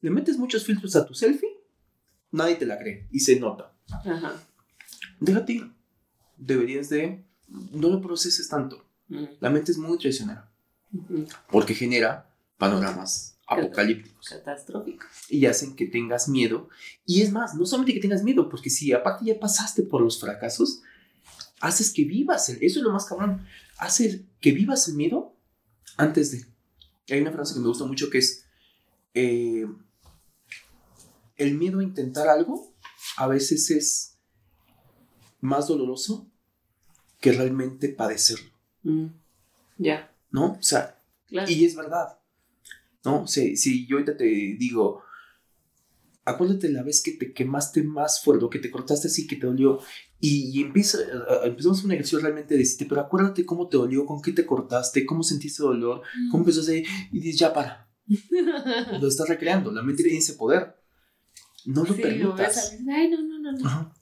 le 0.00 0.10
metes 0.10 0.38
muchos 0.38 0.64
filtros 0.64 0.96
a 0.96 1.06
tu 1.06 1.14
selfie, 1.14 1.60
nadie 2.30 2.56
te 2.56 2.66
la 2.66 2.78
cree 2.78 3.06
y 3.10 3.20
se 3.20 3.38
nota. 3.38 3.74
Ajá. 3.90 4.42
Déjate 5.20 5.52
ir. 5.52 5.72
Deberías 6.36 6.88
de... 6.88 7.24
No 7.48 7.88
lo 7.88 8.00
proceses 8.00 8.48
tanto. 8.48 8.84
La 9.40 9.50
mente 9.50 9.70
es 9.70 9.78
muy 9.78 9.98
traicionera 9.98 10.50
porque 11.50 11.74
genera 11.74 12.34
panoramas 12.58 13.35
apocalípticos. 13.46 14.28
Catastrófico. 14.28 15.06
y 15.28 15.46
hacen 15.46 15.76
que 15.76 15.86
tengas 15.86 16.28
miedo. 16.28 16.68
Y 17.04 17.22
es 17.22 17.30
más, 17.32 17.54
no 17.54 17.64
solamente 17.66 17.94
que 17.94 18.00
tengas 18.00 18.22
miedo, 18.24 18.48
porque 18.48 18.70
si 18.70 18.92
aparte 18.92 19.24
ya 19.24 19.38
pasaste 19.38 19.82
por 19.82 20.00
los 20.02 20.20
fracasos, 20.20 20.82
haces 21.60 21.92
que 21.92 22.04
vivas 22.04 22.48
el, 22.48 22.56
eso 22.62 22.80
es 22.80 22.84
lo 22.84 22.92
más 22.92 23.06
cabrón, 23.06 23.46
haces 23.78 24.22
que 24.40 24.52
vivas 24.52 24.88
el 24.88 24.94
miedo 24.94 25.34
antes 25.96 26.32
de. 26.32 26.44
Hay 27.14 27.20
una 27.20 27.32
frase 27.32 27.54
que 27.54 27.60
me 27.60 27.68
gusta 27.68 27.84
mucho 27.84 28.10
que 28.10 28.18
es, 28.18 28.44
eh, 29.14 29.66
el 31.36 31.54
miedo 31.54 31.78
a 31.80 31.82
intentar 31.84 32.28
algo 32.28 32.72
a 33.16 33.26
veces 33.28 33.70
es 33.70 34.18
más 35.40 35.68
doloroso 35.68 36.26
que 37.20 37.32
realmente 37.32 37.88
padecerlo. 37.90 38.50
Mm. 38.82 39.06
Ya. 39.78 40.12
¿No? 40.30 40.52
O 40.58 40.62
sea, 40.62 41.00
Claro. 41.28 41.50
y 41.50 41.64
es 41.64 41.74
verdad. 41.76 42.18
¿No? 43.06 43.26
Si, 43.26 43.56
si 43.56 43.86
yo 43.86 43.96
ahorita 43.96 44.16
te 44.16 44.24
digo, 44.24 45.02
acuérdate 46.24 46.68
la 46.70 46.82
vez 46.82 47.02
que 47.02 47.12
te 47.12 47.32
quemaste 47.32 47.82
más 47.84 48.22
fuerte, 48.22 48.44
o 48.44 48.50
que 48.50 48.58
te 48.58 48.70
cortaste 48.70 49.08
así, 49.08 49.26
que 49.26 49.36
te 49.36 49.46
dolió, 49.46 49.78
y, 50.20 50.58
y 50.58 50.62
empieza, 50.62 50.98
a- 50.98 51.46
empezamos 51.46 51.84
un 51.84 51.92
ejercicio 51.92 52.18
realmente 52.18 52.54
de 52.54 52.60
decirte, 52.60 52.86
pero 52.86 53.00
acuérdate 53.00 53.46
cómo 53.46 53.68
te 53.68 53.76
dolió, 53.76 54.04
con 54.04 54.20
qué 54.20 54.32
te 54.32 54.44
cortaste, 54.44 55.06
cómo 55.06 55.22
sentiste 55.22 55.62
dolor, 55.62 56.02
cómo 56.30 56.42
empezaste, 56.42 56.84
y 57.12 57.20
dices, 57.20 57.38
ya 57.38 57.52
para, 57.52 57.88
lo 59.00 59.06
estás 59.08 59.28
recreando, 59.28 59.70
la 59.70 59.82
mente 59.82 60.02
tiene 60.02 60.18
ese 60.18 60.34
poder. 60.34 60.74
No 61.64 61.84
lo 61.84 61.94
Sí, 61.94 62.02
lo 62.02 62.34
ves 62.34 62.46
permitas. 62.54 62.76
Ay, 62.92 63.10
no, 63.10 63.22
no, 63.22 63.38
no, 63.38 63.52
no. 63.52 63.66
Ajá. 63.66 63.92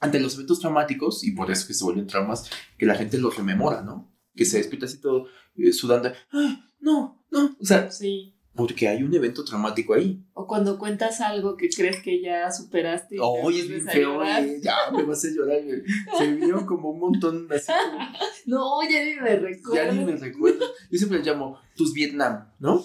Ante 0.00 0.18
los 0.20 0.34
eventos 0.34 0.60
traumáticos, 0.60 1.24
y 1.24 1.32
por 1.32 1.50
eso 1.50 1.66
que 1.66 1.74
se 1.74 1.84
vuelven 1.84 2.06
traumas, 2.06 2.48
que 2.78 2.86
la 2.86 2.94
gente 2.94 3.18
los 3.18 3.36
rememora, 3.36 3.82
¿no? 3.82 4.10
Que 4.34 4.46
se 4.46 4.56
despierta 4.58 4.86
así 4.86 4.98
todo 4.98 5.26
eh, 5.56 5.72
sudando. 5.72 6.10
¡Ah, 6.32 6.66
no, 6.80 7.22
no! 7.30 7.56
O 7.60 7.64
sea, 7.64 7.90
Sí. 7.90 8.34
porque 8.54 8.88
hay 8.88 9.02
un 9.02 9.14
evento 9.14 9.44
traumático 9.44 9.94
ahí. 9.94 10.22
O 10.34 10.46
cuando 10.46 10.78
cuentas 10.78 11.20
algo 11.20 11.56
que 11.56 11.68
crees 11.70 12.02
que 12.02 12.20
ya 12.20 12.50
superaste. 12.50 13.16
Oye, 13.20 13.60
es 13.60 13.68
bien 13.68 13.86
feo, 13.86 14.18
oye, 14.18 14.60
ya 14.62 14.76
me 14.92 15.02
vas 15.04 15.24
a 15.24 15.28
llorar. 15.28 15.60
Se 16.18 16.26
vieron 16.32 16.66
como 16.66 16.90
un 16.90 17.00
montón 17.00 17.46
así. 17.52 17.70
como- 17.72 17.98
No, 18.46 18.82
ya 18.90 19.04
ni 19.04 19.14
me 19.14 19.36
recuerdo. 19.36 19.74
ya 19.74 19.92
ni 19.92 20.04
me 20.04 20.16
recuerdo. 20.16 20.66
Yo 20.90 20.98
siempre 20.98 21.18
le 21.20 21.24
llamo 21.24 21.58
tus 21.76 21.92
Vietnam, 21.94 22.50
¿no? 22.58 22.82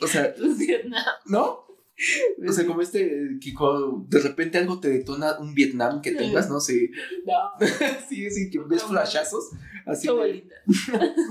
O 0.00 0.06
sea, 0.06 0.34
Tus 0.34 0.58
Vietnam. 0.58 1.04
¿no? 1.26 1.60
O 2.48 2.52
sea, 2.52 2.66
como 2.66 2.80
este, 2.80 3.38
que 3.40 3.52
cuando 3.52 4.04
de 4.08 4.20
repente 4.20 4.58
algo 4.58 4.80
te 4.80 4.88
detona 4.88 5.38
un 5.38 5.54
Vietnam 5.54 6.00
que 6.00 6.12
tengas, 6.12 6.48
¿no? 6.48 6.60
Sí, 6.60 6.90
No, 7.26 7.66
sí, 8.08 8.30
sí, 8.30 8.50
que 8.50 8.58
ves 8.60 8.82
flashazos. 8.84 9.50
Así 9.86 10.08
qué 10.08 10.14
de- 10.14 10.18
bonita. 10.18 10.54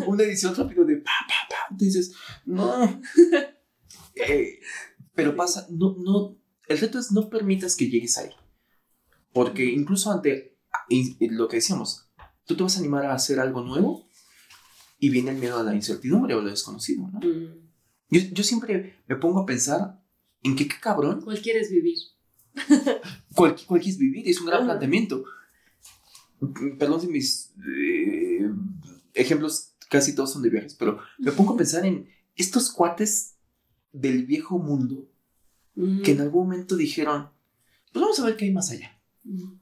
una 0.08 0.24
edición 0.24 0.56
rápido 0.56 0.86
de 0.86 0.98
pa, 0.98 1.12
pa, 1.28 1.34
pa. 1.50 1.76
Dices, 1.76 2.14
no. 2.46 3.02
Eh, 4.16 4.60
pero 5.16 5.36
pasa, 5.36 5.68
no, 5.70 5.96
no. 5.98 6.38
El 6.68 6.78
reto 6.78 7.00
es 7.00 7.12
no 7.12 7.30
permitas 7.30 7.76
que 7.76 7.90
llegues 7.90 8.18
ahí. 8.18 8.30
Porque 9.34 9.66
incluso 9.66 10.12
ante 10.12 10.58
lo 11.20 11.48
que 11.48 11.58
decíamos, 11.58 12.10
tú 12.46 12.56
te 12.56 12.64
vas 12.64 12.76
a 12.76 12.80
animar 12.80 13.06
a 13.06 13.14
hacer 13.14 13.40
algo 13.40 13.62
nuevo 13.62 14.08
y 15.00 15.10
viene 15.10 15.32
el 15.32 15.38
miedo 15.38 15.58
a 15.60 15.64
la 15.64 15.74
incertidumbre 15.76 16.34
o 16.36 16.42
lo 16.42 16.50
desconocido, 16.50 17.08
¿no? 17.12 17.20
Mm. 17.20 17.70
Yo, 18.12 18.22
yo 18.32 18.44
siempre 18.44 18.96
me 19.08 19.16
pongo 19.16 19.40
a 19.40 19.46
pensar 19.46 19.99
en 20.44 20.56
que 20.56 20.68
qué 20.68 20.76
cabrón, 20.80 21.22
¿Cuál 21.22 21.42
quieres 21.42 21.70
vivir? 21.70 21.98
cuál, 23.36 23.56
cuál 23.66 23.82
quieres 23.82 24.00
vivir, 24.00 24.28
es 24.28 24.40
un 24.40 24.48
gran 24.48 24.66
planteamiento. 24.66 25.24
Perdón 26.78 27.02
si 27.02 27.08
mis 27.08 27.54
eh, 27.68 28.50
ejemplos 29.14 29.74
casi 29.90 30.16
todos 30.16 30.32
son 30.32 30.42
de 30.42 30.50
viajes, 30.50 30.76
pero 30.76 31.00
me 31.18 31.32
pongo 31.32 31.54
a 31.54 31.58
pensar 31.58 31.86
en 31.86 32.10
estos 32.36 32.72
cuates 32.72 33.36
del 33.92 34.26
viejo 34.26 34.60
mundo 34.60 35.10
que 36.04 36.12
en 36.12 36.22
algún 36.22 36.50
momento 36.50 36.76
dijeron, 36.76 37.30
pues 37.94 38.02
vamos 38.02 38.20
a 38.20 38.26
ver 38.26 38.36
qué 38.36 38.46
hay 38.46 38.52
más 38.52 38.70
allá. 38.70 39.00
Mm. 39.24 39.54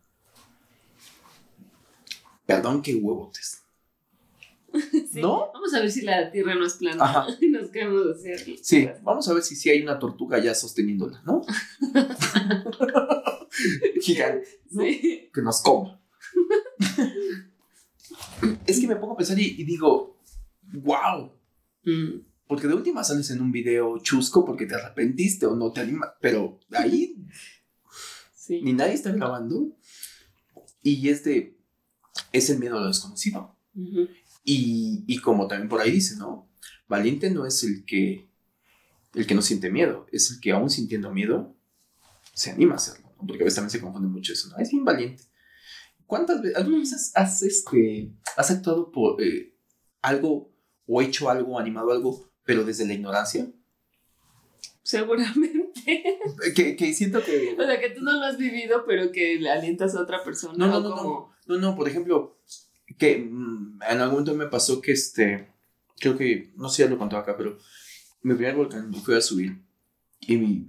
Perdón, 2.45 2.81
qué 2.81 2.95
huevotes. 2.95 3.61
Sí. 5.11 5.21
¿No? 5.21 5.51
Vamos 5.53 5.73
a 5.73 5.79
ver 5.79 5.89
si 5.91 6.01
la 6.01 6.29
tierra 6.31 6.53
no 6.55 6.65
es 6.65 6.73
plana. 6.75 7.03
Ajá. 7.03 7.27
Y 7.41 7.47
nos 7.49 7.69
queremos 7.69 8.05
hacer. 8.07 8.39
Sí, 8.61 8.87
vamos 9.03 9.27
a 9.29 9.33
ver 9.33 9.41
si 9.43 9.55
sí 9.55 9.69
hay 9.69 9.81
una 9.81 9.97
tortuga 9.99 10.37
ya 10.39 10.53
sosteniéndola, 10.53 11.21
¿no? 11.25 11.41
Gigante, 14.01 14.47
¿no? 14.71 14.83
Sí. 14.83 15.29
que 15.33 15.41
nos 15.41 15.61
coma. 15.61 15.99
es 18.65 18.79
que 18.79 18.87
me 18.87 18.95
pongo 18.95 19.13
a 19.13 19.17
pensar 19.17 19.39
y, 19.39 19.55
y 19.59 19.63
digo, 19.63 20.17
wow, 20.73 21.31
Mm. 21.83 22.19
porque 22.47 22.67
de 22.67 22.73
última 22.73 23.01
sales 23.01 23.29
en 23.31 23.39
un 23.41 23.49
video 23.53 23.97
chusco 23.99 24.43
porque 24.43 24.65
te 24.65 24.75
arrepentiste 24.75 25.45
o 25.45 25.55
no 25.55 25.71
te 25.71 25.79
animas, 25.79 26.09
pero 26.19 26.59
ahí 26.73 27.15
Sí. 28.35 28.61
ni 28.61 28.73
nadie 28.73 28.93
está 28.93 29.11
grabando 29.13 29.71
y 30.83 31.07
es 31.07 31.23
de, 31.23 31.57
es 32.33 32.49
el 32.49 32.59
miedo 32.59 32.77
a 32.77 32.81
lo 32.81 32.87
desconocido. 32.87 33.55
Ujú. 33.73 34.09
Y, 34.49 35.03
y 35.07 35.17
como 35.19 35.45
también 35.49 35.67
por 35.67 35.81
ahí 35.81 35.91
dice, 35.91 36.15
¿no? 36.15 36.47
Valiente 36.87 37.29
no 37.29 37.45
es 37.45 37.63
el 37.65 37.83
que, 37.83 38.25
el 39.13 39.27
que 39.27 39.35
no 39.35 39.41
siente 39.41 39.69
miedo, 39.69 40.07
es 40.13 40.31
el 40.31 40.39
que 40.39 40.53
aún 40.53 40.69
sintiendo 40.69 41.11
miedo 41.13 41.53
se 42.33 42.51
anima 42.51 42.75
a 42.75 42.77
hacerlo, 42.77 43.09
¿no? 43.19 43.27
porque 43.27 43.43
a 43.43 43.45
veces 43.45 43.55
también 43.55 43.71
se 43.71 43.81
confunde 43.81 44.07
mucho 44.07 44.31
eso, 44.31 44.47
¿no? 44.49 44.57
Es 44.57 44.71
bien 44.71 44.85
valiente. 44.85 45.23
¿Cuántas 46.05 46.41
veces, 46.41 46.55
alguna 46.55 46.77
vez 46.77 46.93
has, 46.93 47.11
has, 47.15 47.43
este, 47.43 48.13
has 48.37 48.49
actuado 48.49 48.89
por 48.89 49.21
eh, 49.21 49.53
algo 50.01 50.49
o 50.87 51.01
hecho 51.01 51.29
algo, 51.29 51.59
animado 51.59 51.91
algo, 51.91 52.29
pero 52.45 52.63
desde 52.63 52.87
la 52.87 52.93
ignorancia? 52.93 53.51
Seguramente. 54.83 55.73
Eh, 55.87 56.53
Que, 56.55 56.75
que 56.77 56.93
siento 56.93 57.21
que... 57.23 57.55
O 57.59 57.65
sea, 57.65 57.79
que 57.79 57.89
tú 57.89 58.01
no 58.01 58.13
lo 58.13 58.21
has 58.25 58.37
vivido, 58.37 58.85
pero 58.87 59.11
que 59.11 59.35
le 59.39 59.49
alientas 59.49 59.95
a 59.95 60.01
otra 60.01 60.23
persona. 60.23 60.53
No, 60.57 60.67
no, 60.67 60.79
no, 60.89 60.95
como- 60.95 61.33
No, 61.47 61.57
no, 61.57 61.75
por 61.75 61.89
ejemplo, 61.89 62.37
que 62.97 63.17
mm, 63.19 63.79
en 63.89 63.97
algún 64.01 64.19
momento 64.19 64.33
me 64.35 64.47
pasó 64.47 64.81
que 64.81 64.91
este, 64.93 65.47
creo 65.99 66.17
que, 66.17 66.51
no 66.55 66.69
sé 66.69 66.77
si 66.77 66.81
ya 66.83 66.89
lo 66.89 66.97
contaba 66.97 67.21
acá, 67.23 67.35
pero 67.37 67.57
mi 68.23 68.33
primer 68.33 68.55
volcán 68.55 68.93
fui 68.93 69.15
a 69.15 69.21
subir 69.21 69.61
y 70.19 70.37
mi- 70.37 70.67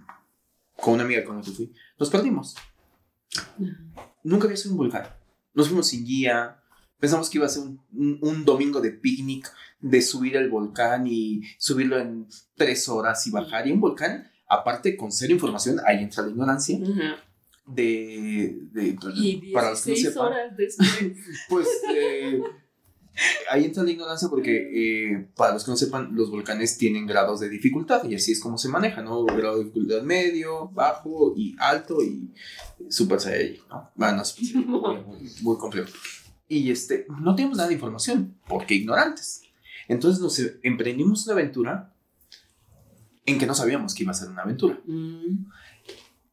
con 0.77 0.95
una 0.95 1.05
amiga 1.05 1.25
con 1.25 1.37
la 1.37 1.43
que 1.43 1.51
fui, 1.51 1.73
nos 1.99 2.11
perdimos. 2.11 2.55
Nunca 4.23 4.45
había 4.45 4.57
sido 4.57 4.73
un 4.73 4.79
volcán. 4.79 5.05
Nos 5.55 5.69
fuimos 5.69 5.89
sin 5.89 6.05
guía, 6.05 6.61
pensamos 6.99 7.29
que 7.31 7.39
iba 7.39 7.47
a 7.47 7.51
ser 7.51 7.63
un, 7.65 7.81
un- 7.93 8.19
un 8.21 8.45
domingo 8.45 8.81
de 8.81 8.91
picnic, 8.93 9.51
de 9.81 10.03
subir 10.03 10.37
el 10.37 10.51
volcán 10.51 11.07
y 11.07 11.43
subirlo 11.59 11.99
en 11.99 12.27
tres 12.57 12.89
horas 12.89 13.27
y 13.27 13.31
bajar. 13.31 13.67
Y 13.67 13.73
un 13.73 13.81
volcán, 13.81 14.31
aparte 14.49 14.97
con 14.97 15.11
cero 15.13 15.33
información, 15.33 15.79
ahí 15.87 16.03
entra 16.03 16.25
la 16.25 16.31
ignorancia 16.31 16.79
Ajá. 16.83 17.17
De... 17.69 18.59
de- 18.73 18.97
Y 19.17 19.53
para 19.53 19.71
los 19.71 19.83
que 19.83 19.91
no 19.91 19.95
16 19.95 20.15
sepan, 20.15 20.27
horas 20.27 20.57
después. 20.57 20.89
pues 21.49 21.67
eh, 21.95 22.43
ahí 23.51 23.65
entra 23.65 23.83
la 23.83 23.91
ignorancia 23.91 24.29
porque 24.29 25.11
eh, 25.13 25.29
para 25.37 25.55
los 25.55 25.65
que 25.65 25.71
no 25.71 25.77
sepan, 25.77 26.15
los 26.15 26.31
volcanes 26.31 26.79
tienen 26.79 27.07
grados 27.07 27.41
de 27.41 27.49
dificultad 27.49 28.05
y 28.09 28.15
así 28.15 28.33
es 28.33 28.41
como 28.41 28.59
se 28.59 28.69
maneja, 28.69 29.03
¿no? 29.03 29.25
Grado 29.25 29.59
de 29.59 29.65
dificultad 29.65 30.03
medio, 30.03 30.69
bajo 30.69 31.35
y 31.37 31.57
alto 31.59 32.03
y 32.03 32.33
super 32.89 33.21
saiyajin, 33.21 33.63
¿no? 33.69 33.91
Bueno, 33.95 34.23
es 34.23 34.55
muy, 34.55 34.65
muy- 34.67 35.31
muy 35.43 35.57
complejo. 35.59 35.89
Y 36.49 36.71
este, 36.71 37.07
no 37.21 37.35
tenemos 37.35 37.57
nada 37.59 37.69
de 37.69 37.75
información 37.75 38.35
porque 38.49 38.75
ignorantes. 38.75 39.43
Entonces 39.89 40.21
nos 40.23 40.41
emprendimos 40.63 41.25
una 41.27 41.35
aventura 41.35 41.95
en 43.27 43.39
que 43.39 43.47
no 43.47 43.55
sabíamos 43.55 43.95
que 43.95 44.05
iba 44.05 44.13
a 44.13 44.15
ser 44.15 44.29
una 44.31 44.43
aventura 44.43 44.81
Mm. 44.87 45.47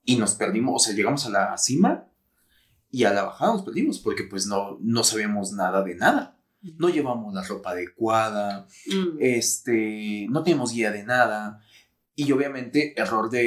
Y 0.05 0.15
nos 0.17 0.35
perdimos, 0.35 0.81
o 0.81 0.85
sea, 0.85 0.95
llegamos 0.95 1.25
a 1.25 1.29
la 1.29 1.57
cima 1.57 2.07
y 2.91 3.03
a 3.03 3.11
la 3.13 3.23
bajada 3.23 3.53
nos 3.53 3.63
perdimos 3.63 3.99
porque 3.99 4.23
pues 4.23 4.45
no, 4.47 4.77
no 4.81 5.03
sabíamos 5.03 5.51
nada 5.51 5.83
de 5.83 5.95
nada. 5.95 6.39
No 6.77 6.89
llevamos 6.89 7.33
la 7.33 7.43
ropa 7.43 7.71
adecuada, 7.71 8.67
Mm. 8.87 9.17
este, 9.19 10.27
no 10.29 10.41
teníamos 10.43 10.71
guía 10.71 10.91
de 10.91 11.03
nada 11.03 11.59
y 12.15 12.31
obviamente 12.31 12.99
error 12.99 13.29
de 13.29 13.43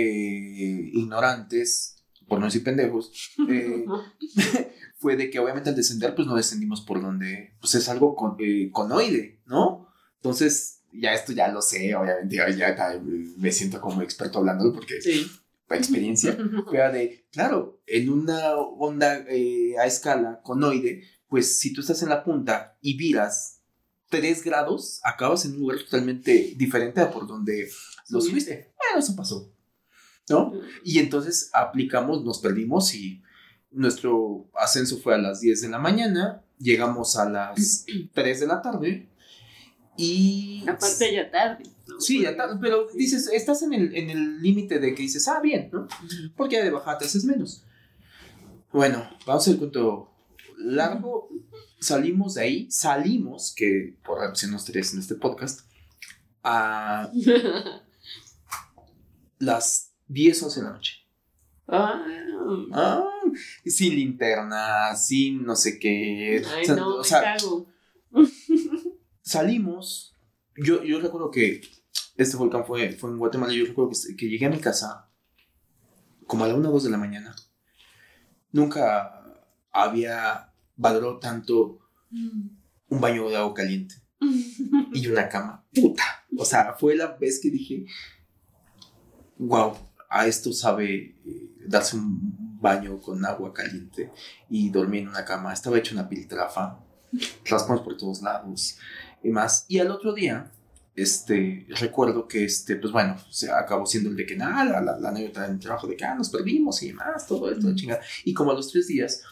ignorantes, 0.93 2.05
por 2.29 2.39
no 2.39 2.47
decir 2.47 2.63
pendejos, 2.63 3.11
eh, 3.49 3.85
fue 4.99 5.17
de 5.17 5.31
que 5.31 5.39
obviamente 5.39 5.71
al 5.71 5.77
descender 5.77 6.15
pues 6.15 6.27
no 6.29 6.35
descendimos 6.37 6.81
por 6.83 7.01
donde, 7.01 7.55
pues 7.61 7.75
es 7.75 7.89
algo 7.89 8.15
con, 8.15 8.37
eh, 8.41 8.71
conoide, 8.73 9.41
¿no? 9.47 9.89
Entonces, 10.17 10.83
ya 10.93 11.13
esto 11.15 11.33
ya 11.33 11.49
lo 11.49 11.63
sé, 11.63 11.95
obviamente 11.95 12.37
ya, 12.37 12.49
ya 12.51 13.01
me 13.37 13.53
siento 13.53 13.81
como 13.81 14.03
experto 14.03 14.39
hablando 14.39 14.73
porque 14.73 15.01
Sí. 15.01 15.27
Experiencia, 15.77 16.37
era 16.73 16.91
de, 16.91 17.27
claro, 17.31 17.81
en 17.87 18.11
una 18.11 18.57
onda 18.57 19.25
eh, 19.29 19.75
a 19.79 19.87
escala 19.87 20.41
conoide, 20.43 21.05
pues 21.29 21.59
si 21.59 21.73
tú 21.73 21.83
estás 21.83 22.03
en 22.03 22.09
la 22.09 22.25
punta 22.25 22.77
y 22.81 22.97
viras 22.97 23.61
3 24.11 24.43
grados, 24.45 25.01
acabas 25.05 25.45
en 25.45 25.53
un 25.53 25.61
lugar 25.61 25.79
totalmente 25.79 26.55
diferente 26.57 27.01
a 27.01 27.11
por 27.11 27.27
donde 27.27 27.69
lo 28.09 28.21
subiste. 28.21 28.73
Bueno, 28.79 29.01
eso 29.01 29.15
pasó, 29.15 29.53
¿no? 30.31 30.53
Y 30.83 30.99
entonces 30.99 31.51
aplicamos, 31.53 32.25
nos 32.25 32.39
perdimos 32.39 32.95
y 32.95 33.23
nuestro 33.71 34.49
ascenso 34.55 34.99
fue 34.99 35.15
a 35.15 35.19
las 35.19 35.41
10 35.41 35.61
de 35.63 35.69
la 35.69 35.79
mañana, 35.79 36.43
llegamos 36.59 37.17
a 37.17 37.29
las 37.29 37.85
3 38.15 38.41
de 38.41 38.47
la 38.47 38.63
tarde 38.63 39.09
y... 39.97 40.65
Aparte 40.67 41.15
ya 41.15 41.31
tarde. 41.31 41.65
¿No? 41.89 42.01
Sí, 42.01 42.23
ya 42.23 42.31
Porque- 42.37 42.43
está, 42.43 42.61
pero 42.61 42.87
dices, 42.95 43.29
estás 43.33 43.63
en 43.63 43.73
el 43.73 43.95
en 43.97 44.11
el 44.11 44.41
límite 44.43 44.79
de 44.79 44.95
que 44.95 45.03
dices, 45.03 45.27
ah, 45.29 45.41
bien, 45.41 45.71
¿no? 45.73 45.89
Porque 46.37 46.57
ya 46.57 46.65
de 46.65 46.71
bajada 46.71 46.99
te 46.99 47.05
haces 47.07 47.25
menos. 47.25 47.65
Bueno, 48.73 48.99
vamos 49.27 49.29
a 49.29 49.45
hacer 49.45 49.53
el 49.55 49.59
cuento 49.61 50.13
largo, 50.59 51.29
salimos 51.81 52.35
de 52.35 52.43
ahí, 52.43 52.71
salimos, 52.71 53.55
que 53.57 53.97
por 54.05 54.23
opción 54.25 54.51
nos 54.51 54.65
tres 54.65 54.93
en 54.93 55.01
este 55.01 55.15
podcast, 55.15 55.61
a 56.43 57.11
las 59.39 59.93
10, 60.09 60.43
11 60.43 60.61
de 60.61 60.67
la 60.67 60.73
noche. 60.73 60.93
Ah, 61.67 62.05
Ah, 62.73 63.05
sin 63.67 63.95
linterna, 63.95 64.95
sin 64.97 65.45
no 65.45 65.55
sé 65.55 65.79
qué. 65.79 66.43
Ay, 66.55 66.63
O 66.63 66.67
sea, 66.67 66.77
no, 66.77 66.95
o 66.97 67.05
sea, 67.05 67.21
cago. 67.37 67.67
salimos. 69.23 70.15
Yo, 70.57 70.83
yo 70.83 70.99
recuerdo 71.01 71.31
que 71.31 71.61
este 72.19 72.37
volcán 72.37 72.67
fue, 72.67 72.93
fue 72.93 73.11
en 73.11 73.19
Guatemala. 73.19 73.53
Yo 73.53 73.65
recuerdo 73.65 73.93
que, 73.93 74.17
que 74.17 74.29
llegué 74.29 74.47
a 74.47 74.51
mi 74.51 74.59
casa 74.59 75.09
como 76.27 76.45
a 76.45 76.49
la 76.49 76.55
1 76.55 76.69
o 76.69 76.73
2 76.73 76.85
de 76.85 76.91
la 76.91 76.99
mañana. 76.99 77.35
Nunca 78.53 79.25
había 79.73 80.53
valorado 80.77 81.19
tanto 81.19 81.79
un 82.11 83.01
baño 83.01 83.29
de 83.29 83.37
agua 83.37 83.55
caliente 83.55 83.95
y 84.93 85.07
una 85.07 85.29
cama. 85.29 85.65
Puta. 85.75 86.03
O 86.37 86.45
sea, 86.45 86.75
fue 86.79 86.97
la 86.97 87.07
vez 87.07 87.41
que 87.41 87.51
dije, 87.51 87.87
wow, 89.39 89.77
a 90.11 90.27
esto 90.27 90.53
sabe 90.53 91.17
eh, 91.25 91.51
darse 91.67 91.97
un 91.97 92.59
baño 92.61 93.01
con 93.01 93.25
agua 93.25 93.53
caliente 93.53 94.13
y 94.51 94.71
dormir 94.71 95.03
en 95.03 95.09
una 95.09 95.25
cama. 95.25 95.53
Estaba 95.53 95.79
hecho 95.79 95.95
una 95.95 96.09
piltrafa, 96.09 96.81
raspones 97.45 97.83
por 97.83 97.97
todos 97.97 98.23
lados 98.23 98.77
y 99.23 99.31
más. 99.31 99.65
Y 99.69 99.79
al 99.79 99.91
otro 99.91 100.13
día, 100.15 100.51
este, 101.03 101.67
recuerdo 101.81 102.27
que, 102.27 102.45
este, 102.45 102.77
pues 102.77 102.93
bueno, 102.93 103.17
se 103.31 103.51
acabó 103.51 103.87
siendo 103.87 104.11
el 104.11 104.17
de 104.17 104.27
que 104.27 104.37
nada, 104.37 104.65
la, 104.65 104.81
la, 104.81 104.99
la 104.99 105.09
anécdota 105.11 105.47
del 105.49 105.59
trabajo 105.59 105.87
de 105.87 105.97
que 105.97 106.05
ah, 106.05 106.15
nos 106.15 106.31
perdimos 106.31 106.83
y 106.83 106.89
demás, 106.89 107.27
todo 107.27 107.51
esto, 107.51 107.67
Ujú. 107.69 107.77
chingada. 107.77 108.01
Y 108.25 108.35
como 108.35 108.51
a 108.51 108.55
los 108.55 108.71
tres 108.71 108.87
días, 108.89 109.23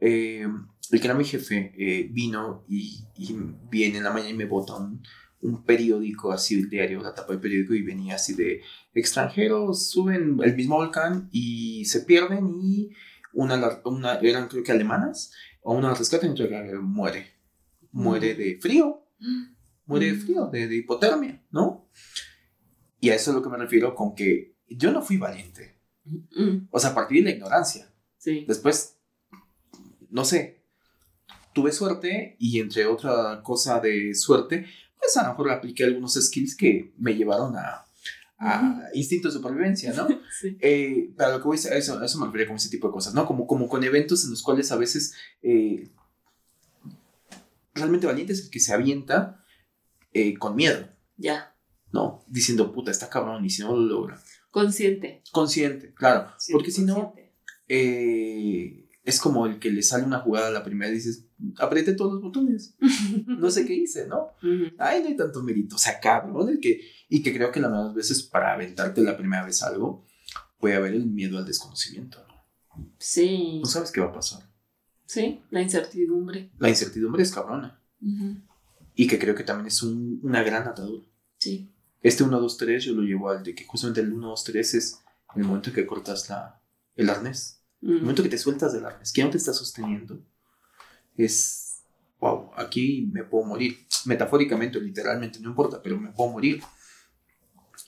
eh, 0.00 0.46
el 0.90 1.00
que 1.00 1.06
era 1.06 1.14
mi 1.14 1.24
jefe 1.24 1.72
eh, 1.76 2.08
vino 2.10 2.64
y, 2.68 3.04
y 3.16 3.36
viene 3.70 3.98
en 3.98 4.04
la 4.04 4.10
mañana 4.12 4.30
y 4.30 4.34
me 4.34 4.46
bota 4.46 4.74
un, 4.76 5.02
un 5.42 5.62
periódico, 5.64 6.32
así 6.32 6.54
el 6.54 6.68
diario, 6.68 7.02
la 7.02 7.14
tapa 7.14 7.32
del 7.32 7.40
periódico, 7.40 7.74
y 7.74 7.82
venía 7.82 8.16
así 8.16 8.34
de 8.34 8.60
extranjeros 8.94 9.88
suben 9.90 10.38
el 10.42 10.56
mismo 10.56 10.76
volcán 10.76 11.28
y 11.32 11.84
se 11.84 12.00
pierden 12.00 12.50
y 12.62 12.90
una, 13.32 13.80
una 13.84 14.14
eran 14.18 14.48
creo 14.48 14.62
que 14.64 14.72
alemanas, 14.72 15.32
o 15.62 15.74
una 15.74 15.94
rescatan 15.94 16.34
y 16.36 16.42
otra 16.42 16.64
muere. 16.80 17.38
Muere 17.92 18.34
de 18.34 18.58
frío, 18.60 19.04
muere 19.90 20.12
de 20.12 20.18
frío, 20.18 20.46
de, 20.46 20.68
de 20.68 20.76
hipotermia, 20.76 21.42
¿no? 21.50 21.88
Y 23.00 23.10
a 23.10 23.14
eso 23.14 23.30
es 23.30 23.34
lo 23.34 23.42
que 23.42 23.48
me 23.48 23.56
refiero 23.58 23.94
con 23.94 24.14
que 24.14 24.54
yo 24.68 24.92
no 24.92 25.02
fui 25.02 25.16
valiente. 25.16 25.78
Mm, 26.04 26.68
O 26.70 26.78
sea, 26.78 26.90
a 26.90 26.94
partir 26.94 27.18
de 27.24 27.30
la 27.30 27.36
ignorancia. 27.36 27.92
Sí. 28.16 28.44
Después, 28.46 28.98
no 30.10 30.24
sé, 30.24 30.62
tuve 31.52 31.72
suerte 31.72 32.36
y 32.38 32.60
entre 32.60 32.86
otra 32.86 33.42
cosa 33.42 33.80
de 33.80 34.14
suerte, 34.14 34.66
pues 34.98 35.16
a 35.16 35.22
lo 35.24 35.30
mejor 35.30 35.50
apliqué 35.50 35.84
algunos 35.84 36.14
skills 36.14 36.54
que 36.56 36.92
me 36.98 37.14
llevaron 37.14 37.56
a, 37.56 37.84
a 38.38 38.82
instinto 38.94 39.28
de 39.28 39.34
supervivencia, 39.34 39.92
¿no? 39.92 40.06
Sí. 40.40 40.56
Eh, 40.60 41.10
pero 41.18 41.32
lo 41.32 41.38
que 41.38 41.44
voy 41.48 41.58
a 41.58 41.74
eso, 41.76 42.02
eso 42.02 42.18
me 42.18 42.24
refería 42.26 42.46
con 42.46 42.56
ese 42.56 42.70
tipo 42.70 42.86
de 42.86 42.92
cosas, 42.92 43.12
¿no? 43.12 43.26
Como, 43.26 43.46
como 43.46 43.68
con 43.68 43.82
eventos 43.84 44.24
en 44.24 44.30
los 44.30 44.42
cuales 44.42 44.72
a 44.72 44.76
veces 44.76 45.14
eh, 45.42 45.88
realmente 47.74 48.06
valiente 48.06 48.32
es 48.32 48.44
el 48.44 48.50
que 48.50 48.60
se 48.60 48.72
avienta 48.72 49.39
eh, 50.12 50.36
con 50.38 50.56
miedo, 50.56 50.88
Ya. 51.16 51.54
¿no? 51.92 52.24
Diciendo, 52.28 52.72
puta, 52.72 52.90
está 52.90 53.08
cabrón 53.08 53.44
y 53.44 53.50
si 53.50 53.62
no 53.62 53.74
lo 53.76 53.82
logra. 53.82 54.20
Consciente. 54.50 55.22
Consciente, 55.32 55.92
claro. 55.94 56.32
Sí, 56.38 56.52
porque 56.52 56.70
si 56.70 56.82
no, 56.84 57.14
eh, 57.68 58.88
es 59.04 59.20
como 59.20 59.46
el 59.46 59.58
que 59.58 59.70
le 59.70 59.82
sale 59.82 60.04
una 60.04 60.20
jugada 60.20 60.48
a 60.48 60.52
la 60.52 60.64
primera 60.64 60.90
y 60.90 60.94
dices, 60.96 61.26
apreté 61.58 61.94
todos 61.94 62.12
los 62.14 62.22
botones, 62.22 62.76
no 63.26 63.50
sé 63.50 63.64
qué 63.64 63.74
hice, 63.74 64.06
¿no? 64.06 64.28
Ay, 64.78 65.02
no 65.02 65.08
hay 65.08 65.16
tanto 65.16 65.42
mérito, 65.42 65.76
o 65.76 65.78
sea, 65.78 65.98
cabrón, 66.00 66.48
el 66.48 66.60
que, 66.60 66.80
y 67.08 67.22
que 67.22 67.32
creo 67.32 67.50
que 67.50 67.60
las 67.60 67.94
veces 67.94 68.22
para 68.22 68.52
aventarte 68.54 69.02
la 69.02 69.16
primera 69.16 69.44
vez 69.44 69.62
algo, 69.62 70.04
puede 70.58 70.74
haber 70.74 70.94
el 70.94 71.06
miedo 71.06 71.38
al 71.38 71.46
desconocimiento, 71.46 72.18
¿no? 72.28 72.92
Sí. 72.98 73.60
No 73.60 73.66
sabes 73.66 73.90
qué 73.90 74.00
va 74.00 74.08
a 74.08 74.12
pasar. 74.12 74.48
Sí, 75.06 75.42
la 75.50 75.60
incertidumbre. 75.62 76.50
La 76.58 76.68
incertidumbre 76.68 77.22
es 77.22 77.32
cabrona. 77.32 77.80
Y 79.02 79.06
que 79.06 79.18
creo 79.18 79.34
que 79.34 79.44
también 79.44 79.68
es 79.68 79.82
un- 79.82 80.20
una 80.22 80.42
gran 80.42 80.66
atadura. 80.68 81.04
Sí. 81.38 81.72
Este 82.02 82.22
1, 82.22 82.38
2, 82.40 82.56
3 82.58 82.84
yo 82.84 82.92
lo 82.94 83.02
llevo 83.02 83.30
al 83.30 83.42
de 83.42 83.54
que 83.54 83.64
justamente 83.64 84.00
el 84.00 84.12
1, 84.12 84.28
2, 84.28 84.44
3 84.44 84.74
es 84.74 85.00
el 85.36 85.44
momento 85.44 85.70
en 85.70 85.74
que 85.76 85.86
cortas 85.86 86.28
la, 86.28 86.60
el 86.96 87.08
arnés. 87.08 87.62
El 87.82 87.90
Ujú. 87.92 88.00
momento 88.00 88.22
que 88.22 88.28
te 88.28 88.36
sueltas 88.38 88.72
del 88.74 88.84
arnés, 88.84 89.12
que 89.12 89.22
no 89.24 89.30
te 89.30 89.38
está 89.38 89.52
sosteniendo, 89.54 90.22
es, 91.16 91.82
wow, 92.18 92.50
aquí 92.56 93.08
me 93.12 93.24
puedo 93.24 93.44
morir. 93.44 93.86
Metafóricamente 94.06 94.78
o 94.78 94.80
literalmente, 94.82 95.40
no 95.40 95.50
importa, 95.50 95.80
pero 95.82 95.98
me 95.98 96.10
puedo 96.12 96.30
morir. 96.30 96.62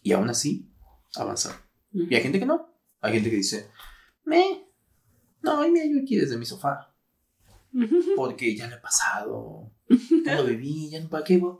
Y 0.03 0.13
aún 0.13 0.29
así, 0.31 0.71
avanzar. 1.15 1.55
Ujú. 1.93 2.07
Y 2.11 2.15
hay 2.15 2.23
gente 2.23 2.39
que 2.39 2.47
no. 2.47 2.75
Hay 3.01 3.13
gente 3.15 3.29
que 3.31 3.37
dice, 3.37 3.69
me, 4.25 4.67
no, 5.43 5.61
ay, 5.61 5.71
mira, 5.73 5.85
yo 5.87 6.01
aquí 6.03 6.17
desde 6.17 6.37
mi 6.37 6.47
sofá, 6.47 6.92
porque 8.17 8.55
ya 8.57 8.69
lo 8.69 8.77
he 8.77 8.81
pasado, 8.81 9.71
ya 10.25 10.37
lo 10.37 10.45
viví, 10.45 10.91
ya 10.91 11.01
no, 11.01 11.09
¿para 11.09 11.25
qué? 11.25 11.39
voy?" 11.39 11.57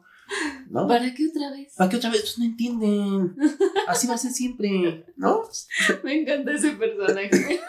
¿No? 0.71 0.89
¿Para 0.89 1.13
qué 1.15 1.29
otra 1.29 1.51
vez? 1.51 1.75
¿Para 1.77 1.91
qué 1.91 1.97
otra 1.97 2.11
vez? 2.11 2.23
Pues 2.23 2.39
no 2.39 2.45
entienden. 2.45 3.37
Así 3.87 4.07
va 4.07 4.15
a 4.15 4.19
ser 4.19 4.33
siempre, 4.33 5.05
¿no? 5.17 5.43
Me 6.05 6.21
encanta 6.21 6.53
ese 6.53 6.73
personaje. 6.73 7.61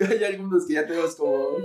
Hay 0.00 0.24
algunos 0.24 0.66
que 0.66 0.74
ya 0.74 0.86
tenemos 0.86 1.14
como 1.14 1.56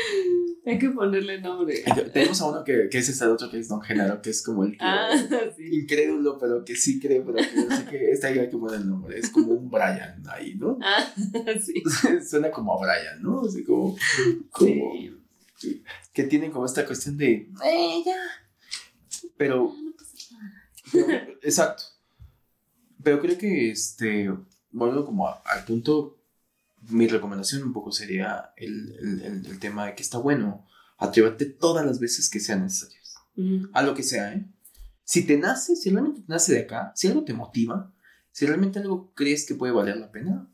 Hay 0.66 0.78
que 0.78 0.90
ponerle 0.90 1.40
nombre. 1.40 1.84
Tenemos 2.12 2.40
a 2.40 2.46
uno 2.50 2.64
que, 2.64 2.88
que 2.90 2.98
es 2.98 3.08
este 3.08 3.24
otro 3.26 3.48
que 3.48 3.58
es 3.60 3.68
Don 3.68 3.80
Genaro, 3.80 4.20
que 4.20 4.30
es 4.30 4.42
como 4.42 4.64
el 4.64 4.72
que 4.72 4.78
Ah, 4.80 5.10
sí. 5.56 5.62
incrédulo, 5.82 6.38
pero 6.38 6.64
que 6.64 6.74
sí 6.74 6.98
cree, 6.98 7.20
pero 7.22 7.36
que 7.36 7.54
no 7.68 7.76
sé 7.76 7.84
qué. 7.88 8.10
Este 8.10 8.26
hay 8.26 8.34
que 8.50 8.56
poner 8.58 8.80
el 8.80 8.88
nombre. 8.88 9.16
Es 9.18 9.30
como 9.30 9.52
un 9.52 9.70
Brian 9.70 10.22
ahí, 10.28 10.54
¿no? 10.56 10.76
Ah, 10.82 11.04
sí. 11.64 11.82
Suena 12.28 12.50
como 12.50 12.74
a 12.74 12.84
Brian, 12.84 13.22
¿no? 13.22 13.42
Así 13.42 13.62
como, 13.64 13.96
como 14.50 14.92
Sí. 15.58 15.82
que 16.12 16.24
tienen 16.24 16.50
como 16.50 16.66
esta 16.66 16.84
cuestión 16.84 17.16
de. 17.16 17.48
"Eh, 17.64 18.02
ya". 18.04 18.16
Pero, 19.36 19.72
nada. 20.32 20.52
pero- 20.92 21.38
exacto. 21.42 21.84
Pero 23.02 23.20
creo 23.20 23.38
que 23.38 23.70
este. 23.70 24.30
Volviendo 24.72 25.06
como 25.06 25.28
a- 25.28 25.40
al 25.46 25.64
punto, 25.64 26.18
mi 26.88 27.06
recomendación 27.08 27.62
un 27.62 27.72
poco 27.72 27.92
sería 27.92 28.52
el, 28.56 28.94
el- 29.00 29.22
el- 29.22 29.46
el 29.46 29.58
tema 29.58 29.86
de 29.86 29.94
que 29.94 30.02
está 30.02 30.18
bueno 30.18 30.66
atrévete 30.98 31.44
todas 31.46 31.84
las 31.84 31.98
veces 32.00 32.30
que 32.30 32.40
sean 32.40 32.62
necesarias. 32.62 33.14
A 33.74 33.82
lo 33.82 33.94
que 33.94 34.02
sea, 34.02 34.32
¿eh? 34.32 34.46
Si 35.04 35.26
te 35.26 35.36
nace, 35.36 35.76
si 35.76 35.90
realmente 35.90 36.22
te 36.22 36.26
nace 36.32 36.54
de 36.54 36.60
acá, 36.60 36.92
si 36.96 37.06
algo 37.08 37.22
te 37.24 37.34
motiva, 37.34 37.92
si 38.32 38.46
realmente 38.46 38.78
algo 38.78 39.12
crees 39.14 39.46
que 39.46 39.54
puede 39.54 39.72
valer 39.72 39.98
la 39.98 40.10
pena, 40.10 40.48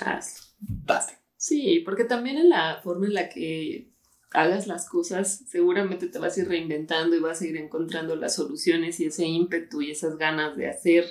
Hazlo. 0.00 0.44
basta. 0.60 1.18
Sí, 1.36 1.82
porque 1.84 2.04
también 2.04 2.36
en 2.38 2.48
la 2.48 2.80
forma 2.82 3.06
en 3.06 3.14
la 3.14 3.28
que 3.28 3.92
hagas 4.32 4.66
las 4.66 4.88
cosas, 4.88 5.44
seguramente 5.48 6.08
te 6.08 6.18
vas 6.18 6.36
a 6.36 6.40
ir 6.40 6.48
reinventando 6.48 7.16
y 7.16 7.20
vas 7.20 7.40
a 7.40 7.46
ir 7.46 7.56
encontrando 7.56 8.16
las 8.16 8.34
soluciones 8.34 8.98
y 9.00 9.06
ese 9.06 9.26
ímpetu 9.26 9.82
y 9.82 9.90
esas 9.90 10.16
ganas 10.16 10.56
de 10.56 10.68
hacer, 10.68 11.04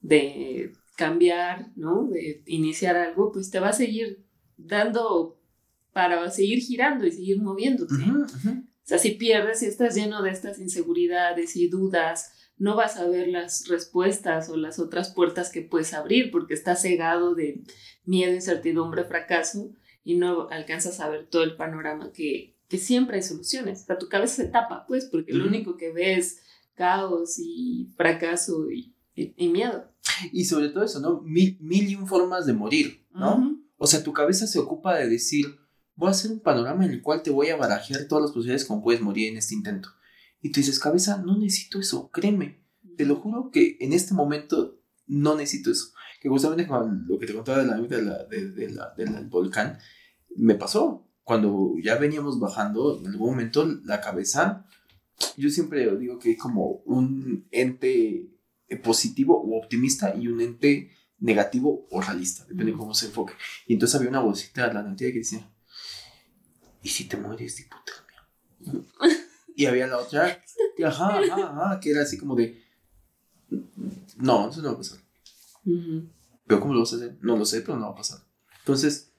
de 0.00 0.72
cambiar, 1.04 1.72
¿no? 1.76 2.08
De 2.08 2.42
iniciar 2.46 2.96
algo, 2.96 3.32
pues 3.32 3.50
te 3.50 3.58
va 3.60 3.70
a 3.70 3.72
seguir 3.72 4.24
dando 4.56 5.38
para 5.92 6.30
seguir 6.30 6.60
girando 6.60 7.06
y 7.06 7.12
seguir 7.12 7.40
moviéndote. 7.42 7.94
O 7.94 8.26
sea, 8.84 8.98
si 8.98 9.12
pierdes, 9.12 9.58
si 9.60 9.66
estás 9.66 9.94
lleno 9.94 10.22
de 10.22 10.30
estas 10.30 10.58
inseguridades 10.58 11.56
y 11.56 11.68
dudas, 11.68 12.32
no 12.58 12.76
vas 12.76 12.96
a 12.96 13.06
ver 13.08 13.28
las 13.28 13.66
respuestas 13.68 14.48
o 14.48 14.56
las 14.56 14.78
otras 14.78 15.12
puertas 15.12 15.50
que 15.50 15.62
puedes 15.62 15.92
abrir 15.94 16.30
porque 16.30 16.54
estás 16.54 16.82
cegado 16.82 17.34
de 17.34 17.62
miedo, 18.04 18.32
incertidumbre, 18.34 19.04
fracaso 19.04 19.72
y 20.04 20.16
no 20.16 20.48
alcanzas 20.50 21.00
a 21.00 21.08
ver 21.08 21.26
todo 21.28 21.42
el 21.42 21.56
panorama 21.56 22.12
que, 22.12 22.56
que 22.68 22.78
siempre 22.78 23.16
hay 23.16 23.22
soluciones. 23.22 23.82
O 23.82 23.86
sea, 23.86 23.98
tu 23.98 24.08
cabeza 24.08 24.36
se 24.42 24.48
tapa, 24.48 24.84
pues, 24.86 25.06
porque 25.06 25.32
lo 25.32 25.40
Ujú. 25.44 25.48
único 25.54 25.76
que 25.76 25.92
ves 25.92 26.18
es 26.18 26.42
caos 26.74 27.38
y 27.38 27.88
fracaso 27.96 28.70
y, 28.70 28.94
y- 29.14 29.34
y 29.36 29.48
miedo. 29.48 29.91
Y 30.32 30.44
sobre 30.44 30.68
todo 30.70 30.84
eso, 30.84 31.00
¿no? 31.00 31.20
Mil, 31.22 31.56
mil 31.60 31.88
y 31.88 31.94
un 31.96 32.06
formas 32.06 32.46
de 32.46 32.52
morir, 32.52 33.06
¿no? 33.14 33.58
O 33.76 33.86
sea, 33.86 34.02
tu 34.02 34.12
cabeza 34.12 34.46
se 34.46 34.58
ocupa 34.58 34.96
de 34.96 35.08
decir, 35.08 35.46
voy 35.96 36.08
a 36.08 36.12
hacer 36.12 36.30
un 36.30 36.40
panorama 36.40 36.84
en 36.84 36.92
el 36.92 37.02
cual 37.02 37.22
te 37.22 37.30
voy 37.30 37.48
a 37.48 37.56
barajear 37.56 38.04
todas 38.08 38.22
las 38.22 38.30
posibilidades 38.32 38.64
como 38.64 38.82
puedes 38.82 39.00
morir 39.00 39.28
en 39.30 39.36
este 39.38 39.54
intento. 39.54 39.88
Y 40.40 40.50
tú 40.50 40.60
dices, 40.60 40.78
cabeza, 40.78 41.18
no 41.24 41.36
necesito 41.38 41.80
eso, 41.80 42.10
créeme. 42.10 42.62
Te 42.96 43.04
lo 43.06 43.16
juro 43.16 43.50
que 43.52 43.76
en 43.80 43.92
este 43.92 44.14
momento 44.14 44.78
no 45.06 45.34
necesito 45.36 45.70
eso. 45.70 45.92
Que 46.20 46.28
justamente 46.28 46.66
con 46.66 47.06
lo 47.08 47.18
que 47.18 47.26
te 47.26 47.34
contaba 47.34 47.58
de 47.58 47.66
la, 47.66 47.76
de 47.80 48.02
la- 48.02 48.24
de- 48.24 48.50
de 48.50 48.70
la- 48.70 48.94
del 48.96 49.26
volcán, 49.28 49.78
me 50.36 50.54
pasó. 50.54 51.08
Cuando 51.24 51.74
ya 51.82 51.96
veníamos 51.96 52.38
bajando, 52.40 52.98
en 53.00 53.06
algún 53.08 53.30
momento 53.30 53.64
la 53.84 54.00
cabeza, 54.00 54.66
yo 55.36 55.50
siempre 55.50 55.96
digo 55.96 56.18
que 56.18 56.32
es 56.32 56.38
como 56.38 56.82
un 56.84 57.46
ente 57.52 58.28
positivo 58.76 59.40
o 59.40 59.58
optimista 59.58 60.14
y 60.14 60.28
un 60.28 60.40
ente 60.40 60.90
negativo 61.18 61.86
o 61.90 62.00
realista, 62.00 62.42
depende 62.44 62.66
de 62.72 62.76
Mm. 62.76 62.78
cómo 62.78 62.94
se 62.94 63.06
enfoque. 63.06 63.34
Y 63.66 63.74
entonces 63.74 63.94
había 63.96 64.08
una 64.10 64.20
vocita 64.20 64.66
de 64.68 64.74
la 64.74 64.82
noticia 64.82 65.12
que 65.12 65.18
decía, 65.18 65.48
¿y 66.82 66.88
si 66.88 67.04
te 67.04 67.16
mueres 67.16 67.56
de 67.56 67.62
hipotermia? 67.62 68.26
y 69.56 69.66
había 69.66 69.86
la 69.86 69.98
otra, 69.98 70.40
ajá, 70.84 71.18
ajá, 71.18 71.36
ajá, 71.64 71.80
que 71.80 71.90
era 71.90 72.02
así 72.02 72.18
como 72.18 72.34
de, 72.34 72.60
no, 74.16 74.48
eso 74.50 74.62
no 74.62 74.68
va 74.70 74.74
a 74.74 74.78
pasar. 74.78 74.98
Pero 76.46 76.60
¿cómo 76.60 76.74
lo 76.74 76.80
vas 76.80 76.92
a 76.92 76.96
hacer? 76.96 77.16
No 77.20 77.36
lo 77.36 77.44
sé, 77.44 77.60
pero 77.60 77.76
no 77.78 77.86
va 77.86 77.92
a 77.92 77.96
pasar. 77.96 78.20
Entonces, 78.58 79.10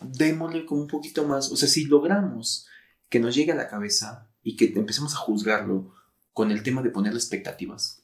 démosle 0.00 0.64
como 0.66 0.82
un 0.82 0.88
poquito 0.88 1.26
más, 1.26 1.50
o 1.50 1.56
sea, 1.56 1.68
si 1.68 1.84
logramos 1.86 2.66
que 3.08 3.18
nos 3.20 3.34
llegue 3.34 3.52
a 3.52 3.56
la 3.56 3.68
cabeza 3.68 4.28
y 4.42 4.56
que 4.56 4.66
empecemos 4.76 5.14
a 5.14 5.18
juzgarlo 5.18 5.92
con 6.38 6.52
el 6.52 6.62
tema 6.62 6.82
de 6.82 6.90
ponerle 6.90 7.18
expectativas, 7.18 8.00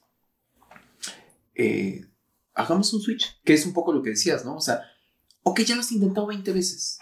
eh, 1.53 2.05
hagamos 2.53 2.93
un 2.93 2.99
switch, 2.99 3.41
que 3.45 3.53
es 3.53 3.65
un 3.65 3.71
poco 3.71 3.93
lo 3.93 4.01
que 4.01 4.09
decías, 4.09 4.43
¿no? 4.43 4.57
O 4.57 4.59
sea, 4.59 4.81
ok, 5.43 5.61
ya 5.61 5.73
lo 5.73 5.79
has 5.79 5.93
intentado 5.93 6.27
20 6.27 6.51
veces. 6.51 6.97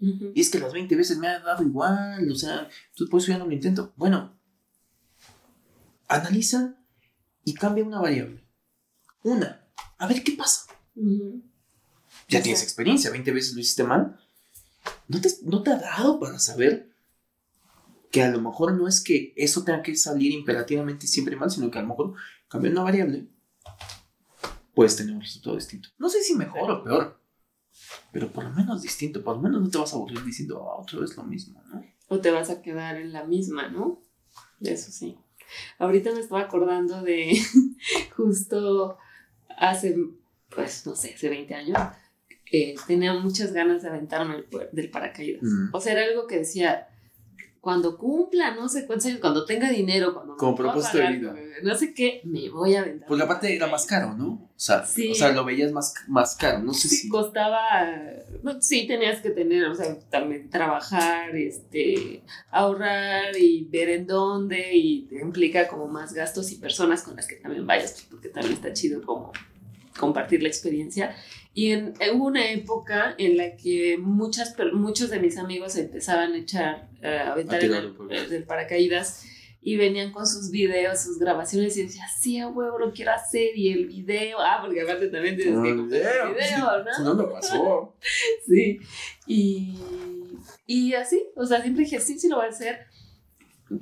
Y 0.00 0.40
es 0.40 0.50
que 0.50 0.58
las 0.58 0.72
20 0.72 0.96
veces 0.96 1.18
me 1.18 1.28
ha 1.28 1.38
dado 1.38 1.62
igual, 1.62 2.28
o 2.28 2.34
sea, 2.34 2.68
tú 2.96 3.08
por 3.08 3.20
eso 3.20 3.30
ya 3.30 3.38
no 3.38 3.46
lo 3.46 3.52
intento. 3.52 3.92
Bueno, 3.94 4.36
analiza 6.08 6.74
y 7.44 7.54
cambia 7.54 7.84
una 7.84 8.00
variable. 8.00 8.44
Una, 9.22 9.64
a 9.98 10.08
ver 10.08 10.24
qué 10.24 10.32
pasa. 10.32 10.66
Ya 12.28 12.42
tienes 12.42 12.64
experiencia, 12.64 13.12
20 13.12 13.30
veces 13.30 13.54
lo 13.54 13.60
hiciste 13.60 13.84
mal. 13.84 14.18
¿No 15.06 15.20
te, 15.20 15.28
¿No 15.44 15.62
te 15.62 15.70
ha 15.70 15.76
dado 15.76 16.18
para 16.18 16.40
saber 16.40 16.91
que 18.12 18.22
a 18.22 18.30
lo 18.30 18.40
mejor 18.40 18.74
no 18.74 18.86
es 18.86 19.00
que 19.00 19.32
eso 19.36 19.64
tenga 19.64 19.82
que 19.82 19.96
salir 19.96 20.32
imperativamente 20.32 21.06
siempre 21.06 21.34
mal, 21.34 21.50
sino 21.50 21.70
que 21.70 21.78
a 21.78 21.82
lo 21.82 21.88
mejor 21.88 22.14
cambiar 22.46 22.74
una 22.74 22.82
variable 22.82 23.26
puedes 24.74 24.96
tener 24.96 25.14
un 25.14 25.22
resultado 25.22 25.56
distinto. 25.56 25.88
No 25.98 26.10
sé 26.10 26.22
si 26.22 26.34
mejor 26.34 26.70
o 26.70 26.84
peor, 26.84 27.18
pero 28.12 28.30
por 28.30 28.44
lo 28.44 28.50
menos 28.50 28.82
distinto. 28.82 29.24
Por 29.24 29.36
lo 29.36 29.42
menos 29.42 29.62
no 29.62 29.70
te 29.70 29.78
vas 29.78 29.92
a 29.92 29.96
aburrir 29.96 30.22
diciendo 30.22 30.58
ah, 30.58 30.80
otra 30.80 31.00
vez 31.00 31.16
lo 31.16 31.24
mismo, 31.24 31.62
¿no? 31.72 31.82
O 32.08 32.20
te 32.20 32.30
vas 32.30 32.50
a 32.50 32.60
quedar 32.60 32.96
en 32.96 33.12
la 33.12 33.24
misma, 33.24 33.68
¿no? 33.68 34.02
Eso 34.60 34.92
sí. 34.92 35.16
Ahorita 35.78 36.12
me 36.12 36.20
estaba 36.20 36.42
acordando 36.42 37.00
de 37.00 37.34
justo 38.16 38.98
hace, 39.56 39.96
pues 40.50 40.86
no 40.86 40.94
sé, 40.94 41.14
hace 41.14 41.30
20 41.30 41.54
años, 41.54 41.78
eh, 42.50 42.74
tenía 42.86 43.14
muchas 43.14 43.54
ganas 43.54 43.82
de 43.82 43.88
aventarme 43.88 44.44
del 44.72 44.90
paracaídas. 44.90 45.42
O 45.72 45.80
sea, 45.80 45.92
era 45.92 46.04
algo 46.04 46.26
que 46.26 46.38
decía, 46.38 46.88
cuando 47.62 47.96
cumpla, 47.96 48.56
no 48.56 48.68
sé 48.68 48.86
cuántos 48.88 49.06
años, 49.06 49.20
cuando 49.20 49.44
tenga 49.44 49.70
dinero, 49.70 50.12
cuando 50.12 50.36
propósito 50.56 50.98
de 50.98 51.12
vida. 51.12 51.32
No 51.62 51.76
sé 51.76 51.94
qué, 51.94 52.20
me 52.24 52.50
voy 52.50 52.74
a 52.74 52.80
aventar. 52.80 53.06
Porque 53.06 53.22
aparte 53.22 53.54
era 53.54 53.68
más 53.68 53.86
caro, 53.86 54.14
¿no? 54.14 54.32
O 54.32 54.50
sea, 54.56 54.80
o 54.80 55.14
sea 55.14 55.30
lo 55.30 55.44
veías 55.44 55.70
más, 55.70 55.94
más 56.08 56.34
caro, 56.34 56.58
no 56.58 56.74
sé 56.74 56.88
sí, 56.88 56.96
si. 56.96 57.08
costaba, 57.08 57.60
sí 58.58 58.88
tenías 58.88 59.20
que 59.20 59.30
tener, 59.30 59.62
o 59.66 59.76
sea, 59.76 59.96
también 60.10 60.50
trabajar, 60.50 61.36
este, 61.36 62.24
ahorrar 62.50 63.36
y 63.38 63.62
ver 63.70 63.90
en 63.90 64.08
dónde 64.08 64.74
y 64.74 65.02
te 65.02 65.20
implica 65.20 65.68
como 65.68 65.86
más 65.86 66.12
gastos 66.14 66.50
y 66.50 66.56
personas 66.56 67.04
con 67.04 67.14
las 67.14 67.28
que 67.28 67.36
también 67.36 67.64
vayas, 67.64 68.08
porque 68.10 68.28
también 68.28 68.54
está 68.54 68.72
chido 68.72 69.02
como 69.02 69.30
compartir 69.96 70.42
la 70.42 70.48
experiencia. 70.48 71.14
Y 71.54 71.72
en, 71.72 71.94
hubo 72.14 72.26
una 72.26 72.50
época 72.50 73.14
en 73.18 73.36
la 73.36 73.56
que 73.56 73.98
muchas, 73.98 74.56
muchos 74.72 75.10
de 75.10 75.20
mis 75.20 75.36
amigos 75.36 75.76
empezaban 75.76 76.32
a 76.32 76.38
echar, 76.38 76.88
eh, 77.02 77.08
a 77.08 77.32
aventar 77.32 77.62
el, 77.62 77.94
del 78.30 78.44
paracaídas 78.44 79.26
y 79.60 79.76
venían 79.76 80.10
con 80.12 80.26
sus 80.26 80.50
videos, 80.50 81.00
sus 81.00 81.18
grabaciones 81.18 81.76
y 81.76 81.82
decía, 81.84 82.04
sí, 82.08 82.38
a 82.38 82.48
huevo, 82.48 82.78
lo 82.78 82.92
quiero 82.92 83.12
hacer 83.12 83.56
y 83.56 83.70
el 83.70 83.86
video, 83.86 84.38
ah, 84.40 84.58
porque 84.60 84.80
aparte 84.80 85.08
también 85.08 85.36
tienes 85.36 85.62
que 85.62 85.76
comprar 85.76 86.26
el 86.26 86.34
video, 86.34 86.84
¿no? 86.84 87.14
No, 87.14 87.14
me 87.14 87.32
pasó. 87.32 87.94
sí, 88.46 88.80
y, 89.26 89.78
y 90.66 90.94
así, 90.94 91.22
o 91.36 91.46
sea, 91.46 91.60
siempre 91.60 91.84
dije, 91.84 92.00
sí, 92.00 92.18
sí 92.18 92.28
lo 92.28 92.36
voy 92.36 92.46
a 92.46 92.48
hacer 92.48 92.86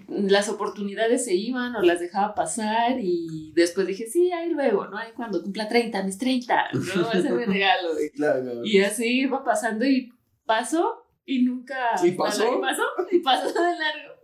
las 0.09 0.49
oportunidades 0.49 1.25
se 1.25 1.35
iban 1.35 1.75
o 1.75 1.83
las 1.83 2.01
dejaba 2.01 2.35
pasar 2.35 2.99
y 3.01 3.53
después 3.55 3.87
dije, 3.87 4.07
sí, 4.07 4.31
ahí 4.33 4.51
luego, 4.51 4.87
¿no? 4.87 4.97
Ahí 4.99 5.13
cuando 5.15 5.43
cumpla 5.43 5.69
30, 5.69 6.03
mis 6.03 6.19
30, 6.19 6.69
¿no? 6.75 6.81
Ese 7.13 7.29
es 7.29 7.31
mi 7.31 7.45
regalo. 7.45 7.89
Claro. 8.15 8.65
Y 8.65 8.81
así 8.81 9.21
iba 9.21 9.45
pasando 9.45 9.85
y 9.87 10.13
pasó 10.45 11.07
y 11.25 11.43
nunca... 11.43 11.77
¿Y 12.03 12.13
pasó? 12.13 12.57
Y 12.57 12.61
pasó, 12.61 12.83
y 13.11 13.19
pasó 13.21 13.47
de 13.47 13.53
largo. 13.53 14.15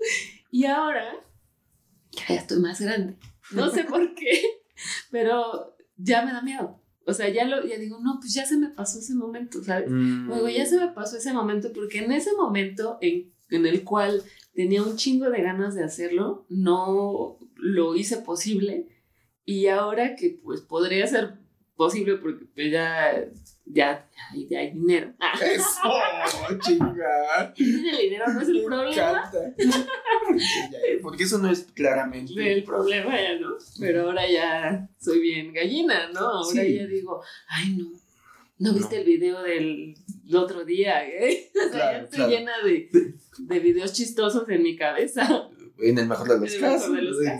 Y 0.51 0.65
ahora, 0.65 1.13
ya 2.29 2.35
estoy 2.35 2.61
más 2.61 2.81
grande. 2.81 3.17
No 3.53 3.71
sé 3.71 3.85
por 3.85 4.15
qué, 4.15 4.43
pero 5.11 5.77
ya 5.97 6.25
me 6.25 6.33
da 6.33 6.43
miedo. 6.43 6.81
O 7.07 7.13
sea, 7.13 7.29
ya, 7.29 7.45
lo, 7.45 7.65
ya 7.65 7.79
digo, 7.79 8.01
no, 8.01 8.19
pues 8.21 8.35
ya 8.35 8.45
se 8.45 8.57
me 8.57 8.69
pasó 8.69 8.99
ese 8.99 9.15
momento, 9.15 9.63
¿sabes? 9.63 9.89
Luego 9.89 10.49
ya 10.49 10.67
se 10.67 10.77
me 10.77 10.89
pasó 10.89 11.17
ese 11.17 11.33
momento 11.33 11.73
porque 11.73 12.05
en 12.05 12.11
ese 12.11 12.33
momento 12.33 12.99
en, 13.01 13.33
en 13.51 13.65
el 13.65 13.85
cual 13.85 14.25
tenía 14.57 14.83
un 14.83 14.97
chingo 14.97 15.31
de 15.31 15.43
ganas 15.43 15.75
de 15.75 15.85
hacerlo, 15.85 16.47
no 16.49 17.39
lo 17.57 17.95
hice 17.95 18.17
posible 18.17 18.89
y 19.45 19.69
ahora 19.69 20.17
que 20.17 20.41
pues 20.43 20.63
podría 20.63 21.07
ser 21.07 21.35
posible 21.77 22.17
porque 22.17 22.47
pues 22.55 22.73
ya, 22.73 23.23
ya, 23.67 24.09
ya, 24.49 24.59
hay 24.59 24.73
dinero. 24.73 25.13
Eso, 25.43 26.59
chinga. 26.61 27.55
El 27.57 27.99
dinero 27.99 28.25
no 28.33 28.41
es 28.41 28.49
el 28.49 28.65
problema. 28.65 29.31
porque 31.03 31.25
eso 31.25 31.39
no 31.39 31.51
es 31.51 31.65
claramente. 31.75 32.53
El 32.53 32.65
problema 32.65 33.21
ya 33.21 33.39
no, 33.39 33.57
pero 33.79 34.07
ahora 34.07 34.29
ya 34.29 34.89
soy 34.99 35.21
bien 35.21 35.53
gallina, 35.53 36.09
¿no? 36.13 36.21
Ahora 36.21 36.65
ya 36.65 36.87
digo, 36.87 37.23
ay 37.49 37.77
no, 37.77 37.93
¿no 38.59 38.73
viste 38.75 38.99
el 38.99 39.05
video 39.05 39.43
del 39.43 39.95
otro 40.35 40.65
día? 40.65 41.07
¿eh? 41.07 41.51
ya 41.73 41.99
estoy 41.99 42.31
llena 42.31 42.53
de 42.65 43.17
de 43.39 43.61
videos 43.61 43.93
chistosos 43.93 44.49
en 44.49 44.63
mi 44.63 44.77
cabeza. 44.77 45.49
En 45.79 45.99
el 45.99 46.07
mejor 46.07 46.29
de 46.29 46.41
los, 46.41 46.55
casos, 46.55 46.91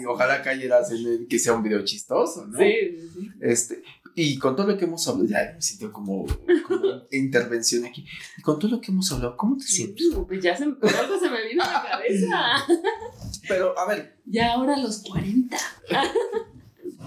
Ojalá 0.07 0.43
cayeras 0.43 0.91
en 0.91 1.07
el 1.07 1.27
que 1.27 1.39
sea 1.39 1.55
un 1.55 1.63
video 1.63 1.83
chistoso, 1.85 2.47
¿no? 2.47 2.59
Sí, 2.59 2.99
sí. 3.15 3.31
Este, 3.41 3.83
y 4.15 4.39
con 4.39 4.55
todo 4.55 4.67
lo 4.67 4.77
que 4.77 4.85
hemos 4.85 5.09
hablado, 5.09 5.27
ya 5.27 5.53
me 5.55 5.63
siento 5.63 5.91
como, 5.91 6.27
como 6.67 7.03
intervención 7.11 7.87
aquí. 7.87 8.07
Y 8.37 8.43
con 8.43 8.59
todo 8.59 8.73
lo 8.73 8.81
que 8.81 8.93
hemos 8.93 9.11
hablado, 9.11 9.37
¿cómo 9.39 9.57
te 9.57 9.65
sientes? 9.65 10.07
Pues 10.27 10.43
ya 10.43 10.55
se, 10.55 10.65
algo 10.65 11.19
se 11.19 11.31
me 11.31 11.49
vino 11.49 11.63
a 11.63 11.73
la 11.73 11.91
cabeza. 11.91 12.67
Pero, 13.49 13.79
a 13.79 13.89
ver. 13.89 14.19
Ya 14.27 14.53
ahora 14.53 14.77
los 14.77 15.03
40. 15.03 15.57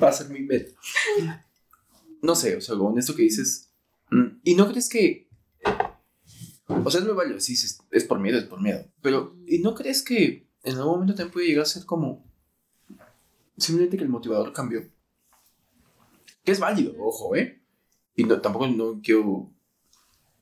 Va 0.02 0.10
a 0.10 0.12
ser 0.12 0.30
mi 0.30 0.40
meta. 0.40 0.72
No 2.24 2.34
sé, 2.34 2.56
o 2.56 2.62
sea, 2.62 2.76
con 2.76 2.98
esto 2.98 3.16
que 3.16 3.24
dices. 3.24 3.69
Mm, 4.12 4.40
¿Y 4.44 4.56
no 4.56 4.68
crees 4.70 4.90
que 4.90 5.30
o 6.70 6.92
sea, 6.92 7.02
es 7.02 7.08
muy 7.08 7.16
válido, 7.16 7.40
sí, 7.40 7.54
es, 7.92 8.04
por 8.06 8.20
miedo, 8.20 8.38
es 8.38 8.46
por 8.46 8.62
miedo. 8.62 8.86
Pero, 9.02 9.36
¿y 9.48 9.60
no 9.60 9.74
crees 9.74 10.04
que 10.04 10.48
en 10.64 10.76
algún 10.76 10.94
momento 10.94 11.16
también 11.16 11.34
puede 11.34 11.48
llegar 11.48 11.64
a 11.64 11.66
ser 11.66 11.86
como 11.86 12.26
simplemente 13.58 13.98
que 13.98 14.04
el 14.04 14.10
motivador 14.10 14.54
cambió? 14.54 14.88
Que 16.44 16.52
es 16.52 16.60
válido, 16.60 16.94
ojo, 17.00 17.36
¿eh? 17.36 17.62
Y 18.16 18.24
no, 18.24 18.40
tampoco 18.40 18.68
no 18.68 19.02
quiero 19.02 19.52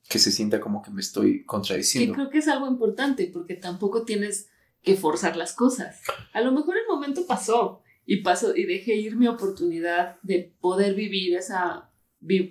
que 0.08 0.18
se 0.18 0.30
sienta 0.30 0.60
como 0.60 0.82
que 0.82 0.90
me 0.90 1.00
estoy 1.00 1.44
contradiciendo. 1.44 2.12
Que 2.12 2.16
creo 2.16 2.30
que 2.30 2.38
es 2.38 2.48
algo 2.48 2.68
importante, 2.68 3.30
porque 3.32 3.54
tampoco 3.54 4.04
tienes 4.04 4.48
que 4.82 4.96
forzar 4.96 5.36
las 5.36 5.54
cosas. 5.54 6.00
A 6.34 6.42
lo 6.42 6.52
mejor 6.52 6.76
el 6.76 6.86
momento 6.88 7.26
pasó 7.26 7.82
y 8.04 8.22
pasó 8.22 8.54
y 8.54 8.64
dejé 8.64 8.96
ir 8.96 9.16
mi 9.16 9.28
oportunidad 9.28 10.18
de 10.22 10.54
poder 10.60 10.94
vivir 10.94 11.36
esa, 11.36 11.87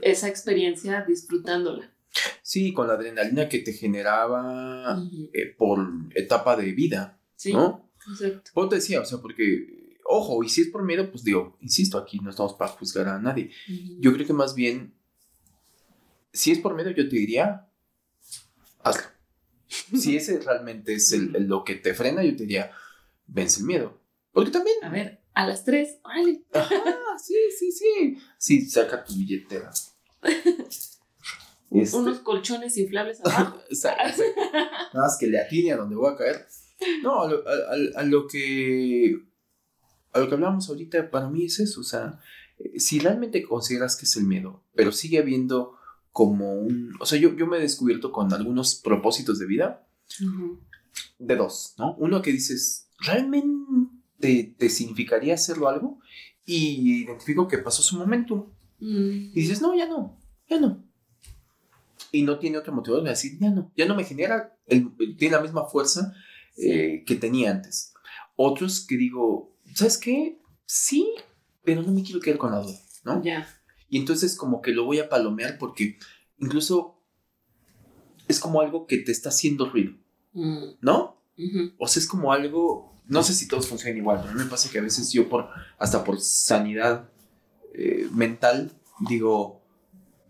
esa 0.01 0.27
experiencia 0.27 1.03
disfrutándola. 1.07 1.93
Sí, 2.41 2.73
con 2.73 2.87
la 2.87 2.93
adrenalina 2.93 3.49
que 3.49 3.59
te 3.59 3.73
generaba 3.73 4.97
eh, 5.33 5.53
por 5.57 5.87
etapa 6.15 6.55
de 6.55 6.71
vida, 6.71 7.19
sí, 7.35 7.53
¿no? 7.53 7.91
Exacto. 8.09 8.51
Pues 8.53 8.69
te 8.69 8.75
decía, 8.75 9.01
o 9.01 9.05
sea, 9.05 9.19
porque, 9.19 9.97
ojo, 10.05 10.43
y 10.43 10.49
si 10.49 10.61
es 10.61 10.67
por 10.69 10.83
miedo, 10.83 11.11
pues 11.11 11.23
digo, 11.23 11.57
insisto, 11.61 11.97
aquí 11.97 12.19
no 12.19 12.29
estamos 12.29 12.53
para 12.53 12.71
juzgar 12.71 13.07
a 13.09 13.19
nadie. 13.19 13.51
Yo 13.99 14.13
creo 14.13 14.25
que 14.25 14.33
más 14.33 14.55
bien, 14.55 14.93
si 16.31 16.51
es 16.51 16.59
por 16.59 16.75
miedo, 16.75 16.91
yo 16.91 17.07
te 17.09 17.15
diría, 17.15 17.69
hazlo. 18.79 19.03
si 19.67 20.15
ese 20.15 20.39
realmente 20.39 20.93
es 20.93 21.11
el, 21.11 21.47
lo 21.47 21.63
que 21.63 21.75
te 21.75 21.93
frena, 21.93 22.23
yo 22.23 22.35
te 22.35 22.43
diría, 22.43 22.71
vence 23.27 23.59
el 23.59 23.65
miedo. 23.65 24.01
Porque 24.31 24.51
también... 24.51 24.77
A 24.83 24.89
ver, 24.89 25.21
a 25.37 25.45
las 25.45 25.63
tres, 25.63 25.99
órale. 26.03 26.41
sí, 27.23 27.35
sí, 27.59 27.71
sí. 27.71 28.17
Sí, 28.39 28.65
saca 28.67 29.03
tu 29.03 29.13
billetera. 29.13 29.71
Este, 31.69 31.97
Unos 31.97 32.19
colchones 32.19 32.77
inflables 32.77 33.19
abajo. 33.19 33.59
Nada 33.83 34.87
más 34.93 35.17
que 35.19 35.27
le 35.27 35.37
atine 35.37 35.73
a 35.73 35.75
donde 35.75 35.97
voy 35.97 36.13
a 36.13 36.15
caer. 36.15 36.47
No, 37.03 37.23
a 37.23 38.03
lo, 38.03 38.25
que. 38.25 39.19
A 40.13 40.19
lo 40.19 40.29
que 40.29 40.33
hablamos 40.33 40.69
ahorita, 40.69 41.11
para 41.11 41.29
mí 41.29 41.43
es 41.43 41.59
eso. 41.59 41.81
O 41.81 41.83
sea, 41.83 42.21
eh, 42.57 42.79
si 42.79 42.99
realmente 42.99 43.43
consideras 43.43 43.97
que 43.97 44.05
es 44.05 44.15
el 44.15 44.23
miedo, 44.23 44.63
pero 44.75 44.93
sigue 44.93 45.19
habiendo 45.19 45.75
como 46.13 46.53
un. 46.53 46.93
O 47.01 47.05
sea, 47.05 47.19
yo, 47.19 47.35
yo 47.35 47.47
me 47.47 47.57
he 47.57 47.61
descubierto 47.61 48.13
con 48.13 48.31
algunos 48.31 48.75
propósitos 48.75 49.37
de 49.37 49.45
vida. 49.45 49.85
De 51.19 51.35
dos, 51.35 51.75
¿no? 51.77 51.95
Uno 51.97 52.21
que 52.21 52.31
dices, 52.31 52.87
¿realmente 52.99 53.57
te 54.19 54.69
significaría 54.69 55.33
hacerlo 55.33 55.69
algo? 55.69 55.99
Y 56.45 57.03
identifico 57.03 57.47
que 57.47 57.57
pasó 57.57 57.81
su 57.81 57.97
momento. 57.97 58.51
Mm. 58.79 59.31
Y 59.31 59.33
dices, 59.33 59.61
no, 59.61 59.75
ya 59.75 59.87
no, 59.87 60.19
ya 60.49 60.59
no 60.59 60.87
y 62.11 62.23
no 62.23 62.39
tiene 62.39 62.57
otro 62.57 62.73
motivo 62.73 63.01
de 63.01 63.09
decir, 63.09 63.37
ya 63.39 63.49
no, 63.49 63.71
ya 63.75 63.85
no 63.85 63.95
me 63.95 64.03
genera, 64.03 64.57
el, 64.65 64.91
tiene 65.17 65.35
la 65.35 65.41
misma 65.41 65.65
fuerza 65.65 66.13
eh, 66.57 67.03
que 67.05 67.15
tenía 67.15 67.51
antes. 67.51 67.93
Otros 68.35 68.85
que 68.85 68.97
digo, 68.97 69.55
¿sabes 69.73 69.97
qué? 69.97 70.39
Sí, 70.65 71.13
pero 71.63 71.81
no 71.81 71.91
me 71.91 72.03
quiero 72.03 72.19
quedar 72.19 72.37
con 72.37 72.51
la 72.51 72.59
duda, 72.59 72.79
¿no? 73.03 73.23
Ya. 73.23 73.47
Y 73.89 73.97
entonces 73.97 74.35
como 74.35 74.61
que 74.61 74.71
lo 74.71 74.85
voy 74.85 74.99
a 74.99 75.09
palomear 75.09 75.57
porque 75.57 75.97
incluso 76.37 77.01
es 78.27 78.39
como 78.39 78.61
algo 78.61 78.85
que 78.85 78.97
te 78.97 79.11
está 79.11 79.29
haciendo 79.29 79.69
ruido, 79.69 79.93
Mm, 80.33 80.75
¿no? 80.81 81.16
Ujú. 81.37 81.73
O 81.77 81.87
sea, 81.87 82.01
es 82.01 82.07
como 82.07 82.31
algo, 82.31 82.93
no 83.05 83.23
sé 83.23 83.33
si 83.33 83.47
todos 83.47 83.67
funcionan 83.67 83.97
igual, 83.97 84.19
pero 84.19 84.31
a 84.31 84.33
mí 84.35 84.43
me 84.43 84.49
pasa 84.49 84.69
que 84.69 84.79
a 84.79 84.81
veces 84.81 85.11
yo 85.11 85.27
por, 85.29 85.47
hasta 85.77 86.03
por 86.03 86.19
sanidad 86.19 87.09
eh, 87.73 88.07
mental, 88.11 88.71
digo, 89.07 89.61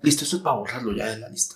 listo, 0.01 0.23
esto 0.25 0.37
es 0.37 0.41
para 0.43 0.57
borrarlo 0.57 0.95
ya 0.95 1.07
de 1.09 1.19
la 1.19 1.29
lista, 1.29 1.55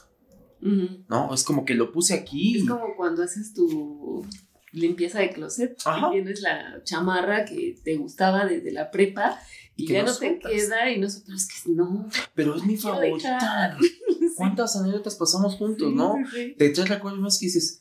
Ujú. 0.62 1.04
¿no? 1.10 1.34
Es 1.34 1.44
como 1.44 1.66
que 1.66 1.74
lo 1.74 1.92
puse 1.92 2.14
aquí 2.14 2.58
Es 2.58 2.64
y- 2.64 2.68
como 2.68 2.96
cuando 2.96 3.24
haces 3.24 3.54
tu 3.54 4.26
limpieza 4.74 5.20
de 5.20 5.32
closet 5.32 5.78
Ajá. 5.84 6.08
y 6.08 6.12
tienes 6.12 6.42
la 6.42 6.82
chamarra 6.86 7.44
que 7.44 7.78
te 7.84 7.98
gustaba 7.98 8.46
desde 8.46 8.72
la 8.72 8.90
prepa 8.90 9.38
y, 9.76 9.84
Y 9.84 9.88
que 9.88 9.94
ya 9.94 10.04
no 10.04 10.16
te 10.16 10.40
queda 10.40 10.90
y 10.90 10.98
no 11.00 11.10
sueltas 11.10 11.48
que 11.48 11.72
no. 11.72 12.08
pero 12.36 12.56
es 12.56 12.64
mi 12.64 12.78
favorita. 12.78 13.78
¿Cuántas 14.38 14.76
anécdotas 14.78 15.16
pasamos 15.16 15.56
juntos, 15.56 15.90
Sí, 15.90 15.96
no? 15.96 16.16
sí. 16.34 16.56
Te 16.58 16.70
traes 16.70 16.90
recuerdos 16.90 17.20
más 17.20 17.38
que 17.38 17.48
dices, 17.48 17.81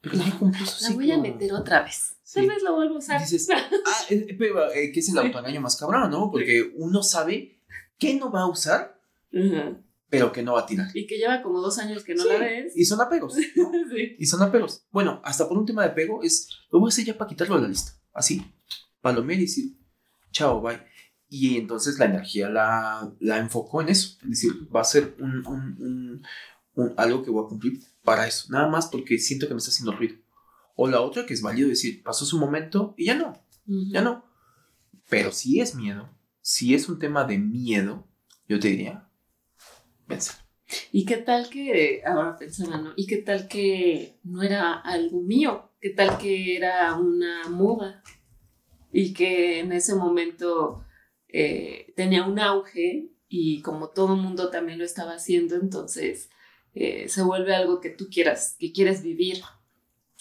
pero 0.00 0.16
ya 0.16 0.38
cumplió 0.38 0.66
su 0.66 0.84
La 0.84 0.94
voy 0.94 1.10
a 1.10 1.14
ciclo". 1.16 1.30
meter 1.32 1.52
otra 1.52 1.82
vez. 1.82 2.16
Sí. 2.22 2.34
Tal 2.40 2.48
vez 2.48 2.62
lo 2.62 2.74
vuelvo 2.76 2.94
a 2.94 2.98
usar. 2.98 3.20
Dices, 3.20 3.48
Ah, 3.86 4.04
eh, 4.10 4.36
pero, 4.38 4.70
eh, 4.72 4.92
que 4.92 5.00
es 5.00 5.08
el 5.08 5.18
autoengaño 5.18 5.60
más 5.60 5.76
cabrón, 5.76 6.10
¿no? 6.10 6.30
Porque 6.30 6.70
uno 6.76 7.02
sabe 7.02 7.60
qué 7.98 8.14
no 8.14 8.30
va 8.30 8.42
a 8.42 8.46
usar, 8.48 9.00
Ajá. 9.34 9.76
pero 10.08 10.30
que 10.32 10.42
no 10.42 10.54
va 10.54 10.60
a 10.60 10.66
tirar. 10.66 10.88
Y 10.94 11.06
que 11.06 11.18
lleva 11.18 11.42
como 11.42 11.60
dos 11.60 11.78
años 11.78 12.04
que 12.04 12.14
no 12.14 12.22
Sí, 12.22 12.28
la 12.28 12.38
ves. 12.38 12.72
Y 12.76 12.84
son 12.84 13.00
apegos, 13.00 13.36
¿no? 13.56 13.70
Sí. 13.94 14.16
Y 14.18 14.26
son 14.26 14.42
apegos. 14.42 14.84
Bueno, 14.90 15.20
hasta 15.24 15.48
por 15.48 15.58
un 15.58 15.66
tema 15.66 15.82
de 15.82 15.88
apego 15.90 16.22
es, 16.22 16.48
lo 16.70 16.78
voy 16.80 16.88
a 16.88 16.90
hacer 16.90 17.04
ya 17.04 17.18
para 17.18 17.28
quitarlo 17.28 17.56
de 17.56 17.62
la 17.62 17.68
lista. 17.68 17.92
Así, 18.12 18.44
palomear 19.00 19.38
y 19.38 19.42
decir, 19.42 19.76
chao, 20.30 20.60
bye. 20.60 20.80
Y 21.28 21.56
entonces 21.58 21.96
la 21.98 22.06
energía 22.06 22.48
la, 22.48 23.12
la 23.20 23.38
enfocó 23.38 23.82
en 23.82 23.88
eso. 23.90 24.18
Es 24.22 24.30
decir, 24.30 24.52
va 24.74 24.80
a 24.80 24.84
ser 24.84 25.14
un, 25.20 25.46
un- 25.46 25.76
un- 25.80 26.22
un- 26.74 26.94
algo 26.96 27.22
que 27.22 27.30
voy 27.30 27.44
a 27.44 27.48
cumplir 27.48 27.80
para 28.02 28.26
eso. 28.26 28.46
Nada 28.50 28.68
más 28.68 28.86
porque 28.88 29.18
siento 29.18 29.46
que 29.46 29.54
me 29.54 29.58
está 29.58 29.70
haciendo 29.70 29.92
ruido. 29.92 30.16
O 30.76 30.88
la 30.88 31.00
otra 31.00 31.26
que 31.26 31.34
es 31.34 31.42
válido 31.42 31.68
decir, 31.68 32.02
pasó 32.02 32.24
su 32.24 32.38
momento 32.38 32.94
y 32.96 33.06
ya 33.06 33.14
no. 33.14 33.34
Ya 33.66 34.00
no. 34.02 34.24
Pero 35.08 35.32
si 35.32 35.60
es 35.60 35.74
miedo, 35.74 36.08
si 36.40 36.74
es 36.74 36.88
un 36.88 36.98
tema 36.98 37.24
de 37.24 37.38
miedo, 37.38 38.06
yo 38.48 38.58
te 38.58 38.68
diría, 38.68 39.08
vence. 40.06 40.32
¿Y 40.92 41.04
qué 41.04 41.16
tal 41.18 41.50
que, 41.50 42.02
ahora 42.06 42.36
pensaba, 42.36 42.78
¿no? 42.78 42.92
¿Y 42.96 43.06
qué 43.06 43.18
tal 43.18 43.48
que 43.48 44.18
no 44.22 44.42
era 44.42 44.72
algo 44.72 45.20
mío? 45.20 45.70
¿Qué 45.80 45.90
tal 45.90 46.18
que 46.18 46.56
era 46.56 46.96
una 46.96 47.48
moda? 47.48 48.02
Y 48.92 49.12
que 49.12 49.60
en 49.60 49.72
ese 49.72 49.94
momento 49.94 50.84
eh, 51.28 51.92
tenía 51.96 52.24
un 52.24 52.38
auge 52.38 53.10
y 53.28 53.62
como 53.62 53.88
todo 53.90 54.14
el 54.14 54.20
mundo 54.20 54.50
también 54.50 54.78
lo 54.78 54.84
estaba 54.84 55.12
haciendo, 55.14 55.56
entonces 55.56 56.30
eh, 56.74 57.08
se 57.08 57.22
vuelve 57.22 57.54
algo 57.54 57.80
que 57.80 57.90
tú 57.90 58.08
quieras, 58.10 58.56
que 58.58 58.72
quieres 58.72 59.02
vivir. 59.02 59.42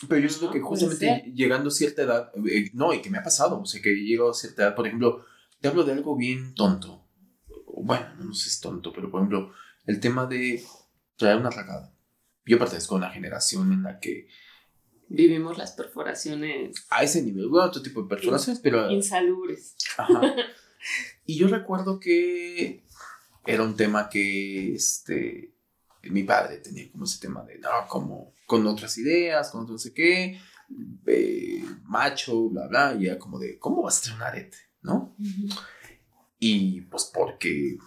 Pero 0.07 0.21
yo 0.21 0.29
siento 0.29 0.47
No, 0.47 0.53
que 0.53 0.61
justamente 0.61 1.31
llegando 1.35 1.69
a 1.69 1.71
cierta 1.71 2.03
edad, 2.03 2.31
eh, 2.49 2.69
no, 2.73 2.93
y 2.93 3.01
que 3.01 3.09
me 3.09 3.17
ha 3.17 3.23
pasado, 3.23 3.61
o 3.61 3.65
sea, 3.65 3.81
que 3.81 3.93
llego 3.93 4.29
a 4.29 4.33
cierta 4.33 4.63
edad, 4.63 4.75
por 4.75 4.87
ejemplo, 4.87 5.25
te 5.59 5.67
hablo 5.67 5.83
de 5.83 5.91
algo 5.93 6.15
bien 6.15 6.53
tonto. 6.55 7.05
Bueno, 7.81 8.07
no 8.19 8.33
sé 8.33 8.43
si 8.43 8.49
es 8.49 8.61
tonto, 8.61 8.93
pero 8.93 9.11
por 9.11 9.21
ejemplo, 9.21 9.53
el 9.85 9.99
tema 9.99 10.25
de 10.25 10.63
traer 11.17 11.37
una 11.37 11.49
ragada. 11.49 11.93
Yo 12.45 12.57
pertenezco 12.57 12.95
a 12.95 12.99
una 12.99 13.11
generación 13.11 13.73
en 13.73 13.83
la 13.83 13.99
que 13.99 14.27
Vivimos 15.11 15.57
las 15.57 15.71
perforaciones 15.71 16.85
a 16.91 17.01
ese 17.01 17.23
nivel, 17.23 17.47
bueno, 17.47 17.67
otro 17.67 17.81
tipo 17.81 18.03
de 18.03 18.09
perforaciones, 18.09 18.61
pero 18.61 18.89
insalubres. 18.91 19.75
Ajá. 19.97 20.21
Y 21.25 21.37
yo 21.37 21.47
recuerdo 21.49 21.99
que 21.99 22.85
era 23.45 23.63
un 23.63 23.75
tema 23.75 24.07
que 24.09 24.73
este, 24.73 25.48
mi 26.03 26.23
padre 26.23 26.57
tenía 26.57 26.91
como 26.91 27.05
ese 27.05 27.19
tema 27.19 27.43
de, 27.43 27.59
no, 27.59 27.69
como 27.87 28.33
con 28.45 28.65
otras 28.67 28.97
ideas, 28.97 29.51
con 29.51 29.67
no 29.67 29.77
sé 29.77 29.93
qué, 29.93 30.39
eh, 31.07 31.63
macho, 31.83 32.49
bla, 32.49 32.67
bla, 32.67 32.95
y 32.99 33.07
era 33.07 33.17
como 33.19 33.37
de, 33.39 33.59
¿cómo 33.59 33.81
vas 33.83 33.99
a 33.99 34.03
tener 34.03 34.17
un 34.17 34.23
arete? 34.23 34.57
¿No? 34.81 35.15
Y 36.39 36.81
pues 36.81 37.11
porque 37.13 37.77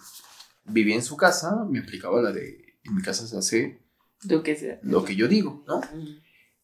vivía 0.65 0.95
en 0.95 1.03
su 1.03 1.17
casa, 1.17 1.65
me 1.69 1.79
aplicaba 1.79 2.21
la 2.21 2.31
de, 2.31 2.77
en 2.83 2.95
mi 2.95 3.01
casa 3.01 3.25
se 3.27 3.37
hace 3.37 3.81
Lo 4.27 4.43
que 4.43 4.55
sea. 4.55 4.79
lo 4.83 5.03
que 5.03 5.15
yo 5.15 5.27
digo, 5.27 5.63
¿no? 5.67 5.77
Ujú. 5.77 6.19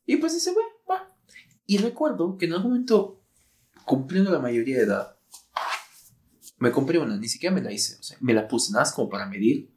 Y 0.06 0.18
pues 0.18 0.34
dice, 0.34 0.52
bueno, 0.54 0.70
va. 0.90 1.08
Y 1.66 1.78
recuerdo 1.78 2.38
que 2.38 2.46
en 2.46 2.54
algún 2.54 2.72
momento, 2.72 3.24
cumpliendo 3.86 4.32
la 4.32 4.40
mayoría 4.40 4.78
de 4.78 4.84
edad, 4.84 5.18
me 6.58 6.72
compré 6.72 7.00
una, 7.00 7.16
ni 7.18 7.28
siquiera 7.28 7.56
me 7.56 7.62
la 7.62 7.72
hice, 7.72 7.98
o 8.00 8.04
sea, 8.04 8.18
me 8.22 8.34
la 8.34 8.48
puse 8.48 8.72
nada 8.72 8.84
más 8.84 8.94
como 8.94 9.10
para 9.10 9.26
medir 9.26 9.72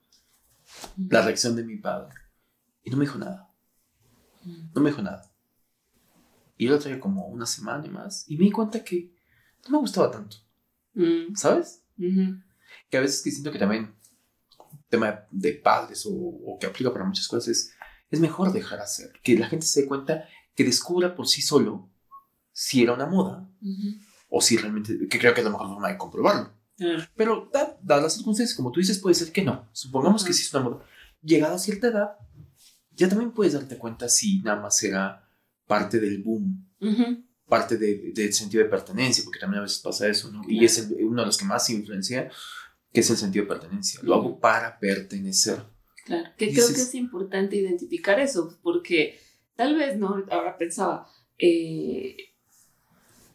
la 1.08 1.22
reacción 1.22 1.56
de 1.56 1.64
mi 1.64 1.76
padre. 1.76 2.14
Y 2.84 2.90
no 2.90 2.96
me 2.96 3.04
dijo 3.04 3.18
nada, 3.18 3.48
no 4.74 4.80
me 4.80 4.90
dijo 4.90 5.02
nada. 5.02 5.30
Y 6.56 6.66
yo 6.66 6.72
lo 6.72 6.78
traía 6.78 7.00
como 7.00 7.26
una 7.26 7.46
semana 7.46 7.86
y 7.86 7.90
más, 7.90 8.24
y 8.28 8.36
me 8.36 8.44
di 8.44 8.50
cuenta 8.50 8.82
que 8.84 9.14
no 9.64 9.70
me 9.72 9.78
gustaba 9.78 10.10
tanto, 10.10 10.36
Mm, 10.94 11.34
¿sabes? 11.34 11.84
ujú. 11.96 12.36
Que 12.90 12.98
a 12.98 13.00
veces 13.00 13.22
que 13.22 13.30
siento 13.30 13.50
que 13.50 13.58
también, 13.58 13.94
tema 14.90 15.24
de 15.30 15.54
padres 15.54 16.04
o, 16.04 16.10
o 16.12 16.58
que 16.58 16.66
aplica 16.66 16.92
para 16.92 17.04
muchas 17.06 17.26
cosas, 17.28 17.48
es, 17.48 17.74
es 18.10 18.20
mejor 18.20 18.52
dejar 18.52 18.80
hacer, 18.80 19.10
que 19.22 19.38
la 19.38 19.46
gente 19.48 19.64
se 19.64 19.82
dé 19.82 19.88
cuenta, 19.88 20.28
que 20.54 20.64
descubra 20.64 21.14
por 21.14 21.26
sí 21.26 21.40
solo 21.40 21.88
si 22.52 22.82
era 22.82 22.92
una 22.92 23.06
moda 23.06 23.48
o 24.28 24.40
si 24.42 24.58
realmente, 24.58 25.08
que 25.08 25.18
creo 25.18 25.32
que 25.32 25.40
es 25.40 25.44
la 25.46 25.50
mejor 25.52 25.68
forma 25.68 25.88
de 25.88 25.96
comprobarlo. 25.96 26.51
Claro. 26.76 27.02
Pero 27.16 27.50
da- 27.52 27.78
dadas 27.82 28.02
las 28.04 28.14
circunstancias, 28.14 28.56
como 28.56 28.72
tú 28.72 28.80
dices, 28.80 28.98
puede 28.98 29.14
ser 29.14 29.30
que 29.32 29.42
no. 29.42 29.68
Supongamos 29.72 30.24
que 30.24 30.32
sí 30.32 30.42
es 30.42 30.54
una 30.54 30.64
moda. 30.64 30.84
Llegada 31.22 31.54
a 31.54 31.58
cierta 31.58 31.88
edad, 31.88 32.16
ya 32.94 33.08
también 33.08 33.30
puedes 33.32 33.52
darte 33.54 33.76
cuenta 33.78 34.08
si 34.08 34.40
nada 34.40 34.60
más 34.60 34.82
era 34.82 35.28
parte 35.66 36.00
del 36.00 36.22
boom, 36.22 36.66
Ujú. 36.80 37.24
parte 37.48 37.76
de- 37.76 38.12
del 38.14 38.32
sentido 38.32 38.64
de 38.64 38.70
pertenencia, 38.70 39.22
porque 39.24 39.38
también 39.38 39.60
a 39.60 39.62
veces 39.62 39.78
pasa 39.80 40.08
eso, 40.08 40.30
¿no? 40.32 40.42
Y 40.44 40.58
Claro. 40.58 40.66
es 40.66 40.78
el- 40.78 41.04
uno 41.04 41.22
de 41.22 41.26
los 41.26 41.36
que 41.38 41.44
más 41.44 41.68
influencia, 41.70 42.30
que 42.92 43.00
es 43.00 43.10
el 43.10 43.16
sentido 43.16 43.44
de 43.44 43.48
pertenencia. 43.48 44.00
Lo 44.02 44.14
hago 44.14 44.40
para 44.40 44.78
pertenecer. 44.78 45.62
Claro, 46.04 46.28
que 46.36 46.46
Dices- 46.46 46.64
creo 46.66 46.76
que 46.76 46.82
es 46.82 46.94
importante 46.94 47.56
identificar 47.56 48.18
eso, 48.18 48.58
porque 48.62 49.20
tal 49.56 49.76
vez, 49.76 49.96
¿no? 49.98 50.24
Ahora 50.30 50.58
pensaba, 50.58 51.06
eh, 51.38 52.16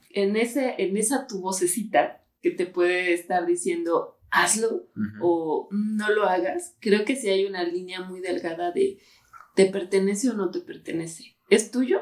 en, 0.10 0.36
ese, 0.36 0.76
en 0.80 0.98
esa 0.98 1.28
tu 1.28 1.40
vocecita 1.42 2.24
que 2.52 2.56
te 2.58 2.66
puede 2.66 3.14
estar 3.14 3.45
diciendo, 3.45 4.20
hazlo 4.30 4.88
o 5.22 5.70
no 5.72 6.12
lo 6.12 6.24
hagas, 6.24 6.76
creo 6.80 7.06
que 7.06 7.16
sí 7.16 7.30
hay 7.30 7.45
una 7.45 7.64
línea 7.64 8.02
muy 8.02 8.20
delgada 8.20 8.72
de, 8.72 9.00
¿te 9.56 9.66
pertenece 9.66 10.30
o 10.30 10.34
no 10.34 10.52
te 10.52 10.60
pertenece? 10.62 11.38
¿Es 11.50 11.72
tuyo? 11.72 12.02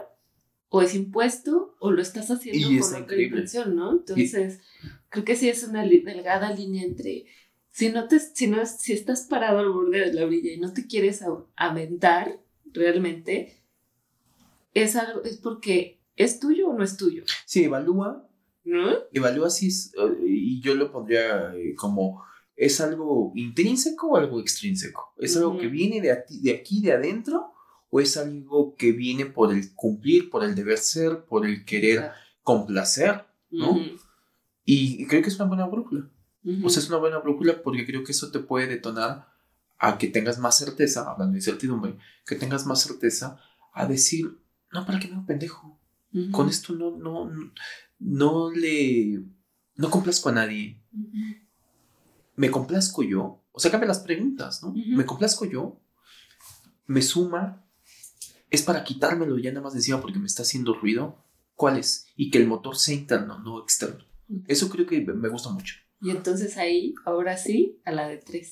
¿O 0.70 0.82
es 0.82 0.96
impuesto? 0.96 1.76
¿O 1.80 1.92
lo 1.92 2.02
estás 2.02 2.32
haciendo 2.32 2.60
Y 2.60 2.64
con 2.64 2.74
está 2.76 2.88
otra 2.88 3.00
increíble. 3.00 3.26
intención, 3.28 3.76
no? 3.76 3.92
Entonces, 3.92 4.60
creo 5.10 5.24
que 5.24 5.36
sí 5.36 5.48
es 5.50 5.64
una 5.64 5.84
delgada 5.84 6.52
línea 6.52 6.84
entre 6.84 7.26
si 7.72 7.90
no 7.90 8.08
te 8.08 8.20
si 8.20 8.48
no 8.48 8.66
si 8.66 8.94
estás 8.94 9.28
parado 9.30 9.60
al 9.60 9.70
borde 9.70 10.00
de 10.00 10.14
la 10.14 10.26
orilla 10.26 10.54
y 10.54 10.58
no 10.60 10.74
te 10.74 10.88
quieres 10.88 11.24
aventar 11.58 12.40
realmente 12.74 13.62
es 14.74 14.96
algo 14.96 15.24
es 15.24 15.38
porque 15.38 16.02
es 16.16 16.40
tuyo 16.40 16.70
o 16.70 16.74
no 16.78 16.84
es 16.84 16.96
tuyo 16.98 17.24
Sí, 17.46 17.66
evalúa 17.66 18.28
¿no? 18.66 18.90
evalúa 19.14 19.50
si 19.50 19.68
es, 19.68 19.94
eh, 19.98 20.26
y 20.26 20.60
yo 20.60 20.76
lo 20.76 20.92
pondría 20.92 21.54
eh, 21.56 21.76
como, 21.76 22.24
¿es 22.56 22.82
algo 22.82 23.32
intrínseco 23.36 24.10
o 24.10 24.18
algo 24.18 24.40
extrínseco? 24.40 25.14
¿Es 25.18 25.38
algo 25.38 25.58
que 25.58 25.68
viene 25.68 26.02
de, 26.02 26.12
aquí, 26.12 26.82
de 26.82 26.92
adentro? 26.92 27.54
¿O 27.90 28.02
es 28.02 28.18
algo 28.18 28.76
que 28.76 28.92
viene 28.92 29.26
por 29.26 29.54
el 29.54 29.74
cumplir, 29.74 30.30
por 30.30 30.44
el 30.44 30.56
deber 30.56 30.80
ser, 30.80 31.24
por 31.26 31.46
el 31.46 31.64
querer 31.64 32.12
complacer? 32.42 33.26
¿no? 33.50 33.78
Y, 34.66 35.02
y 35.02 35.08
creo 35.08 35.22
que 35.22 35.30
es 35.30 35.40
una 35.40 35.48
buena 35.48 35.68
brújula. 35.68 36.10
O 36.64 36.70
sea, 36.70 36.82
es 36.82 36.90
una 36.90 36.98
buena 36.98 37.20
brújula 37.20 37.62
porque 37.64 37.86
creo 37.86 38.04
que 38.04 38.12
eso 38.12 38.30
te 38.32 38.40
puede 38.40 38.68
detonar 38.68 39.28
a 39.78 39.98
que 39.98 40.08
tengas 40.08 40.40
más 40.40 40.58
certeza, 40.58 41.10
hablando 41.10 41.34
de 41.34 41.40
incertidumbre, 41.40 41.98
que 42.26 42.36
tengas 42.36 42.66
más 42.66 42.82
certeza 42.82 43.40
a 43.74 43.86
decir, 43.88 44.40
no, 44.72 44.86
¿para 44.86 45.00
qué 45.00 45.08
me 45.08 45.16
hago 45.16 45.26
pendejo? 45.26 45.80
Con 46.32 46.48
esto 46.48 46.74
no, 46.74 46.92
no, 46.92 47.30
no 47.30 47.52
le, 48.00 49.24
no 49.76 49.90
complazco 49.90 50.30
a 50.30 50.34
nadie. 50.34 50.82
me 52.36 52.52
complazco 52.52 53.04
yo, 53.04 53.44
o 53.52 53.60
sea, 53.60 53.72
cambia 53.72 53.88
las 53.88 54.00
preguntas, 54.00 54.62
¿no? 54.64 54.74
Me 54.74 55.06
complazco 55.06 55.46
yo, 55.46 55.80
me 56.88 57.02
suma, 57.02 57.66
es 58.50 58.62
para 58.62 58.84
quitármelo 58.84 59.38
ya 59.40 59.52
nada 59.52 59.64
más 59.64 59.74
de 59.74 59.80
encima 59.80 60.02
porque 60.02 60.20
me 60.20 60.28
está 60.28 60.44
haciendo 60.44 60.74
ruido. 60.74 61.24
¿Cuál 61.56 61.78
es? 61.78 62.08
Y 62.18 62.32
que 62.32 62.38
el 62.38 62.48
motor 62.48 62.76
sea 62.78 62.96
interno, 62.96 63.40
no 63.40 63.62
externo. 63.62 64.04
Eso 64.48 64.70
creo 64.70 64.86
que 64.86 65.00
me 65.02 65.30
gusta 65.30 65.50
mucho. 65.50 65.76
Y 66.02 66.10
entonces 66.10 66.58
ahí, 66.58 66.94
ahora 67.06 67.38
sí, 67.38 67.80
a 67.86 67.92
la 67.92 68.08
de 68.08 68.18
tres. 68.18 68.52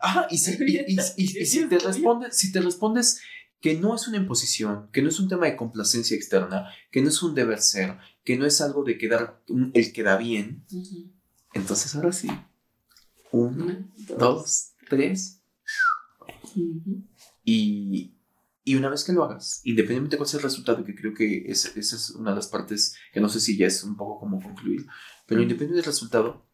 Ajá, 0.00 0.26
y 0.30 0.38
si, 0.38 0.56
y, 0.64 0.78
y, 0.88 0.96
y, 1.16 1.40
y 1.42 1.46
si 1.46 1.68
te 1.68 1.78
respondes, 1.78 2.36
si 2.36 2.50
te 2.50 2.60
respondes 2.60 3.20
que 3.60 3.74
no 3.74 3.94
es 3.94 4.08
una 4.08 4.16
imposición, 4.16 4.88
que 4.92 5.02
no 5.02 5.08
es 5.08 5.20
un 5.20 5.28
tema 5.28 5.46
de 5.46 5.56
complacencia 5.56 6.16
externa, 6.16 6.68
que 6.90 7.00
no 7.00 7.08
es 7.08 7.22
un 7.22 7.34
deber 7.34 7.60
ser, 7.60 7.96
que 8.24 8.36
no 8.36 8.46
es 8.46 8.60
algo 8.60 8.84
de 8.84 8.98
quedar, 8.98 9.42
el 9.74 9.92
queda 9.92 10.16
bien, 10.16 10.64
entonces 11.54 11.94
ahora 11.94 12.12
sí. 12.12 12.28
Uno, 13.32 13.90
dos, 14.18 14.74
tres. 14.88 15.42
y, 17.44 18.14
y, 18.64 18.74
una 18.74 18.90
vez 18.90 19.04
que 19.04 19.12
lo 19.12 19.24
hagas, 19.24 19.60
independientemente 19.64 20.16
de 20.16 20.18
cuál 20.18 20.28
sea 20.28 20.38
el 20.38 20.44
resultado, 20.44 20.84
que 20.84 20.94
creo 20.94 21.14
que 21.14 21.44
esa 21.50 21.70
es 21.76 22.10
una 22.10 22.30
de 22.30 22.36
las 22.36 22.48
partes 22.48 22.94
que 23.12 23.20
no 23.20 23.28
sé 23.28 23.40
si 23.40 23.56
ya 23.56 23.66
es 23.66 23.82
un 23.84 23.96
poco 23.96 24.20
como 24.20 24.40
concluir, 24.40 24.86
pero 25.26 25.40
independientemente 25.40 25.76
del 25.76 25.92
resultado, 25.92 26.46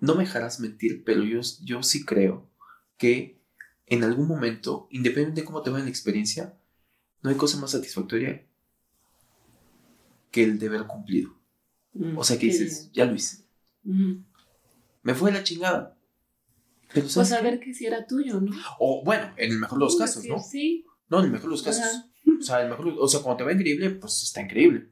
no 0.00 0.14
me 0.14 0.24
dejarás 0.24 0.60
mentir, 0.60 1.04
pero 1.04 1.22
yo, 1.22 1.40
yo 1.62 1.82
sí 1.82 2.04
creo 2.04 2.50
que 2.96 3.42
en 3.86 4.02
algún 4.02 4.26
momento, 4.26 4.88
independientemente 4.90 5.42
de 5.42 5.46
cómo 5.46 5.62
te 5.62 5.70
va 5.70 5.78
en 5.78 5.84
la 5.84 5.90
experiencia, 5.90 6.58
no 7.22 7.30
hay 7.30 7.36
cosa 7.36 7.58
más 7.58 7.70
satisfactoria 7.72 8.46
que 10.36 10.44
el 10.44 10.58
deber 10.58 10.86
cumplido. 10.86 11.30
Mm, 11.94 12.18
o 12.18 12.22
sea 12.22 12.38
que 12.38 12.44
dices, 12.44 12.90
ya 12.92 13.06
lo 13.06 13.14
hice. 13.14 13.46
Me 15.02 15.14
fue 15.14 15.32
la 15.32 15.42
chingada. 15.42 15.96
Pero 16.92 17.08
pues 17.12 17.28
saber 17.30 17.58
que 17.58 17.72
si 17.72 17.86
era 17.86 18.06
tuyo, 18.06 18.38
¿no? 18.38 18.54
O 18.78 19.02
bueno, 19.02 19.32
en 19.38 19.52
el 19.52 19.58
mejor 19.58 19.78
de 19.78 19.84
los 19.86 19.96
casos, 19.96 20.26
¿no? 20.26 20.38
Sí. 20.38 20.84
No, 21.08 21.20
en 21.20 21.24
el 21.24 21.30
mejor 21.30 21.46
de 21.48 21.52
los 21.52 21.62
casos. 21.62 21.86
O 22.38 22.42
sea, 22.42 22.60
el 22.60 22.68
mejor, 22.68 22.94
o 22.98 23.08
sea, 23.08 23.20
cuando 23.20 23.38
te 23.38 23.44
va 23.44 23.52
increíble, 23.54 23.88
pues 23.92 24.24
está 24.24 24.42
increíble. 24.42 24.90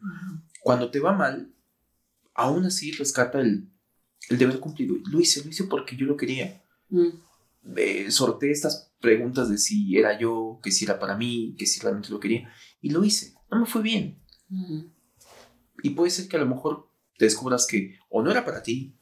Cuando 0.63 0.91
te 0.91 0.99
va 0.99 1.13
mal, 1.13 1.53
aún 2.33 2.65
así 2.65 2.93
rescata 2.93 3.39
el, 3.39 3.69
el 4.31 4.39
deber 4.39 4.61
cumplido. 4.61 4.97
Lo 5.11 5.21
hice, 5.21 5.45
lo 5.45 5.51
hice 5.51 5.65
porque 5.65 5.95
yo 5.95 6.07
lo 6.07 6.17
quería. 6.17 6.63
Mm. 6.89 7.09
Eh, 7.77 8.11
sorteé 8.11 8.51
estas 8.51 8.95
preguntas 8.99 9.51
de 9.51 9.59
si 9.59 9.99
era 9.99 10.19
yo, 10.19 10.59
que 10.63 10.71
si 10.71 10.87
era 10.87 10.99
para 10.99 11.19
mí, 11.19 11.55
que 11.59 11.67
si 11.67 11.81
realmente 11.81 12.09
lo 12.09 12.19
quería. 12.19 12.51
Y 12.81 12.89
lo 12.89 13.05
hice. 13.05 13.35
No 13.51 13.61
me 13.61 13.67
fue 13.67 13.83
bien. 13.83 14.25
Y 15.85 15.91
puede 15.91 16.11
ser 16.11 16.29
que 16.29 16.37
a 16.39 16.41
lo 16.41 16.47
mejor 16.47 16.89
te 17.19 17.27
descubras 17.27 17.67
que 17.67 17.99
o 18.09 18.23
no 18.23 18.31
era 18.31 18.43
para 18.43 18.63
ti, 18.63 18.97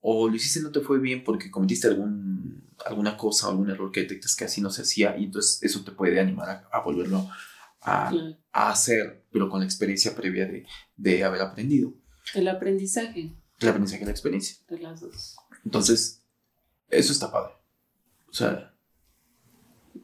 o 0.00 0.26
lo 0.26 0.34
hiciste 0.34 0.58
y 0.58 0.62
no 0.62 0.72
te 0.72 0.80
fue 0.80 0.98
bien 0.98 1.22
porque 1.22 1.50
cometiste 1.50 1.86
algún, 1.86 2.66
alguna 2.86 3.18
cosa 3.18 3.46
o 3.46 3.50
algún 3.50 3.68
error 3.68 3.92
que 3.92 4.00
detectas 4.00 4.34
que 4.34 4.46
así 4.46 4.62
no 4.62 4.70
se 4.70 4.80
hacía, 4.80 5.18
y 5.18 5.24
entonces 5.24 5.62
eso 5.62 5.84
te 5.84 5.92
puede 5.92 6.18
animar 6.18 6.66
a, 6.72 6.80
volverlo 6.80 7.28
a, 7.82 8.10
a, 8.52 8.70
hacer, 8.70 9.26
pero 9.30 9.50
con 9.50 9.60
la 9.60 9.66
experiencia 9.66 10.16
previa 10.16 10.46
de, 10.46 10.66
de 10.96 11.24
haber 11.24 11.42
aprendido. 11.42 11.92
El 12.32 12.48
aprendizaje. 12.48 13.34
El 13.60 13.68
aprendizaje 13.68 14.04
y 14.04 14.06
la 14.06 14.12
experiencia. 14.12 14.56
De 14.66 14.78
las 14.78 15.02
dos. 15.02 15.36
Entonces, 15.62 16.22
eso 16.88 17.12
está 17.12 17.30
padre. 17.30 17.52
O 18.30 18.32
sea, 18.32 18.74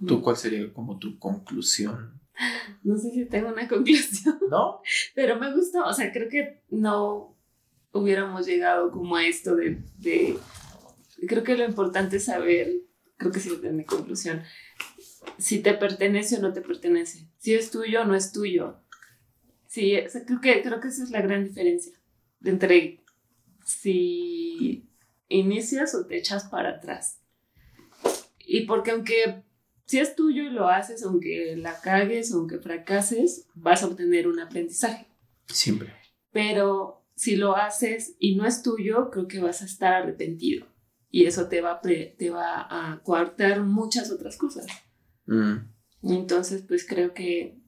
¿tú 0.06 0.20
cuál 0.20 0.36
sería 0.36 0.70
como 0.74 0.98
tu 0.98 1.18
conclusión? 1.18 2.19
No 2.82 2.96
sé 2.96 3.10
si 3.10 3.26
tengo 3.26 3.48
una 3.48 3.68
conclusión. 3.68 4.38
¿No? 4.50 4.80
Pero 5.14 5.38
me 5.38 5.54
gustó, 5.54 5.84
o 5.84 5.92
sea, 5.92 6.12
creo 6.12 6.28
que 6.28 6.62
no 6.70 7.36
hubiéramos 7.92 8.46
llegado 8.46 8.90
como 8.90 9.16
a 9.16 9.26
esto 9.26 9.56
de, 9.56 9.82
de 9.98 10.38
creo 11.26 11.42
que 11.42 11.56
lo 11.56 11.64
importante 11.64 12.16
es 12.16 12.24
saber, 12.24 12.72
creo 13.16 13.32
que 13.32 13.40
sí 13.40 13.50
es 13.50 13.72
mi 13.72 13.84
conclusión, 13.84 14.42
si 15.38 15.60
te 15.60 15.74
pertenece 15.74 16.36
o 16.36 16.40
no 16.40 16.52
te 16.52 16.60
pertenece, 16.60 17.28
si 17.38 17.54
es 17.54 17.70
tuyo 17.70 18.02
o 18.02 18.04
no 18.04 18.14
es 18.14 18.32
tuyo. 18.32 18.80
Sí, 19.66 19.96
creo, 20.26 20.40
que, 20.40 20.62
creo 20.62 20.80
que 20.80 20.88
esa 20.88 21.04
es 21.04 21.10
la 21.10 21.20
gran 21.20 21.44
diferencia 21.44 21.92
entre 22.44 23.04
si 23.64 24.88
inicias 25.28 25.94
o 25.94 26.06
te 26.06 26.16
echas 26.16 26.44
para 26.48 26.70
atrás. 26.70 27.20
Y 28.38 28.62
porque 28.66 28.90
aunque 28.90 29.44
si 29.90 29.98
es 29.98 30.14
tuyo 30.14 30.44
y 30.44 30.50
lo 30.50 30.68
haces, 30.68 31.02
aunque 31.02 31.56
la 31.56 31.80
cagues, 31.80 32.32
aunque 32.32 32.58
fracases, 32.58 33.48
vas 33.54 33.82
a 33.82 33.88
obtener 33.88 34.28
un 34.28 34.38
aprendizaje. 34.38 35.08
Siempre. 35.46 35.92
Pero 36.30 37.04
si 37.16 37.34
lo 37.34 37.56
haces 37.56 38.14
y 38.20 38.36
no 38.36 38.46
es 38.46 38.62
tuyo, 38.62 39.10
creo 39.10 39.26
que 39.26 39.40
vas 39.40 39.62
a 39.62 39.64
estar 39.64 39.94
arrepentido. 39.94 40.64
Y 41.10 41.24
eso 41.24 41.48
te 41.48 41.60
va 41.60 41.72
a, 41.72 41.80
te 41.80 42.30
va 42.30 42.68
a 42.70 43.02
coartar 43.02 43.64
muchas 43.64 44.12
otras 44.12 44.36
cosas. 44.36 44.68
Mm. 45.26 45.56
Entonces, 46.04 46.62
pues 46.62 46.86
creo 46.86 47.12
que 47.12 47.58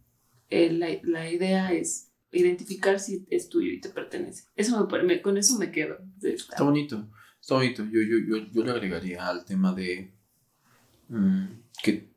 eh, 0.48 0.70
la, 0.70 0.90
la, 1.02 1.28
idea 1.28 1.72
es 1.72 2.12
identificar 2.30 3.00
si 3.00 3.26
es 3.30 3.48
tuyo 3.48 3.72
y 3.72 3.80
te 3.80 3.88
pertenece. 3.88 4.44
Eso 4.54 4.88
me, 5.04 5.22
con 5.22 5.38
eso 5.38 5.58
me 5.58 5.72
quedo. 5.72 5.98
Está 6.22 6.62
bonito, 6.62 7.10
está 7.40 7.56
bonito. 7.56 7.82
Yo, 7.90 8.00
yo, 8.00 8.18
yo, 8.28 8.46
yo 8.52 8.62
le 8.62 8.70
agregaría 8.70 9.26
al 9.26 9.44
tema 9.44 9.74
de 9.74 10.14
mm, 11.08 11.46
que 11.82 12.11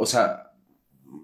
o 0.00 0.06
sea, 0.06 0.52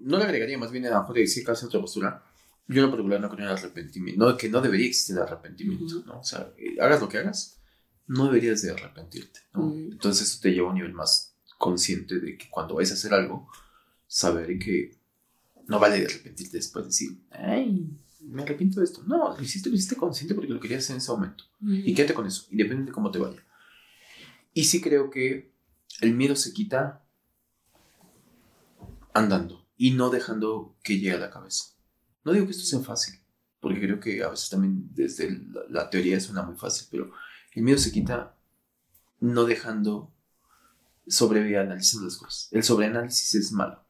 no 0.01 0.17
le 0.17 0.25
agregaría 0.25 0.57
más 0.57 0.69
bien 0.69 0.85
a 0.85 1.05
lo 1.07 1.13
de 1.13 1.21
decir 1.21 1.45
casi 1.45 1.65
otra 1.65 1.79
postura. 1.79 2.21
Yo 2.67 2.81
en 2.81 2.85
lo 2.87 2.91
particular 2.91 3.21
no 3.21 3.29
creo 3.29 3.45
en 3.45 3.51
el 3.51 3.57
arrepentimiento, 3.57 4.25
no, 4.25 4.35
que 4.35 4.49
no 4.49 4.59
debería 4.59 4.87
existir 4.87 5.15
el 5.15 5.21
arrepentimiento, 5.21 6.03
¿no? 6.05 6.19
O 6.19 6.23
sea, 6.23 6.51
eh, 6.57 6.75
hagas 6.81 6.99
lo 6.99 7.07
que 7.07 7.19
hagas, 7.19 7.61
no 8.07 8.25
deberías 8.25 8.61
de 8.63 8.71
arrepentirte, 8.71 9.39
¿no? 9.53 9.73
Entonces 9.73 10.29
eso 10.29 10.39
te 10.41 10.51
lleva 10.51 10.67
a 10.67 10.69
un 10.71 10.75
nivel 10.75 10.93
más 10.93 11.37
consciente 11.57 12.19
de 12.19 12.37
que 12.37 12.49
cuando 12.49 12.75
vayas 12.75 12.91
a 12.91 12.93
hacer 12.95 13.13
algo, 13.13 13.47
saber 14.07 14.59
que 14.59 14.99
no 15.67 15.79
vale 15.79 15.99
de 15.99 16.05
arrepentirte 16.07 16.57
después 16.57 16.83
de 16.85 16.89
decir, 16.89 17.21
ay, 17.31 17.87
me 18.21 18.43
arrepiento 18.43 18.81
de 18.81 18.85
esto. 18.85 19.03
No, 19.03 19.37
lo 19.37 19.41
hiciste, 19.41 19.69
lo 19.69 19.75
hiciste 19.75 19.95
consciente 19.95 20.35
porque 20.35 20.51
lo 20.51 20.59
querías 20.59 20.83
hacer 20.83 20.95
en 20.95 21.01
ese 21.01 21.11
momento. 21.11 21.45
Y 21.61 21.93
quédate 21.93 22.13
con 22.13 22.27
eso, 22.27 22.47
independientemente 22.49 22.91
de 22.91 22.93
cómo 22.93 23.11
te 23.11 23.19
vaya. 23.19 23.41
Y 24.53 24.65
sí 24.65 24.81
creo 24.81 25.09
que 25.09 25.53
el 26.01 26.13
miedo 26.13 26.35
se 26.35 26.51
quita 26.51 27.04
andando 29.15 29.65
y 29.77 29.91
no 29.91 30.09
dejando 30.09 30.75
que 30.83 30.99
llegue 30.99 31.13
a 31.13 31.19
la 31.19 31.31
cabeza. 31.31 31.73
No 32.23 32.33
digo 32.33 32.45
que 32.45 32.51
esto 32.51 32.65
sea 32.65 32.81
fácil, 32.81 33.19
porque 33.59 33.79
creo 33.79 33.99
que 33.99 34.21
a 34.23 34.29
veces 34.29 34.49
también 34.49 34.89
desde 34.93 35.41
la, 35.69 35.89
teoría 35.89 36.19
suena 36.19 36.43
muy 36.43 36.55
fácil, 36.55 36.87
pero 36.91 37.11
el 37.53 37.63
miedo 37.63 37.79
se 37.79 37.91
quita 37.91 38.35
no 39.21 39.45
dejando 39.45 40.11
sobre 41.07 41.57
analizando 41.57 42.05
las 42.05 42.17
cosas. 42.17 42.49
El 42.51 42.63
sobreanálisis 42.63 43.35
es 43.35 43.51
malo. 43.51 43.83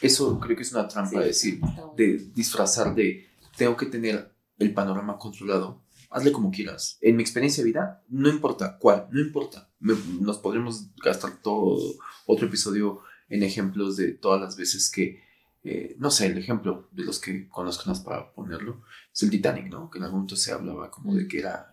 Eso 0.00 0.38
creo 0.40 0.56
que 0.56 0.62
es 0.62 0.72
una 0.72 0.88
trampa 0.88 1.20
de 1.20 1.26
decir, 1.26 1.60
de 1.96 2.30
disfrazar 2.34 2.94
de 2.94 3.26
tengo 3.56 3.76
que 3.76 3.86
tener 3.86 4.34
el 4.58 4.74
panorama 4.74 5.18
controlado. 5.18 5.82
Hazle 6.10 6.32
como 6.32 6.50
quieras. 6.50 6.98
En 7.00 7.16
mi 7.16 7.22
experiencia 7.22 7.62
de 7.62 7.70
vida, 7.70 8.02
no 8.08 8.28
importa 8.28 8.78
cuál, 8.78 9.08
no 9.10 9.20
importa. 9.20 9.70
nos 9.80 10.38
podremos 10.38 10.94
gastar 10.96 11.40
todo 11.42 11.78
otro 12.26 12.46
episodio 12.46 13.02
en 13.28 13.42
ejemplos 13.42 13.96
de 13.96 14.12
todas 14.12 14.40
las 14.40 14.56
veces 14.56 14.90
que, 14.90 15.22
eh, 15.62 15.96
no 15.98 16.10
sé, 16.10 16.26
el 16.26 16.38
ejemplo 16.38 16.88
de 16.92 17.04
los 17.04 17.18
que 17.18 17.48
conozco 17.48 17.88
más 17.88 18.00
para 18.00 18.32
ponerlo, 18.32 18.82
es 19.12 19.22
el 19.22 19.30
Titanic, 19.30 19.66
¿no? 19.70 19.90
Que 19.90 19.98
en 19.98 20.04
algún 20.04 20.20
momento 20.20 20.36
se 20.36 20.52
hablaba 20.52 20.90
como 20.90 21.14
de 21.14 21.26
que 21.26 21.38
era 21.38 21.72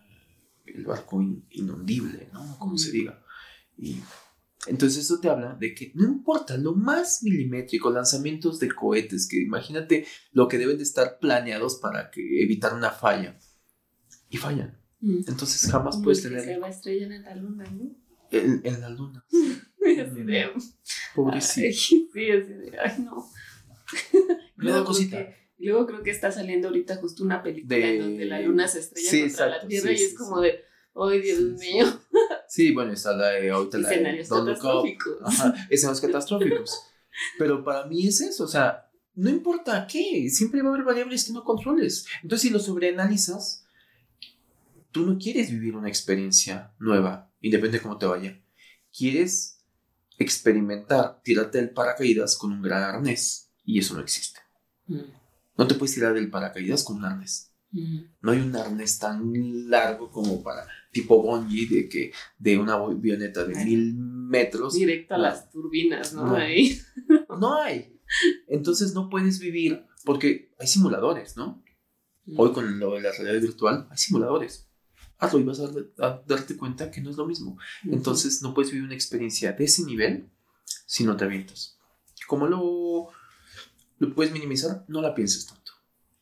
el 0.65 0.85
barco 0.85 1.21
inundible, 1.49 2.29
¿no? 2.33 2.57
Como 2.57 2.77
se 2.77 2.91
diga. 2.91 3.23
Y 3.77 4.01
entonces 4.67 5.05
eso 5.05 5.19
te 5.19 5.29
habla 5.29 5.55
de 5.59 5.73
que 5.73 5.91
no 5.95 6.05
importa 6.05 6.55
lo 6.57 6.75
más 6.75 7.23
milimétrico, 7.23 7.89
lanzamientos 7.89 8.59
de 8.59 8.71
cohetes, 8.71 9.27
que 9.27 9.41
imagínate 9.41 10.05
lo 10.31 10.47
que 10.47 10.57
deben 10.57 10.77
de 10.77 10.83
estar 10.83 11.17
planeados 11.19 11.75
para 11.75 12.11
que 12.11 12.43
evitar 12.43 12.73
una 12.73 12.91
falla. 12.91 13.39
Y 14.29 14.37
fallan. 14.37 14.79
Entonces 15.01 15.69
jamás 15.69 15.99
puedes 16.01 16.21
tener... 16.21 16.45
Se 16.45 16.57
va 16.57 16.67
a 16.67 16.69
estrellar 16.69 17.11
en 17.11 17.23
la 17.23 17.35
luna, 17.35 17.65
¿no? 17.71 17.95
En, 18.29 18.79
la 18.79 18.89
luna. 18.89 19.25
así 19.81 20.23
Pobrecito. 21.15 21.77
sí, 21.77 21.97
así 21.97 22.09
de, 22.13 22.77
ay, 22.83 22.99
no. 22.99 23.25
Me 24.55 24.71
da 24.71 24.83
cosita. 24.83 25.27
luego 25.57 25.85
creo 25.85 26.03
que 26.03 26.11
está 26.11 26.31
saliendo 26.31 26.69
ahorita 26.69 26.97
justo 26.97 27.23
una 27.23 27.43
película 27.43 27.75
de... 27.77 27.99
donde 27.99 28.25
la 28.25 28.39
luna 28.39 28.67
se 28.67 28.79
estrella 28.79 29.27
contra 29.27 29.47
la 29.47 29.67
Tierra 29.67 29.91
y 29.91 29.95
es 29.95 30.17
como 30.17 30.39
de, 30.39 30.61
ay, 30.95 31.21
Dios 31.21 31.39
mío. 31.59 31.85
Sí, 32.47 32.73
bueno, 32.73 32.91
está 32.91 33.15
la 33.15 33.29
de 33.29 33.49
ahorita 33.49 33.77
la 33.77 33.89
Escenarios 33.89 34.29
catastróficos. 34.29 35.17
Ajá, 35.23 35.55
escenarios 35.69 36.01
catastróficos. 36.01 36.83
Pero 37.37 37.63
para 37.63 37.85
mí 37.85 38.07
es 38.07 38.19
eso, 38.21 38.43
o 38.43 38.47
sea, 38.47 38.89
no 39.15 39.29
importa 39.29 39.87
qué, 39.87 40.29
siempre 40.29 40.61
va 40.61 40.69
a 40.69 40.73
haber 40.73 40.85
variables 40.85 41.25
que 41.25 41.33
no 41.33 41.43
controles. 41.43 42.05
Entonces, 42.23 42.47
si 42.47 42.49
lo 42.49 42.59
sobreanalizas, 42.59 43.65
tú 44.91 45.05
no 45.05 45.17
quieres 45.17 45.51
vivir 45.51 45.75
una 45.75 45.89
experiencia 45.89 46.73
nueva, 46.79 47.31
independiente 47.41 47.77
de 47.77 47.83
cómo 47.83 47.97
te 47.97 48.05
vaya. 48.05 48.41
Quieres 48.95 49.60
experimentar, 50.21 51.21
tirarte 51.23 51.59
del 51.59 51.71
paracaídas 51.71 52.37
con 52.37 52.51
un 52.51 52.61
gran 52.61 52.83
arnés. 52.83 53.51
Y 53.63 53.79
eso 53.79 53.95
no 53.95 54.01
existe. 54.01 54.39
Mm. 54.87 54.99
No 55.57 55.67
te 55.67 55.75
puedes 55.75 55.93
tirar 55.95 56.13
del 56.13 56.29
paracaídas 56.29 56.83
con 56.83 56.97
un 56.97 57.05
arnés. 57.05 57.53
Mm. 57.71 57.99
No 58.21 58.31
hay 58.31 58.39
un 58.39 58.55
arnés 58.55 58.99
tan 58.99 59.69
largo 59.69 60.09
como 60.11 60.41
para 60.43 60.67
tipo 60.91 61.21
bungee 61.21 61.67
de 61.67 61.89
que 61.89 62.11
de 62.37 62.57
una 62.57 62.73
avioneta 62.73 63.45
de 63.45 63.63
mil 63.63 63.95
metros. 63.95 64.73
Directo 64.73 65.15
a 65.15 65.17
las 65.17 65.49
turbinas, 65.51 66.13
¿no? 66.13 66.35
hay. 66.35 66.79
no 67.39 67.61
hay. 67.61 67.99
Entonces 68.47 68.93
no 68.93 69.09
puedes 69.09 69.39
vivir 69.39 69.85
porque 70.03 70.53
hay 70.59 70.67
simuladores, 70.67 71.37
¿no? 71.37 71.63
Mm. 72.25 72.39
Hoy 72.39 72.51
con 72.51 72.79
lo 72.79 72.95
de 72.95 73.01
la 73.01 73.11
realidad 73.11 73.41
virtual 73.41 73.87
hay 73.89 73.97
simuladores 73.97 74.70
hazlo 75.21 75.39
y 75.39 75.43
vas 75.43 75.59
a, 75.61 75.69
a 76.05 76.21
darte 76.27 76.57
cuenta 76.57 76.91
que 76.91 76.99
no 76.99 77.09
es 77.09 77.15
lo 77.15 77.25
mismo. 77.25 77.57
Entonces 77.83 78.41
no 78.41 78.53
puedes 78.53 78.71
vivir 78.71 78.85
una 78.85 78.95
experiencia 78.95 79.53
de 79.53 79.63
ese 79.63 79.83
nivel 79.85 80.29
si 80.85 81.05
no 81.05 81.15
te 81.15 81.23
avientas. 81.25 81.77
¿Cómo 82.27 82.47
lo, 82.47 83.07
lo 83.99 84.15
puedes 84.15 84.33
minimizar? 84.33 84.83
No 84.87 85.01
la 85.01 85.15
pienses 85.15 85.45
tanto. 85.45 85.71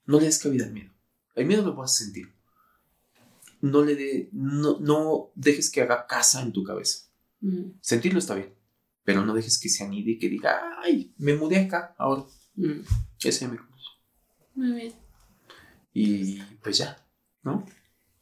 No 0.06 0.20
le 0.20 0.26
des 0.26 0.40
cabida 0.40 0.66
al 0.66 0.74
miedo. 0.74 0.92
El 1.36 1.46
miedo 1.48 1.64
lo 1.64 1.74
vas 1.76 1.94
a 1.96 2.04
sentir. 2.04 2.34
No 3.62 3.84
le 3.84 3.96
de, 3.96 4.30
no, 4.32 4.80
no 4.80 5.32
dejes 5.36 5.70
que 5.70 5.82
haga 5.82 6.06
casa 6.08 6.42
en 6.42 6.52
tu 6.54 6.64
cabeza. 6.64 7.10
Mm, 7.42 7.72
Sentirlo 7.82 8.20
está 8.20 8.36
bien, 8.36 8.54
pero 9.04 9.26
no 9.26 9.34
dejes 9.34 9.60
que 9.60 9.70
se 9.70 9.84
anide 9.84 10.12
y 10.12 10.20
que 10.20 10.30
diga, 10.30 10.80
ay, 10.84 11.14
me 11.18 11.36
mudé 11.36 11.58
acá 11.60 11.96
ahora. 11.98 12.26
mm. 12.56 12.82
Ese 13.24 13.48
conclusión. 13.48 13.94
Muy 14.56 14.72
bien. 14.74 14.94
Y 15.94 16.42
pues 16.64 16.78
ya, 16.78 17.06
¿no? 17.44 17.66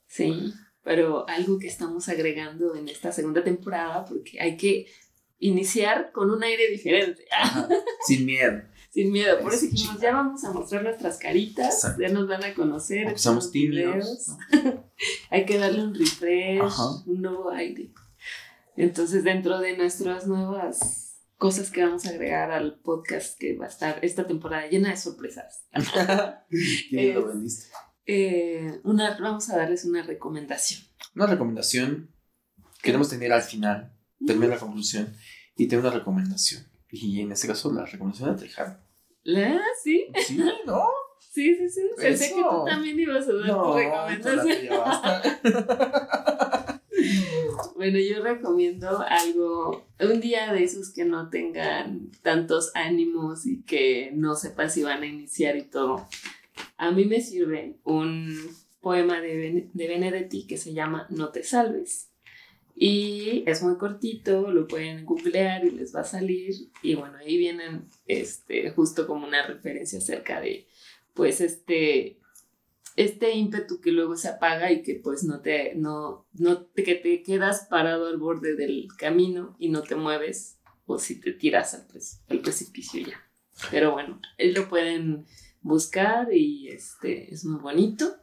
Sí, 0.07 0.53
pero 0.87 1.27
algo 1.27 1.59
que 1.59 1.67
estamos 1.67 2.07
agregando 2.07 2.73
en 2.73 2.87
esta 2.87 3.11
segunda 3.11 3.43
temporada, 3.43 4.05
porque 4.05 4.39
hay 4.39 4.55
que 4.55 4.87
iniciar 5.37 6.13
con 6.13 6.31
un 6.31 6.41
aire 6.43 6.69
diferente, 6.71 7.25
Sin 8.07 8.25
miedo. 8.25 8.61
sin 8.89 9.11
miedo. 9.11 9.37
Por 9.41 9.53
eso 9.53 9.65
dijimos, 9.65 9.99
ya 9.99 10.13
vamos 10.13 10.45
a 10.45 10.53
mostrar 10.53 10.83
nuestras 10.83 11.17
caritas, 11.17 11.75
Exacto. 11.83 12.01
ya 12.01 12.07
nos 12.07 12.29
van 12.29 12.41
a 12.45 12.53
conocer. 12.53 13.07
Estos 13.07 13.21
somos 13.21 13.51
tímidos. 13.51 14.27
Hay 15.29 15.45
que 15.45 15.57
darle 15.57 15.83
un 15.83 15.93
refresh, 15.93 16.61
Ajá. 16.61 17.03
un 17.05 17.21
nuevo 17.21 17.49
aire. 17.51 17.91
Entonces, 18.77 19.25
dentro 19.25 19.59
de 19.59 19.75
nuestras 19.75 20.25
nuevas 20.25 21.19
cosas 21.37 21.69
que 21.69 21.83
vamos 21.83 22.05
a 22.05 22.11
agregar 22.11 22.51
al 22.51 22.79
podcast, 22.79 23.37
que 23.37 23.57
va 23.57 23.65
a 23.65 23.69
estar 23.69 23.99
esta 24.05 24.25
temporada 24.25 24.67
llena 24.67 24.91
de 24.91 24.97
sorpresas, 24.97 25.65
¿Quién 26.89 27.13
lo 27.13 27.27
vendiste? 27.27 27.65
Eh, 28.07 28.79
una, 28.83 29.17
vamos 29.19 29.49
a 29.49 29.57
darles 29.57 29.85
una 29.85 30.01
recomendación. 30.01 30.81
Una 31.15 31.27
recomendación 31.27 32.09
queremos 32.81 33.09
tener 33.09 33.33
al 33.33 33.41
final, 33.41 33.91
terminar 34.25 34.51
la 34.55 34.59
conclusión 34.59 35.13
y 35.55 35.67
tener 35.67 35.85
una 35.85 35.93
recomendación. 35.93 36.65
Y 36.89 37.21
en 37.21 37.31
este 37.31 37.47
caso, 37.47 37.71
la 37.73 37.85
recomendación 37.85 38.35
de 38.35 38.43
Tejano. 38.43 38.77
¿La? 39.23 39.59
¿Sí? 39.83 40.05
Sí, 40.25 40.41
¿no? 40.65 40.87
Sí, 41.19 41.53
sí, 41.55 41.69
sí. 41.69 41.81
Pensé 41.97 42.29
que 42.29 42.41
tú 42.41 42.65
también 42.65 42.99
ibas 42.99 43.27
a 43.27 43.33
dar 43.33 43.47
No, 43.47 43.63
tu 43.63 43.77
recomendación. 43.77 44.73
Bueno, 47.75 47.99
yo 47.99 48.23
recomiendo 48.23 49.03
algo, 49.07 49.87
un 49.99 50.19
día 50.19 50.51
de 50.51 50.63
esos 50.63 50.91
que 50.91 51.05
no 51.05 51.29
tengan 51.29 52.09
tantos 52.23 52.71
ánimos 52.73 53.45
y 53.45 53.61
que 53.63 54.11
no 54.15 54.35
sepan 54.35 54.71
si 54.71 54.83
van 54.83 55.03
a 55.03 55.05
iniciar 55.05 55.55
y 55.57 55.63
todo. 55.63 56.07
A 56.77 56.91
mí 56.91 57.05
me 57.05 57.21
sirve 57.21 57.77
un 57.83 58.33
poema 58.81 59.19
de, 59.19 59.69
de 59.73 59.87
Benedetti 59.87 60.47
que 60.47 60.57
se 60.57 60.73
llama 60.73 61.07
No 61.09 61.29
te 61.29 61.43
salves. 61.43 62.11
Y 62.79 63.43
es 63.47 63.63
muy 63.63 63.77
cortito, 63.77 64.51
lo 64.51 64.67
pueden 64.67 65.03
googlear 65.03 65.65
y 65.65 65.71
les 65.71 65.95
va 65.95 66.01
a 66.01 66.03
salir. 66.03 66.53
Y 66.83 66.93
bueno, 66.93 67.17
ahí 67.17 67.37
vienen 67.37 67.87
este, 68.05 68.69
justo 68.69 69.07
como 69.07 69.25
una 69.27 69.45
referencia 69.47 69.97
acerca 69.97 70.39
de, 70.39 70.67
pues, 71.15 71.41
este, 71.41 72.19
este 72.95 73.31
ímpetu 73.31 73.81
que 73.81 73.91
luego 73.91 74.15
se 74.15 74.27
apaga 74.27 74.71
y 74.71 74.83
que 74.83 74.95
pues 74.95 75.23
no 75.23 75.41
te, 75.41 75.73
no, 75.75 76.27
no 76.33 76.61
te, 76.65 76.83
que 76.83 76.95
te 76.95 77.23
quedas 77.23 77.65
parado 77.67 78.07
al 78.07 78.17
borde 78.17 78.55
del 78.55 78.87
camino 78.95 79.55
y 79.57 79.69
no 79.69 79.81
te 79.81 79.95
mueves 79.95 80.59
o 80.85 80.99
si 80.99 81.19
te 81.19 81.33
tiras 81.33 81.73
al, 81.73 81.87
preci- 81.87 82.21
al 82.29 82.39
precipicio 82.39 83.01
ya. 83.05 83.23
Pero 83.71 83.91
bueno, 83.91 84.21
lo 84.37 84.69
pueden 84.69 85.25
buscar 85.61 86.33
y 86.33 86.67
este 86.69 87.33
es 87.33 87.45
muy 87.45 87.59
bonito. 87.59 88.15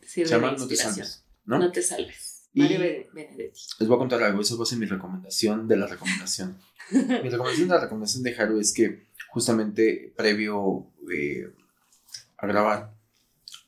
Sirve 0.00 0.28
Se 0.28 0.34
llama 0.34 0.52
de 0.52 0.58
No 0.58 0.66
te 0.66 0.76
salves, 0.76 1.24
¿no? 1.44 1.58
No 1.58 1.72
te 1.72 1.82
salves. 1.82 2.48
Y- 2.54 2.60
Mario 2.62 2.80
Bene- 2.80 3.08
Benedetti. 3.12 3.60
Les 3.78 3.88
voy 3.88 3.96
a 3.96 3.98
contar 3.98 4.22
algo, 4.22 4.40
eso 4.42 4.56
va 4.58 4.64
a 4.64 4.66
ser 4.66 4.78
mi 4.78 4.86
recomendación 4.86 5.66
de 5.68 5.76
la 5.76 5.86
recomendación. 5.86 6.56
mi 6.90 7.28
recomendación 7.28 7.68
de 7.68 7.74
la 7.74 7.80
recomendación 7.80 8.22
de 8.22 8.34
Haru 8.36 8.58
es 8.60 8.72
que 8.74 9.06
justamente 9.30 10.12
previo 10.16 10.90
eh, 11.10 11.50
a 12.36 12.46
grabar, 12.46 12.94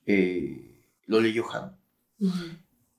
eh, 0.07 0.83
lo 1.07 1.21
leyó 1.21 1.51
Haru. 1.51 1.73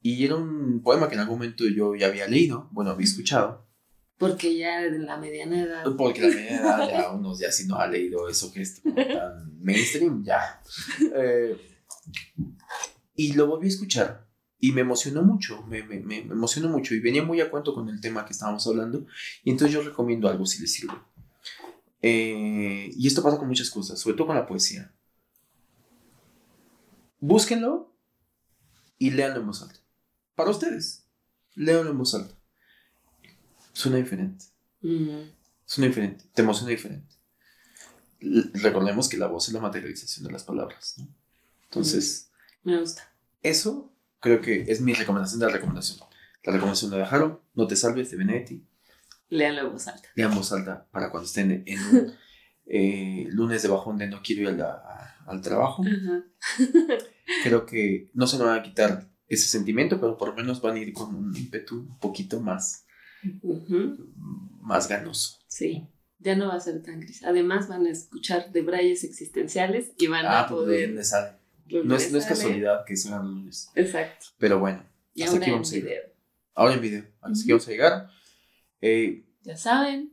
Y 0.01 0.23
era 0.23 0.35
un 0.35 0.81
poema 0.83 1.07
que 1.07 1.15
en 1.15 1.21
algún 1.21 1.37
momento 1.39 1.65
yo 1.67 1.95
ya 1.95 2.07
había 2.07 2.27
leído, 2.27 2.69
bueno, 2.71 2.91
había 2.91 3.05
escuchado, 3.05 3.64
Porque 4.17 4.55
ya 4.57 4.83
en 4.85 5.05
la 5.05 5.17
mediana 5.17 5.61
edad. 5.61 5.83
porque 5.97 6.21
la 6.21 6.27
media 6.27 6.59
edad 6.61 6.89
ya 6.89 7.11
uno 7.11 7.37
ya 7.37 7.51
si 7.51 7.67
no 7.67 7.75
ha 7.75 7.87
leído 7.87 8.29
eso 8.29 8.51
que 8.51 8.61
es 8.61 8.81
tan 8.81 9.61
mainstream, 9.61 10.23
ya. 10.23 10.61
Eh, 11.13 11.57
y 13.15 13.33
lo 13.33 13.47
volví 13.47 13.65
a 13.67 13.69
escuchar 13.69 14.25
y 14.59 14.71
me 14.71 14.81
emocionó 14.81 15.21
mucho, 15.21 15.63
me, 15.63 15.83
me, 15.83 15.99
me- 15.99 16.23
me 16.23 16.33
emocionó 16.33 16.69
mucho 16.69 16.95
y 16.95 16.99
venía 17.01 17.23
muy 17.23 17.41
a 17.41 17.49
cuento 17.51 17.73
con 17.73 17.89
el 17.89 17.99
tema 17.99 18.25
que 18.25 18.31
estábamos 18.33 18.65
hablando 18.67 19.05
y 19.43 19.51
entonces 19.51 19.73
yo 19.73 19.81
recomiendo 19.83 20.29
algo 20.29 20.45
si 20.45 20.61
les 20.61 20.71
sirve. 20.73 20.97
Eh, 22.01 22.91
y 22.95 23.07
esto 23.07 23.21
pasa 23.23 23.37
con 23.37 23.47
muchas 23.47 23.69
cosas, 23.69 23.99
sobre 23.99 24.15
todo 24.15 24.27
con 24.27 24.35
la 24.37 24.45
poesía. 24.47 24.93
Búsquenlo 27.19 27.93
y 28.97 29.11
léanlo 29.11 29.39
en 29.41 29.47
voz 29.47 29.61
alta. 29.61 29.79
Para 30.35 30.51
ustedes, 30.51 31.05
léanlo 31.55 31.91
en 31.91 31.97
voz 31.97 32.13
alta. 32.15 32.35
Suena 33.75 33.97
diferente. 33.97 34.45
Mm, 34.81 35.29
Suena 35.65 35.87
diferente, 35.89 36.25
te 36.33 36.41
emociona 36.41 36.69
diferente. 36.71 37.13
L- 38.21 38.49
recordemos 38.53 39.07
que 39.09 39.17
la 39.17 39.27
voz 39.27 39.47
es 39.47 39.53
la 39.53 39.59
materialización 39.59 40.25
de 40.25 40.31
las 40.31 40.43
palabras, 40.43 40.95
¿no? 40.97 41.07
Entonces, 41.65 42.29
me 42.63 42.79
gusta. 42.79 43.11
eso 43.43 43.91
creo 44.19 44.41
que 44.41 44.63
es 44.67 44.79
mi 44.81 44.93
recomendación 44.93 45.39
de 45.41 45.47
la 45.47 45.51
recomendación. 45.53 45.99
La 46.43 46.53
recomendación 46.53 46.91
de 46.91 47.03
Haru, 47.03 47.41
No 47.53 47.67
te 47.67 47.75
salves, 47.75 48.09
de 48.11 48.17
Benetti. 48.17 48.63
Léanlo 49.29 49.61
en 49.61 49.71
voz 49.73 49.87
alta. 49.87 50.07
Lean 50.15 50.33
voz 50.35 50.51
alta 50.51 50.85
para 50.91 51.09
cuando 51.11 51.25
estén 51.27 51.63
en 51.65 51.79
un 51.87 52.13
eh, 52.67 53.25
lunes 53.31 53.61
de 53.63 53.67
bajón 53.67 53.97
de 53.97 54.07
no 54.07 54.21
quiero 54.23 54.43
ir 54.43 54.47
a 54.49 54.51
la- 54.51 54.73
a- 54.73 55.23
al 55.27 55.41
trabajo. 55.41 55.83
Creo 57.43 57.65
que 57.65 58.09
no 58.13 58.27
se 58.27 58.37
nos 58.37 58.47
va 58.47 58.55
a 58.55 58.63
quitar 58.63 59.07
ese 59.27 59.47
sentimiento, 59.47 59.99
pero 59.99 60.17
por 60.17 60.29
lo 60.29 60.35
menos 60.35 60.61
van 60.61 60.75
a 60.75 60.79
ir 60.79 60.93
con 60.93 61.13
un 61.15 61.35
ímpetu 61.35 61.75
un 61.79 61.99
poquito 61.99 62.39
más, 62.39 62.84
Más 64.61 64.87
ganoso. 64.87 65.39
Sí, 65.47 65.87
ya 66.19 66.35
no 66.35 66.47
va 66.47 66.55
a 66.55 66.59
ser 66.59 66.81
tan 66.81 66.99
gris. 66.99 67.23
Además 67.23 67.67
van 67.67 67.85
a 67.85 67.89
escuchar 67.91 68.51
debrayes 68.51 69.03
existenciales 69.03 69.91
y 69.97 70.07
van 70.07 70.25
Ah, 70.25 70.41
a 70.41 70.47
pues 70.47 70.61
poder... 70.61 70.89
los 70.91 71.11
No 71.85 71.95
es, 71.95 72.11
no 72.11 72.17
es 72.17 72.25
casualidad 72.25 72.83
que 72.85 72.95
sean 72.95 73.27
lunes. 73.27 73.69
Exacto. 73.75 74.27
Pero 74.37 74.59
bueno, 74.59 74.83
Y 75.13 75.23
hasta 75.23 75.33
ahora 75.35 75.43
aquí 75.43 75.49
en 75.51 75.55
vamos 75.55 75.71
a 75.71 75.75
llegar. 75.75 75.89
video. 75.89 76.03
Ahora 76.55 76.73
en 76.75 76.81
video, 76.81 77.03
hasta 77.21 77.27
aquí 77.29 77.39
Ujú. 77.41 77.49
vamos 77.51 77.67
a 77.67 77.71
llegar. 77.71 78.09
Eh, 78.81 79.25
Ya 79.43 79.57
saben. 79.57 80.11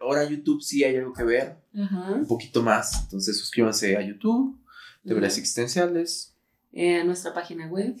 ahora 0.00 0.24
YouTube 0.28 0.62
sí 0.62 0.82
hay 0.84 0.96
algo 0.96 1.12
que 1.12 1.24
ver, 1.24 1.56
Ajá. 1.78 2.12
un 2.12 2.26
poquito 2.26 2.62
más. 2.62 3.02
Entonces 3.04 3.38
suscríbanse 3.38 3.96
a 3.96 4.02
YouTube, 4.02 4.58
Ajá. 5.06 5.26
Existenciales. 5.26 6.34
Eh, 6.72 6.96
a 6.96 7.04
nuestra 7.04 7.32
página 7.34 7.68
web. 7.68 7.94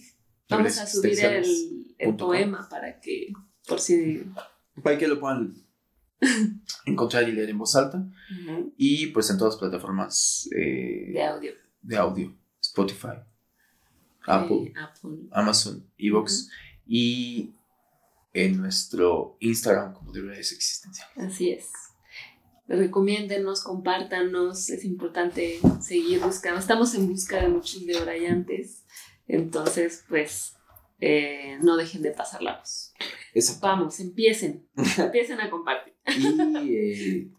Vamos 0.48 0.78
a 0.78 0.86
subir 0.86 1.18
el, 1.24 2.16
poema 2.16 2.68
para 2.68 3.00
que, 3.00 3.32
por 3.66 3.80
si... 3.80 4.24
Para 4.82 4.98
que 4.98 5.06
lo 5.08 5.20
puedan 5.20 5.54
encontrar 6.86 7.28
y 7.28 7.32
leer 7.32 7.50
en 7.50 7.58
voz 7.58 7.76
alta. 7.76 8.04
Y 8.76 9.08
pues 9.08 9.30
en 9.30 9.38
todas 9.38 9.54
las 9.54 9.60
plataformas 9.60 10.48
eh, 10.56 11.10
De 11.12 11.22
audio. 11.22 11.52
de 11.82 11.96
audio, 11.96 12.36
Spotify, 12.60 13.18
Apple, 14.26 14.56
Eh, 14.56 14.72
Apple. 14.76 15.10
Amazon, 15.32 15.86
Evox 15.98 16.50
y 16.86 17.52
en 18.32 18.56
nuestro 18.58 19.36
Instagram 19.40 19.92
como 19.94 20.12
Deberes 20.12 20.52
Existenciales. 20.52 21.16
Así 21.18 21.50
es. 21.50 21.66
Recomiéndenos, 22.66 23.62
compártanos, 23.62 24.70
es 24.70 24.84
importante 24.84 25.60
seguir 25.82 26.20
buscando. 26.20 26.58
Estamos 26.58 26.94
en 26.94 27.06
busca 27.08 27.40
de 27.42 27.48
muchos 27.48 27.84
debrayantes, 27.86 28.84
entonces 29.28 30.04
pues 30.08 30.56
eh, 31.00 31.58
no 31.62 31.76
dejen 31.76 32.00
de 32.02 32.10
pasar 32.12 32.42
la 32.42 32.58
voz. 32.58 32.92
Exacto. 33.34 33.66
Vamos, 33.66 34.00
empiecen, 34.00 34.66
empiecen 34.98 35.40
a 35.40 35.50
compartir. 35.50 35.94
Y 36.06 36.74
eh, 36.74 37.30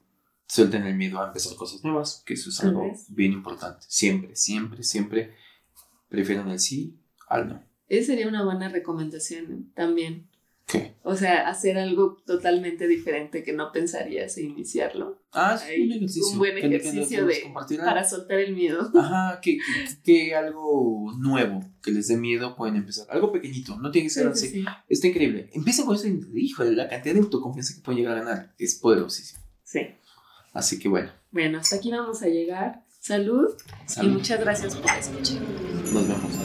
suelten 0.47 0.85
el 0.85 0.95
miedo 0.95 1.21
a 1.21 1.27
empezar 1.27 1.55
cosas 1.55 1.83
nuevas, 1.83 2.21
que 2.25 2.33
eso 2.33 2.49
es 2.49 2.63
algo 2.63 2.91
bien 3.09 3.31
importante. 3.31 3.85
Siempre, 3.87 4.35
siempre, 4.35 4.83
siempre 4.83 5.33
prefieran 6.09 6.49
el 6.49 6.59
sí 6.59 6.99
al 7.27 7.47
no. 7.47 7.63
Esa 7.87 8.07
sería 8.07 8.27
una 8.27 8.43
buena 8.43 8.69
recomendación 8.69 9.51
¿eh? 9.51 9.71
también. 9.73 10.29
¿Qué? 10.67 10.95
O 11.03 11.15
sea, 11.15 11.47
hacer 11.47 11.77
algo 11.77 12.17
totalmente 12.25 12.87
diferente 12.87 13.43
que 13.43 13.53
no 13.53 13.71
pensarías 13.71 14.35
e 14.37 14.41
iniciarlo. 14.43 15.21
Ah, 15.31 15.59
es 15.69 15.79
un 15.79 15.91
ejercicio. 15.91 16.31
un 16.31 16.37
buen 16.39 16.57
ejercicio 16.57 17.25
de-. 17.27 17.53
Para 17.77 18.03
soltar 18.03 18.39
el 18.39 18.55
miedo. 18.55 18.91
Ajá, 18.95 19.39
que, 19.41 19.57
que, 19.57 20.01
que 20.03 20.35
algo 20.35 21.13
nuevo 21.19 21.63
que 21.83 21.91
les 21.91 22.07
dé 22.07 22.17
miedo 22.17 22.55
pueden 22.55 22.77
empezar. 22.77 23.05
Algo 23.11 23.31
pequeñito, 23.31 23.77
no 23.77 23.91
tiene 23.91 24.07
que 24.07 24.13
ser 24.13 24.23
Sí, 24.35 24.47
así. 24.47 24.49
sí. 24.61 24.65
Está 24.89 25.07
increíble. 25.07 25.49
Empiecen 25.53 25.85
con 25.85 25.95
eso. 25.95 26.07
y, 26.07 26.19
Híjole, 26.33 26.71
la 26.71 26.87
cantidad 26.89 27.13
de 27.13 27.21
autoconfianza 27.21 27.75
que 27.75 27.81
pueden 27.81 27.99
llegar 28.01 28.17
a 28.17 28.23
ganar 28.23 28.53
es 28.57 28.73
poderosísima. 28.75 29.41
Sí. 29.63 29.81
Así 30.53 30.79
que 30.79 30.87
bueno, 30.89 31.11
Bueno, 31.31 31.59
hasta 31.59 31.75
aquí 31.75 31.91
vamos 31.91 32.23
a 32.23 32.27
llegar. 32.27 32.83
Salud, 33.01 33.49
y 33.85 33.89
salud. 33.91 34.13
muchas 34.13 34.39
gracias 34.39 34.75
por 34.75 34.89
escuchar. 34.89 35.41
Nos 35.93 36.07
vemos. 36.07 36.44